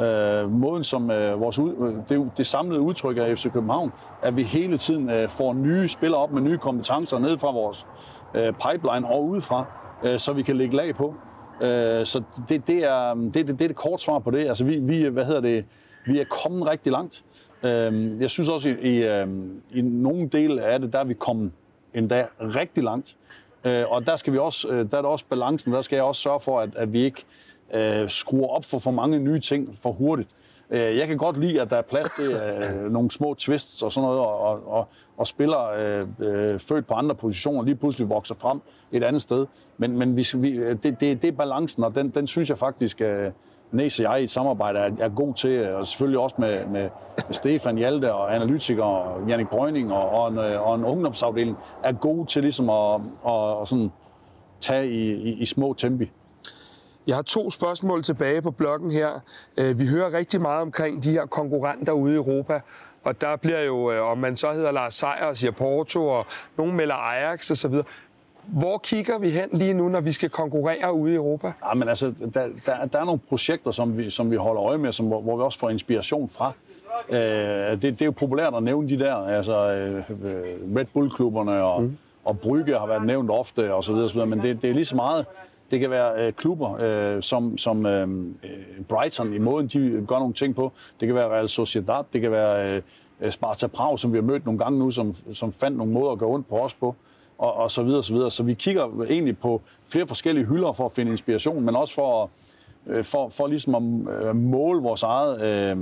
Øh, 0.00 0.50
måden, 0.50 0.84
som 0.84 1.10
øh, 1.10 1.40
vores, 1.40 1.58
øh, 1.58 1.94
det, 2.08 2.30
det 2.36 2.46
samlede 2.46 2.80
udtryk 2.80 3.16
af 3.16 3.38
FC 3.38 3.52
København, 3.52 3.92
at 4.22 4.36
vi 4.36 4.42
hele 4.42 4.76
tiden 4.76 5.10
øh, 5.10 5.28
får 5.28 5.52
nye 5.54 5.88
spillere 5.88 6.20
op 6.20 6.32
med 6.32 6.42
nye 6.42 6.58
kompetencer 6.58 7.18
ned 7.18 7.38
fra 7.38 7.50
vores 7.50 7.86
øh, 8.34 8.52
pipeline 8.52 9.08
og 9.08 9.24
udefra, 9.24 9.64
øh, 10.02 10.18
så 10.18 10.32
vi 10.32 10.42
kan 10.42 10.56
lægge 10.56 10.76
lag 10.76 10.94
på. 10.94 11.14
Øh, 11.60 12.06
så 12.06 12.22
det, 12.48 12.66
det, 12.66 12.84
er, 12.84 13.14
mm, 13.14 13.32
det, 13.32 13.48
det, 13.48 13.58
det 13.58 13.64
er 13.64 13.68
det 13.68 13.76
kort 13.76 14.00
svar 14.00 14.18
på 14.18 14.30
det. 14.30 14.48
Altså 14.48 14.64
vi, 14.64 14.78
vi, 14.78 15.02
hvad 15.02 15.24
hedder 15.24 15.40
det, 15.40 15.64
vi 16.06 16.20
er 16.20 16.24
kommet 16.24 16.68
rigtig 16.68 16.92
langt. 16.92 17.24
Øh, 17.62 18.20
jeg 18.20 18.30
synes 18.30 18.48
også, 18.48 18.68
i, 18.68 18.72
i, 18.72 19.04
øh, 19.04 19.26
i 19.70 19.80
nogle 19.80 20.28
dele 20.28 20.62
af 20.62 20.80
det, 20.80 20.92
der 20.92 20.98
er 20.98 21.04
vi 21.04 21.14
kommet 21.14 21.52
endda 21.94 22.26
rigtig 22.40 22.84
langt. 22.84 23.16
Øh, 23.64 23.84
og 23.88 24.06
der 24.06 24.16
skal 24.16 24.32
vi 24.32 24.38
også, 24.38 24.68
øh, 24.68 24.90
der 24.90 24.98
er 24.98 25.02
der 25.02 25.08
også 25.08 25.24
balancen, 25.28 25.72
der 25.72 25.80
skal 25.80 25.96
jeg 25.96 26.04
også 26.04 26.20
sørge 26.20 26.40
for, 26.40 26.60
at, 26.60 26.76
at 26.76 26.92
vi 26.92 27.04
ikke 27.04 27.24
øh, 27.74 28.08
skruer 28.08 28.48
op 28.48 28.64
for 28.64 28.78
for 28.78 28.90
mange 28.90 29.18
nye 29.18 29.40
ting 29.40 29.78
for 29.82 29.92
hurtigt. 29.92 30.28
Øh, 30.70 30.98
jeg 30.98 31.08
kan 31.08 31.16
godt 31.16 31.40
lide, 31.40 31.60
at 31.60 31.70
der 31.70 31.76
er 31.76 31.82
plads 31.82 32.10
til 32.16 32.30
øh, 32.30 32.92
nogle 32.92 33.10
små 33.10 33.34
twists 33.34 33.82
og 33.82 33.92
sådan 33.92 34.06
noget, 34.06 34.20
og, 34.20 34.68
og, 34.72 34.88
og 35.16 35.26
spillere 35.26 35.82
øh, 35.82 36.06
øh, 36.18 36.58
født 36.58 36.86
på 36.86 36.94
andre 36.94 37.14
positioner 37.14 37.62
lige 37.62 37.74
pludselig 37.74 38.08
vokser 38.08 38.34
frem 38.34 38.60
et 38.92 39.04
andet 39.04 39.22
sted. 39.22 39.46
Men, 39.78 39.98
men 39.98 40.16
vi, 40.16 40.26
vi, 40.34 40.50
øh, 40.50 40.76
det, 40.82 41.00
det, 41.00 41.22
det 41.22 41.24
er 41.24 41.32
balancen, 41.32 41.84
og 41.84 41.94
den, 41.94 42.10
den 42.10 42.26
synes 42.26 42.48
jeg 42.48 42.58
faktisk, 42.58 43.00
øh, 43.00 43.30
Næs 43.72 43.98
og 43.98 44.04
jeg 44.04 44.20
i 44.20 44.22
et 44.22 44.30
samarbejde 44.30 44.78
er, 44.78 44.90
er 45.00 45.08
god 45.08 45.34
til, 45.34 45.68
og 45.68 45.86
selvfølgelig 45.86 46.18
også 46.18 46.36
med, 46.38 46.66
med, 46.66 46.88
Stefan 47.30 47.76
Hjalte 47.76 48.12
og 48.14 48.34
analytiker 48.34 48.82
og 48.84 49.28
Jannik 49.28 49.48
Brøgning 49.48 49.92
og, 49.92 50.10
og, 50.10 50.32
en, 50.32 50.38
øh, 50.38 50.68
og 50.68 50.74
en 50.74 50.84
ungdomsafdeling, 50.84 51.56
er 51.84 51.92
god 51.92 52.26
til 52.26 52.42
ligesom 52.42 52.70
at, 52.70 53.00
at, 53.26 53.60
at 53.60 53.68
sådan 53.68 53.90
tage 54.60 54.90
i, 54.90 55.12
i, 55.12 55.32
i 55.32 55.44
små 55.44 55.72
tempi. 55.72 56.10
Jeg 57.06 57.16
har 57.16 57.22
to 57.22 57.50
spørgsmål 57.50 58.02
tilbage 58.02 58.42
på 58.42 58.50
bloggen 58.50 58.90
her. 58.90 59.20
Øh, 59.56 59.78
vi 59.78 59.86
hører 59.86 60.12
rigtig 60.12 60.40
meget 60.40 60.62
omkring 60.62 61.04
de 61.04 61.10
her 61.10 61.26
konkurrenter 61.26 61.92
ude 61.92 62.12
i 62.12 62.16
Europa, 62.16 62.60
og 63.04 63.20
der 63.20 63.36
bliver 63.36 63.60
jo, 63.60 63.92
øh, 63.92 64.10
om 64.10 64.18
man 64.18 64.36
så 64.36 64.52
hedder 64.52 64.70
Lars 64.70 64.94
Seier 64.94 65.24
og 65.24 65.36
siger 65.36 65.50
Porto, 65.50 66.08
og 66.08 66.26
nogen 66.56 66.76
melder 66.76 66.94
Ajax 66.94 67.50
osv., 67.50 67.74
hvor 68.44 68.78
kigger 68.78 69.18
vi 69.18 69.30
hen 69.30 69.48
lige 69.52 69.74
nu, 69.74 69.88
når 69.88 70.00
vi 70.00 70.12
skal 70.12 70.30
konkurrere 70.30 70.92
ude 70.92 71.12
i 71.12 71.16
Europa? 71.16 71.52
Ja, 71.68 71.74
men 71.74 71.88
altså, 71.88 72.14
der, 72.34 72.48
der, 72.66 72.86
der 72.92 73.00
er 73.00 73.04
nogle 73.04 73.20
projekter, 73.28 73.70
som 73.70 73.98
vi, 73.98 74.10
som 74.10 74.30
vi 74.30 74.36
holder 74.36 74.62
øje 74.62 74.78
med, 74.78 74.92
som, 74.92 75.06
hvor, 75.06 75.20
hvor 75.20 75.36
vi 75.36 75.42
også 75.42 75.58
får 75.58 75.70
inspiration 75.70 76.28
fra. 76.28 76.52
Øh, 77.08 77.18
det, 77.18 77.82
det 77.82 78.02
er 78.02 78.06
jo 78.06 78.10
populært 78.10 78.54
at 78.54 78.62
nævne 78.62 78.88
de 78.88 78.98
der, 78.98 79.14
altså 79.14 79.70
øh, 79.70 80.02
Red 80.76 80.84
Bull-klubberne 80.84 81.62
og, 81.62 81.82
mm. 81.82 81.96
og 82.24 82.40
Brygge 82.40 82.78
har 82.78 82.86
været 82.86 83.06
nævnt 83.06 83.30
ofte 83.30 83.74
og 83.74 83.84
så 83.84 83.92
videre, 83.92 84.08
så 84.08 84.14
videre 84.14 84.26
men 84.26 84.42
det, 84.42 84.62
det 84.62 84.70
er 84.70 84.74
lige 84.74 84.84
så 84.84 84.96
meget 84.96 85.26
det 85.70 85.80
kan 85.80 85.90
være 85.90 86.26
øh, 86.26 86.32
klubber 86.32 86.76
øh, 86.80 87.22
som, 87.22 87.58
som 87.58 87.86
øh, 87.86 88.08
Brighton 88.88 89.32
i 89.32 89.38
måden, 89.38 89.66
de 89.66 90.04
gør 90.06 90.18
nogle 90.18 90.34
ting 90.34 90.54
på. 90.54 90.72
Det 91.00 91.08
kan 91.08 91.14
være 91.14 91.28
Real 91.28 91.48
Sociedad, 91.48 92.04
det 92.12 92.20
kan 92.20 92.30
være 92.30 92.76
øh, 92.76 92.82
øh, 93.20 93.30
Sparta 93.30 93.66
Prag, 93.66 93.98
som 93.98 94.12
vi 94.12 94.18
har 94.18 94.22
mødt 94.22 94.44
nogle 94.44 94.58
gange 94.58 94.78
nu, 94.78 94.90
som, 94.90 95.12
som 95.32 95.52
fandt 95.52 95.76
nogle 95.76 95.92
måder 95.92 96.12
at 96.12 96.18
gøre 96.18 96.30
ondt 96.30 96.48
på 96.48 96.58
os 96.58 96.74
på, 96.74 96.94
og, 97.38 97.54
og 97.54 97.70
så 97.70 97.82
videre, 97.82 98.02
så 98.02 98.12
videre. 98.14 98.30
Så 98.30 98.42
vi 98.42 98.54
kigger 98.54 99.04
egentlig 99.08 99.38
på 99.38 99.62
flere 99.84 100.06
forskellige 100.06 100.46
hylder 100.46 100.72
for 100.72 100.86
at 100.86 100.92
finde 100.92 101.10
inspiration, 101.10 101.64
men 101.64 101.76
også 101.76 101.94
for, 101.94 102.30
øh, 102.86 103.04
for, 103.04 103.28
for 103.28 103.46
ligesom 103.46 103.74
at 103.74 103.82
øh, 104.26 104.36
måle 104.36 104.82
vores 104.82 105.02
eget 105.02 105.42
øh, 105.42 105.76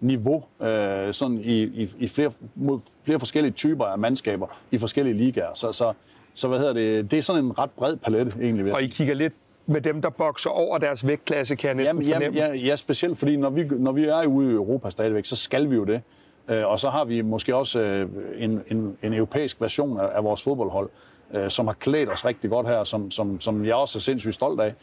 niveau 0.00 0.42
øh, 0.60 1.12
sådan 1.14 1.38
i, 1.38 1.62
i, 1.62 1.94
i 1.98 2.08
flere, 2.08 2.30
mod 2.54 2.80
flere 3.04 3.18
forskellige 3.18 3.52
typer 3.52 3.84
af 3.84 3.98
mandskaber 3.98 4.46
i 4.70 4.78
forskellige 4.78 5.16
ligaer. 5.16 5.54
Så, 5.54 5.72
så 5.72 5.92
så 6.36 6.48
hvad 6.48 6.58
hedder 6.58 6.72
det, 6.72 7.10
det 7.10 7.18
er 7.18 7.22
sådan 7.22 7.44
en 7.44 7.58
ret 7.58 7.70
bred 7.70 7.96
palette 7.96 8.32
egentlig. 8.42 8.74
Og 8.74 8.82
I 8.82 8.86
kigger 8.86 9.14
lidt 9.14 9.32
med 9.66 9.80
dem, 9.80 10.02
der 10.02 10.10
bokser 10.10 10.50
over 10.50 10.78
deres 10.78 11.06
vægtklasse, 11.06 11.56
kan 11.56 11.68
jeg 11.68 11.74
næsten 11.74 12.02
jamen, 12.02 12.22
jamen, 12.22 12.34
ja, 12.34 12.54
ja, 12.54 12.76
specielt 12.76 13.18
fordi 13.18 13.36
når 13.36 13.50
vi, 13.50 13.64
når 13.64 13.92
vi 13.92 14.04
er 14.04 14.26
ude 14.26 14.50
i 14.50 14.54
Europa 14.54 14.90
stadigvæk, 14.90 15.24
så 15.24 15.36
skal 15.36 15.70
vi 15.70 15.74
jo 15.74 15.84
det. 15.84 16.02
Øh, 16.48 16.66
og 16.66 16.78
så 16.78 16.90
har 16.90 17.04
vi 17.04 17.22
måske 17.22 17.56
også 17.56 17.80
øh, 17.80 18.08
en, 18.38 18.62
en, 18.68 18.96
en 19.02 19.14
europæisk 19.14 19.60
version 19.60 20.00
af, 20.00 20.08
af 20.14 20.24
vores 20.24 20.42
fodboldhold, 20.42 20.88
øh, 21.34 21.50
som 21.50 21.66
har 21.66 21.74
klædt 21.74 22.12
os 22.12 22.24
rigtig 22.24 22.50
godt 22.50 22.66
her, 22.66 22.84
som, 22.84 23.10
som, 23.10 23.40
som 23.40 23.64
jeg 23.64 23.74
også 23.74 23.98
er 23.98 24.00
sindssygt 24.00 24.34
stolt 24.34 24.60
af. 24.60 24.74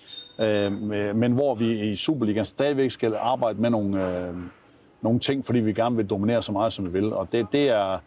Men 1.15 1.31
hvor 1.31 1.55
vi 1.55 1.89
i 1.89 1.95
Superligaen 1.95 2.45
stadigvæk 2.45 2.91
skal 2.91 3.15
arbejde 3.15 3.61
med 3.61 3.69
nogle, 3.69 4.33
nogle 5.01 5.19
ting, 5.19 5.45
fordi 5.45 5.59
vi 5.59 5.73
gerne 5.73 5.95
vil 5.95 6.09
dominere 6.09 6.41
så 6.41 6.51
meget, 6.51 6.73
som 6.73 6.85
vi 6.85 6.91
vil. 6.91 7.13
Og 7.13 7.27
det, 7.31 7.47
det, 7.51 7.69
er, 7.69 7.99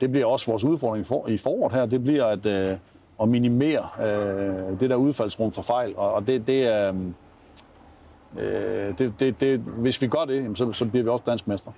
det 0.00 0.10
bliver 0.10 0.26
også 0.26 0.50
vores 0.50 0.64
udfordring 0.64 1.06
for, 1.06 1.28
i 1.28 1.36
foråret 1.36 1.72
her. 1.72 1.86
Det 1.86 2.02
bliver 2.04 2.24
at, 2.24 2.46
øh, 2.46 2.76
at 3.22 3.28
minimere 3.28 3.88
øh, 4.00 4.80
det 4.80 4.90
der 4.90 4.96
udfaldsrum 4.96 5.52
for 5.52 5.62
fejl. 5.62 5.96
Og, 5.96 6.12
og 6.12 6.26
det, 6.26 6.46
det 6.46 6.64
er... 6.64 6.94
Øh, 8.38 8.98
det, 8.98 9.20
det, 9.20 9.40
det, 9.40 9.58
hvis 9.58 10.02
vi 10.02 10.06
gør 10.06 10.24
det, 10.24 10.58
så, 10.58 10.72
så 10.72 10.84
bliver 10.84 11.04
vi 11.04 11.08
også 11.08 11.24
dansk 11.26 11.48
mester. 11.48 11.72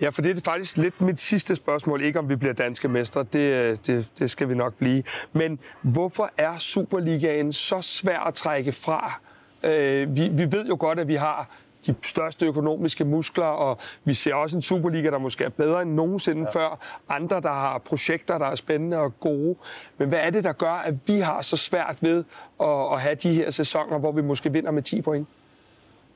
Ja, 0.00 0.08
for 0.08 0.22
det 0.22 0.36
er 0.36 0.40
faktisk 0.44 0.76
lidt 0.76 1.00
mit 1.00 1.20
sidste 1.20 1.56
spørgsmål. 1.56 2.02
Ikke 2.02 2.18
om 2.18 2.28
vi 2.28 2.36
bliver 2.36 2.54
danske 2.54 2.88
mestre, 2.88 3.22
det, 3.32 3.38
øh, 3.38 3.78
det, 3.86 4.08
det 4.18 4.30
skal 4.30 4.48
vi 4.48 4.54
nok 4.54 4.74
blive. 4.74 5.02
Men 5.32 5.58
hvorfor 5.82 6.30
er 6.36 6.58
Superligaen 6.58 7.52
så 7.52 7.80
svær 7.80 8.20
at 8.20 8.34
trække 8.34 8.72
fra? 8.72 9.20
Øh, 9.62 10.16
vi, 10.16 10.28
vi 10.28 10.52
ved 10.52 10.66
jo 10.66 10.76
godt, 10.80 10.98
at 10.98 11.08
vi 11.08 11.14
har 11.14 11.48
de 11.86 11.94
største 12.02 12.46
økonomiske 12.46 13.04
muskler, 13.04 13.44
og 13.44 13.78
vi 14.04 14.14
ser 14.14 14.34
også 14.34 14.56
en 14.56 14.62
Superliga, 14.62 15.10
der 15.10 15.18
måske 15.18 15.44
er 15.44 15.48
bedre 15.48 15.82
end 15.82 15.94
nogensinde 15.94 16.42
ja. 16.42 16.60
før. 16.60 16.78
Andre, 17.08 17.40
der 17.40 17.52
har 17.52 17.78
projekter, 17.78 18.38
der 18.38 18.46
er 18.46 18.54
spændende 18.54 18.98
og 18.98 19.20
gode. 19.20 19.56
Men 19.98 20.08
hvad 20.08 20.18
er 20.18 20.30
det, 20.30 20.44
der 20.44 20.52
gør, 20.52 20.72
at 20.72 20.94
vi 21.06 21.18
har 21.18 21.40
så 21.40 21.56
svært 21.56 21.98
ved 22.00 22.24
at, 22.60 22.92
at 22.92 23.00
have 23.00 23.14
de 23.14 23.34
her 23.34 23.50
sæsoner, 23.50 23.98
hvor 23.98 24.12
vi 24.12 24.22
måske 24.22 24.52
vinder 24.52 24.70
med 24.70 24.82
10 24.82 25.02
point? 25.02 25.28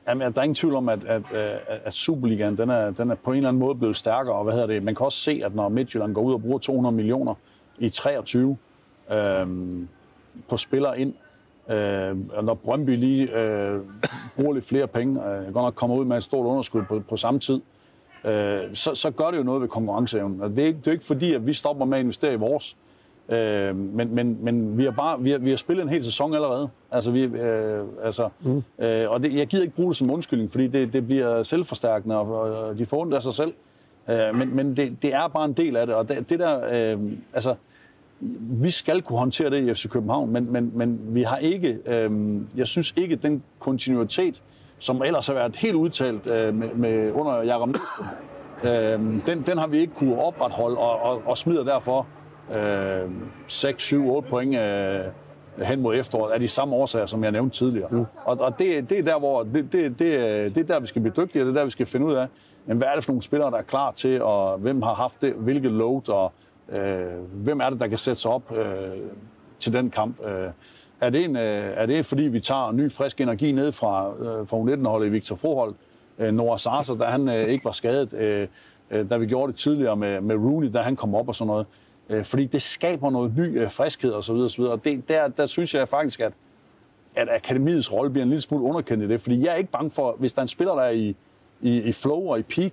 Jamen, 0.07 0.33
der 0.33 0.39
er 0.39 0.43
ingen 0.43 0.55
tvivl 0.55 0.75
om, 0.75 0.89
at, 0.89 1.03
at, 1.03 1.21
at 1.67 1.93
Superligaen 1.93 2.57
den 2.57 2.69
er, 2.69 2.91
den 2.91 3.11
er 3.11 3.15
på 3.15 3.31
en 3.31 3.37
eller 3.37 3.49
anden 3.49 3.59
måde 3.59 3.75
blevet 3.75 3.95
stærkere. 3.95 4.35
Og 4.35 4.43
hvad 4.43 4.53
hedder 4.53 4.67
det? 4.67 4.83
Man 4.83 4.95
kan 4.95 5.05
også 5.05 5.19
se, 5.19 5.41
at 5.45 5.55
når 5.55 5.69
Midtjylland 5.69 6.13
går 6.13 6.21
ud 6.21 6.33
og 6.33 6.41
bruger 6.41 6.59
200 6.59 6.95
millioner 6.95 7.35
i 7.77 7.89
23 7.89 8.57
øhm, 9.11 9.87
på 10.49 10.57
spillere 10.57 10.99
ind, 10.99 11.13
øh, 11.69 12.43
når 12.43 12.53
Brøndby 12.53 12.89
lige 12.89 13.39
øh, 13.39 13.79
bruger 14.35 14.53
lidt 14.53 14.65
flere 14.65 14.87
penge, 14.87 15.25
øh, 15.25 15.53
godt 15.53 15.65
nok 15.65 15.75
kommer 15.75 15.95
ud 15.95 16.05
med 16.05 16.17
et 16.17 16.23
stort 16.23 16.45
underskud 16.45 16.83
på, 16.83 17.01
på 17.09 17.17
samme 17.17 17.39
tid, 17.39 17.61
øh, 18.25 18.59
så, 18.73 18.95
så 18.95 19.11
gør 19.11 19.31
det 19.31 19.37
jo 19.37 19.43
noget 19.43 19.61
ved 19.61 19.67
konkurrenceevnen. 19.67 20.41
Og 20.41 20.49
det, 20.49 20.67
er, 20.67 20.73
det 20.73 20.87
er 20.87 20.91
ikke 20.91 21.05
fordi, 21.05 21.33
at 21.33 21.47
vi 21.47 21.53
stopper 21.53 21.85
med 21.85 21.97
at 21.97 22.01
investere 22.01 22.33
i 22.33 22.37
vores. 22.37 22.77
Øh, 23.29 23.75
men, 23.75 24.15
men, 24.15 24.37
men 24.41 24.77
vi 24.77 24.83
har 24.83 24.91
bare 24.91 25.21
vi 25.21 25.31
har, 25.31 25.37
vi 25.37 25.49
har 25.49 25.57
spillet 25.57 25.83
en 25.83 25.89
hel 25.89 26.03
sæson 26.03 26.33
allerede. 26.33 26.69
Altså, 26.91 27.11
vi, 27.11 27.23
øh, 27.23 27.83
altså, 28.03 28.29
mm. 28.41 28.63
øh, 28.79 29.09
og 29.09 29.23
det, 29.23 29.35
jeg 29.35 29.47
gider 29.47 29.63
ikke 29.63 29.75
bruge 29.75 29.89
det 29.89 29.95
som 29.95 30.11
undskyldning, 30.11 30.51
fordi 30.51 30.67
det, 30.67 30.93
det 30.93 31.05
bliver 31.05 31.43
selvforstærkende, 31.43 32.17
og, 32.17 32.67
og 32.67 32.77
de 32.77 33.15
af 33.15 33.23
sig 33.23 33.33
selv. 33.33 33.53
Øh, 34.09 34.35
men 34.35 34.55
men 34.55 34.77
det, 34.77 35.01
det 35.01 35.13
er 35.13 35.27
bare 35.27 35.45
en 35.45 35.53
del 35.53 35.75
af 35.75 35.87
det, 35.87 35.95
og 35.95 36.09
det, 36.09 36.29
det 36.29 36.39
der, 36.39 36.61
øh, 36.71 37.11
altså, 37.33 37.55
vi 38.61 38.69
skal 38.69 39.01
kunne 39.01 39.19
håndtere 39.19 39.49
det 39.49 39.67
i 39.67 39.73
FC 39.73 39.89
København, 39.89 40.31
men, 40.31 40.51
men, 40.51 40.71
men 40.73 40.99
vi 41.07 41.23
har 41.23 41.37
ikke, 41.37 41.79
øh, 41.85 42.11
jeg 42.57 42.67
synes 42.67 42.93
ikke, 42.97 43.15
den 43.15 43.43
kontinuitet, 43.59 44.43
som 44.79 45.01
ellers 45.03 45.27
har 45.27 45.33
været 45.33 45.55
helt 45.55 45.75
udtalt 45.75 46.27
øh, 46.27 46.53
med, 46.53 46.73
med 46.73 47.11
under 47.11 47.41
Jakob 47.41 47.67
Nielsen, 47.67 48.05
øh, 48.63 49.27
den, 49.27 49.41
den 49.47 49.57
har 49.57 49.67
vi 49.67 49.77
ikke 49.77 49.93
kunne 49.93 50.21
opretholde, 50.21 50.77
og, 50.77 50.99
og, 50.99 51.21
og 51.25 51.37
smider 51.37 51.63
derfor 51.63 52.07
øh, 52.55 53.09
6, 53.47 53.83
7, 53.83 54.09
8 54.09 54.29
point 54.29 54.55
øh, 54.55 54.99
hen 55.63 55.81
mod 55.81 55.95
efteråret 55.95 56.31
af 56.31 56.39
de 56.39 56.47
samme 56.47 56.75
årsager, 56.75 57.05
som 57.05 57.23
jeg 57.23 57.31
nævnte 57.31 57.57
tidligere. 57.57 57.87
Mm. 57.91 58.05
Og, 58.25 58.37
og 58.39 58.59
det, 58.59 58.89
det 58.89 58.99
er 58.99 59.03
der, 59.03 59.19
hvor 59.19 59.43
det, 59.43 59.71
det, 59.71 59.99
det, 59.99 59.99
det 60.55 60.57
er 60.57 60.67
der, 60.67 60.79
vi 60.79 60.87
skal 60.87 61.01
blive 61.01 61.13
dygtige, 61.17 61.41
og 61.41 61.45
det 61.45 61.51
er 61.51 61.59
der, 61.59 61.63
vi 61.63 61.71
skal 61.71 61.85
finde 61.85 62.05
ud 62.05 62.13
af, 62.13 62.27
men 62.65 62.77
hvad 62.77 62.87
er 62.87 62.95
det 62.95 63.03
for 63.03 63.11
nogle 63.11 63.21
spillere, 63.21 63.51
der 63.51 63.57
er 63.57 63.61
klar 63.61 63.91
til, 63.91 64.21
og 64.21 64.57
hvem 64.57 64.81
har 64.81 64.93
haft 64.93 65.21
det, 65.21 65.33
hvilket 65.33 65.71
load, 65.71 66.09
og 66.09 66.33
øh, 66.71 67.43
hvem 67.43 67.59
er 67.59 67.69
det, 67.69 67.79
der 67.79 67.87
kan 67.87 67.97
sætte 67.97 68.21
sig 68.21 68.31
op 68.31 68.57
øh, 68.57 68.65
til 69.59 69.73
den 69.73 69.89
kamp. 69.89 70.25
Øh, 70.25 70.49
er, 71.01 71.09
det 71.09 71.25
en, 71.25 71.35
øh, 71.35 71.73
er 71.75 71.85
det 71.85 72.05
fordi, 72.05 72.23
vi 72.23 72.39
tager 72.39 72.71
ny, 72.71 72.91
frisk 72.91 73.21
energi 73.21 73.51
ned 73.51 73.71
fra, 73.71 74.13
øh, 74.19 74.47
fra 74.47 74.57
U19-holdet 74.57 75.07
i 75.07 75.09
Victor 75.09 75.35
Froholt, 75.35 75.75
øh, 76.19 76.33
Noah 76.33 76.59
Sarser, 76.59 76.95
da 76.95 77.05
han 77.05 77.29
øh, 77.29 77.45
ikke 77.45 77.65
var 77.65 77.71
skadet, 77.71 78.13
øh, 78.13 78.47
øh, 78.91 79.09
da 79.09 79.17
vi 79.17 79.25
gjorde 79.25 79.51
det 79.51 79.59
tidligere 79.59 79.95
med, 79.95 80.21
med 80.21 80.35
Rooney, 80.35 80.73
da 80.73 80.81
han 80.81 80.95
kom 80.95 81.15
op 81.15 81.27
og 81.27 81.35
sådan 81.35 81.47
noget. 81.47 81.65
Øh, 82.09 82.23
fordi 82.23 82.45
det 82.45 82.61
skaber 82.61 83.09
noget 83.09 83.37
ny 83.37 83.61
øh, 83.61 83.71
friskhed 83.71 84.13
osv. 84.13 84.35
osv. 84.35 84.61
Og 84.61 84.85
det, 84.85 85.09
der, 85.09 85.27
der 85.27 85.45
synes 85.45 85.75
jeg 85.75 85.87
faktisk, 85.87 86.19
at, 86.19 86.33
at 87.15 87.27
akademiets 87.31 87.93
rolle 87.93 88.11
bliver 88.11 88.23
en 88.23 88.29
lille 88.29 88.41
smule 88.41 88.63
underkendt 88.63 89.03
i 89.03 89.07
det. 89.07 89.21
Fordi 89.21 89.45
jeg 89.45 89.51
er 89.51 89.55
ikke 89.55 89.71
bange 89.71 89.91
for, 89.91 90.15
hvis 90.19 90.33
der 90.33 90.39
er 90.39 90.43
en 90.43 90.47
spiller, 90.47 90.75
der 90.75 90.81
er 90.81 90.89
i, 90.89 91.15
i, 91.61 91.81
i 91.81 91.91
flow 91.91 92.27
og 92.27 92.39
i 92.39 92.41
peak, 92.41 92.71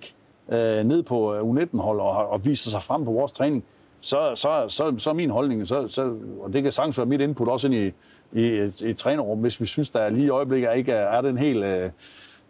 øh, 0.49 0.83
ned 0.83 1.03
på 1.03 1.35
øh, 1.35 1.41
U19-hold 1.41 1.99
og, 1.99 2.29
og 2.29 2.45
viser 2.45 2.69
sig 2.69 2.81
frem 2.81 3.05
på 3.05 3.11
vores 3.11 3.31
træning, 3.31 3.63
så, 4.01 4.31
så, 4.35 4.65
så, 4.67 4.95
så 4.97 5.09
er 5.09 5.13
min 5.13 5.29
holdning, 5.29 5.67
så, 5.67 5.87
så, 5.87 6.15
og 6.41 6.53
det 6.53 6.63
kan 6.63 6.71
sagtens 6.71 6.97
være 6.97 7.05
mit 7.07 7.21
input 7.21 7.47
også 7.47 7.67
ind 7.67 7.75
i, 7.75 7.91
i 8.31 8.43
et, 8.43 8.81
et 8.81 8.97
trænerrum, 8.97 9.39
hvis 9.39 9.61
vi 9.61 9.65
synes, 9.65 9.89
der 9.89 10.09
lige 10.09 10.25
i 10.25 10.29
øjeblikket 10.29 10.69
ikke 10.75 10.91
er, 10.91 11.17
er 11.17 11.21
den 11.21 11.37
helt 11.37 11.63
øh, 11.63 11.89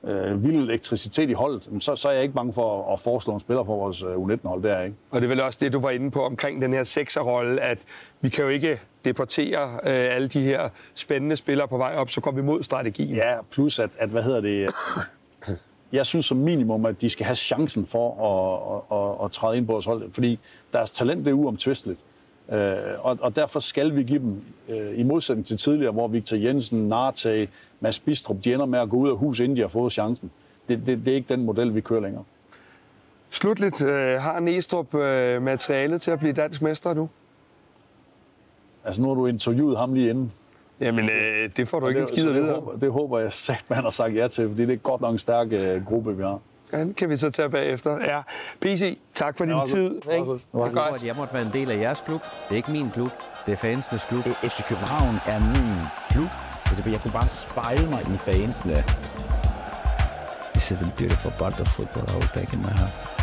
øh, 0.03 0.43
vild 0.43 0.55
elektricitet 0.55 1.29
i 1.29 1.33
holdet, 1.33 1.69
så, 1.79 1.95
så 1.95 2.09
er 2.09 2.13
jeg 2.13 2.23
ikke 2.23 2.35
bange 2.35 2.53
for 2.53 2.93
at 2.93 2.99
foreslå 2.99 3.33
en 3.33 3.39
spiller 3.39 3.63
på 3.63 3.75
vores 3.75 4.03
øh, 4.03 4.15
U19-hold, 4.15 4.63
der 4.63 4.81
ikke. 4.81 4.95
Og 5.11 5.21
det 5.21 5.27
er 5.27 5.29
vel 5.29 5.41
også 5.41 5.59
det, 5.61 5.73
du 5.73 5.79
var 5.79 5.89
inde 5.89 6.11
på 6.11 6.23
omkring 6.23 6.61
den 6.61 6.73
her 6.73 6.83
sekserrolle, 6.83 7.61
at 7.61 7.77
vi 8.21 8.29
kan 8.29 8.43
jo 8.43 8.49
ikke 8.49 8.79
deportere 9.05 9.73
øh, 9.73 10.15
alle 10.15 10.27
de 10.27 10.41
her 10.41 10.69
spændende 10.95 11.35
spillere 11.35 11.67
på 11.67 11.77
vej 11.77 11.95
op, 11.95 12.09
så 12.09 12.21
går 12.21 12.31
vi 12.31 12.41
mod 12.41 12.63
strategien. 12.63 13.15
Ja, 13.15 13.33
plus 13.51 13.79
at, 13.79 13.89
at 13.97 14.09
hvad 14.09 14.23
hedder 14.23 14.41
det, 14.41 14.69
jeg 15.91 16.05
synes 16.05 16.25
som 16.25 16.37
minimum, 16.37 16.85
at 16.85 17.01
de 17.01 17.09
skal 17.09 17.25
have 17.25 17.35
chancen 17.35 17.85
for 17.85 18.07
at, 18.11 18.97
at, 18.97 18.97
at, 18.97 19.25
at 19.25 19.31
træde 19.31 19.57
ind 19.57 19.65
på 19.65 19.71
vores 19.71 19.85
hold, 19.85 20.11
fordi 20.11 20.39
deres 20.73 20.91
talent 20.91 21.25
det 21.25 21.31
er 21.31 21.35
uomtvisteligt. 21.35 21.99
Øh, 22.51 22.77
og, 22.99 23.17
og 23.21 23.35
derfor 23.35 23.59
skal 23.59 23.95
vi 23.95 24.03
give 24.03 24.19
dem, 24.19 24.43
øh, 24.69 24.99
i 24.99 25.03
modsætning 25.03 25.45
til 25.45 25.57
tidligere, 25.57 25.91
hvor 25.91 26.07
Victor 26.07 26.37
Jensen, 26.37 26.87
Narte, 26.87 27.47
Mads 27.79 27.99
Bistrup, 27.99 28.37
de 28.43 28.53
ender 28.53 28.65
med 28.65 28.79
at 28.79 28.89
gå 28.89 28.97
ud 28.97 29.09
af 29.09 29.17
hus, 29.17 29.39
inden 29.39 29.55
de 29.55 29.61
har 29.61 29.67
fået 29.67 29.91
chancen. 29.91 30.31
Det, 30.69 30.85
det, 30.85 31.05
det 31.05 31.11
er 31.11 31.15
ikke 31.15 31.33
den 31.33 31.45
model, 31.45 31.75
vi 31.75 31.81
kører 31.81 32.01
længere. 32.01 32.23
Slutligt, 33.29 33.81
øh, 33.81 34.21
har 34.21 34.39
Næstrup 34.39 34.95
øh, 34.95 35.41
materialet 35.41 36.01
til 36.01 36.11
at 36.11 36.19
blive 36.19 36.33
dansk 36.33 36.61
mester 36.61 36.93
nu? 36.93 37.09
Altså 38.85 39.01
nu 39.01 39.07
har 39.07 39.15
du 39.15 39.25
interviewet 39.25 39.77
ham 39.77 39.93
lige 39.93 40.09
inden. 40.09 40.31
Jamen, 40.81 41.09
øh, 41.09 41.49
det 41.57 41.69
får 41.69 41.79
du 41.79 41.87
ikke 41.87 42.01
det, 42.01 42.09
en 42.09 42.15
skid 42.15 42.27
at 42.29 42.33
vide 42.35 42.45
det, 42.47 42.53
håber, 42.55 42.77
det 42.77 42.91
håber 42.91 43.19
jeg 43.19 43.31
sagt, 43.31 43.69
man 43.69 43.83
har 43.83 43.89
sagt 43.89 44.15
ja 44.15 44.27
til, 44.27 44.47
fordi 44.49 44.65
det 44.65 44.73
er 44.73 44.77
godt 44.77 45.01
nok 45.01 45.11
en 45.11 45.17
stærk 45.17 45.47
øh, 45.51 45.85
gruppe, 45.85 46.17
vi 46.17 46.23
har. 46.23 46.39
Ja, 46.73 46.79
den 46.79 46.93
kan 46.93 47.09
vi 47.09 47.17
så 47.17 47.29
tage 47.29 47.49
bagefter. 47.49 47.97
Ja, 48.05 48.21
PC, 48.61 48.97
tak 49.13 49.37
for 49.37 49.45
din 49.45 49.53
Ja, 49.53 49.59
også- 49.61 49.75
tid. 49.75 50.01
også- 50.07 50.45
var 50.53 50.63
Jeg 50.65 50.73
tror, 50.73 50.89
godt. 50.91 51.05
jeg 51.05 51.15
måtte 51.17 51.33
være 51.33 51.43
en 51.45 51.51
del 51.53 51.71
af 51.71 51.77
jeres 51.77 52.01
klub. 52.01 52.21
Det 52.21 52.51
er 52.51 52.55
ikke 52.55 52.71
min 52.71 52.89
klub. 52.91 53.11
Det 53.45 53.51
er 53.51 53.55
fansenes 53.55 54.05
klub. 54.09 54.23
FC 54.23 54.63
København 54.69 55.15
er 55.27 55.39
min 55.39 55.75
klub. 56.09 56.29
Altså, 56.65 56.89
jeg 56.89 56.99
kunne 57.01 57.11
bare 57.11 57.27
spejle 57.27 57.89
mig 57.89 58.01
i 58.01 58.17
fansene. 58.17 58.83
This 60.53 60.71
is 60.71 60.77
the 60.77 60.91
beautiful 60.97 61.31
part 61.39 61.59
of 61.61 61.67
football 61.67 62.05
I 62.09 62.15
will 62.19 62.27
take 62.33 62.49
in 62.53 62.59
my 62.59 62.73
heart. 62.79 63.16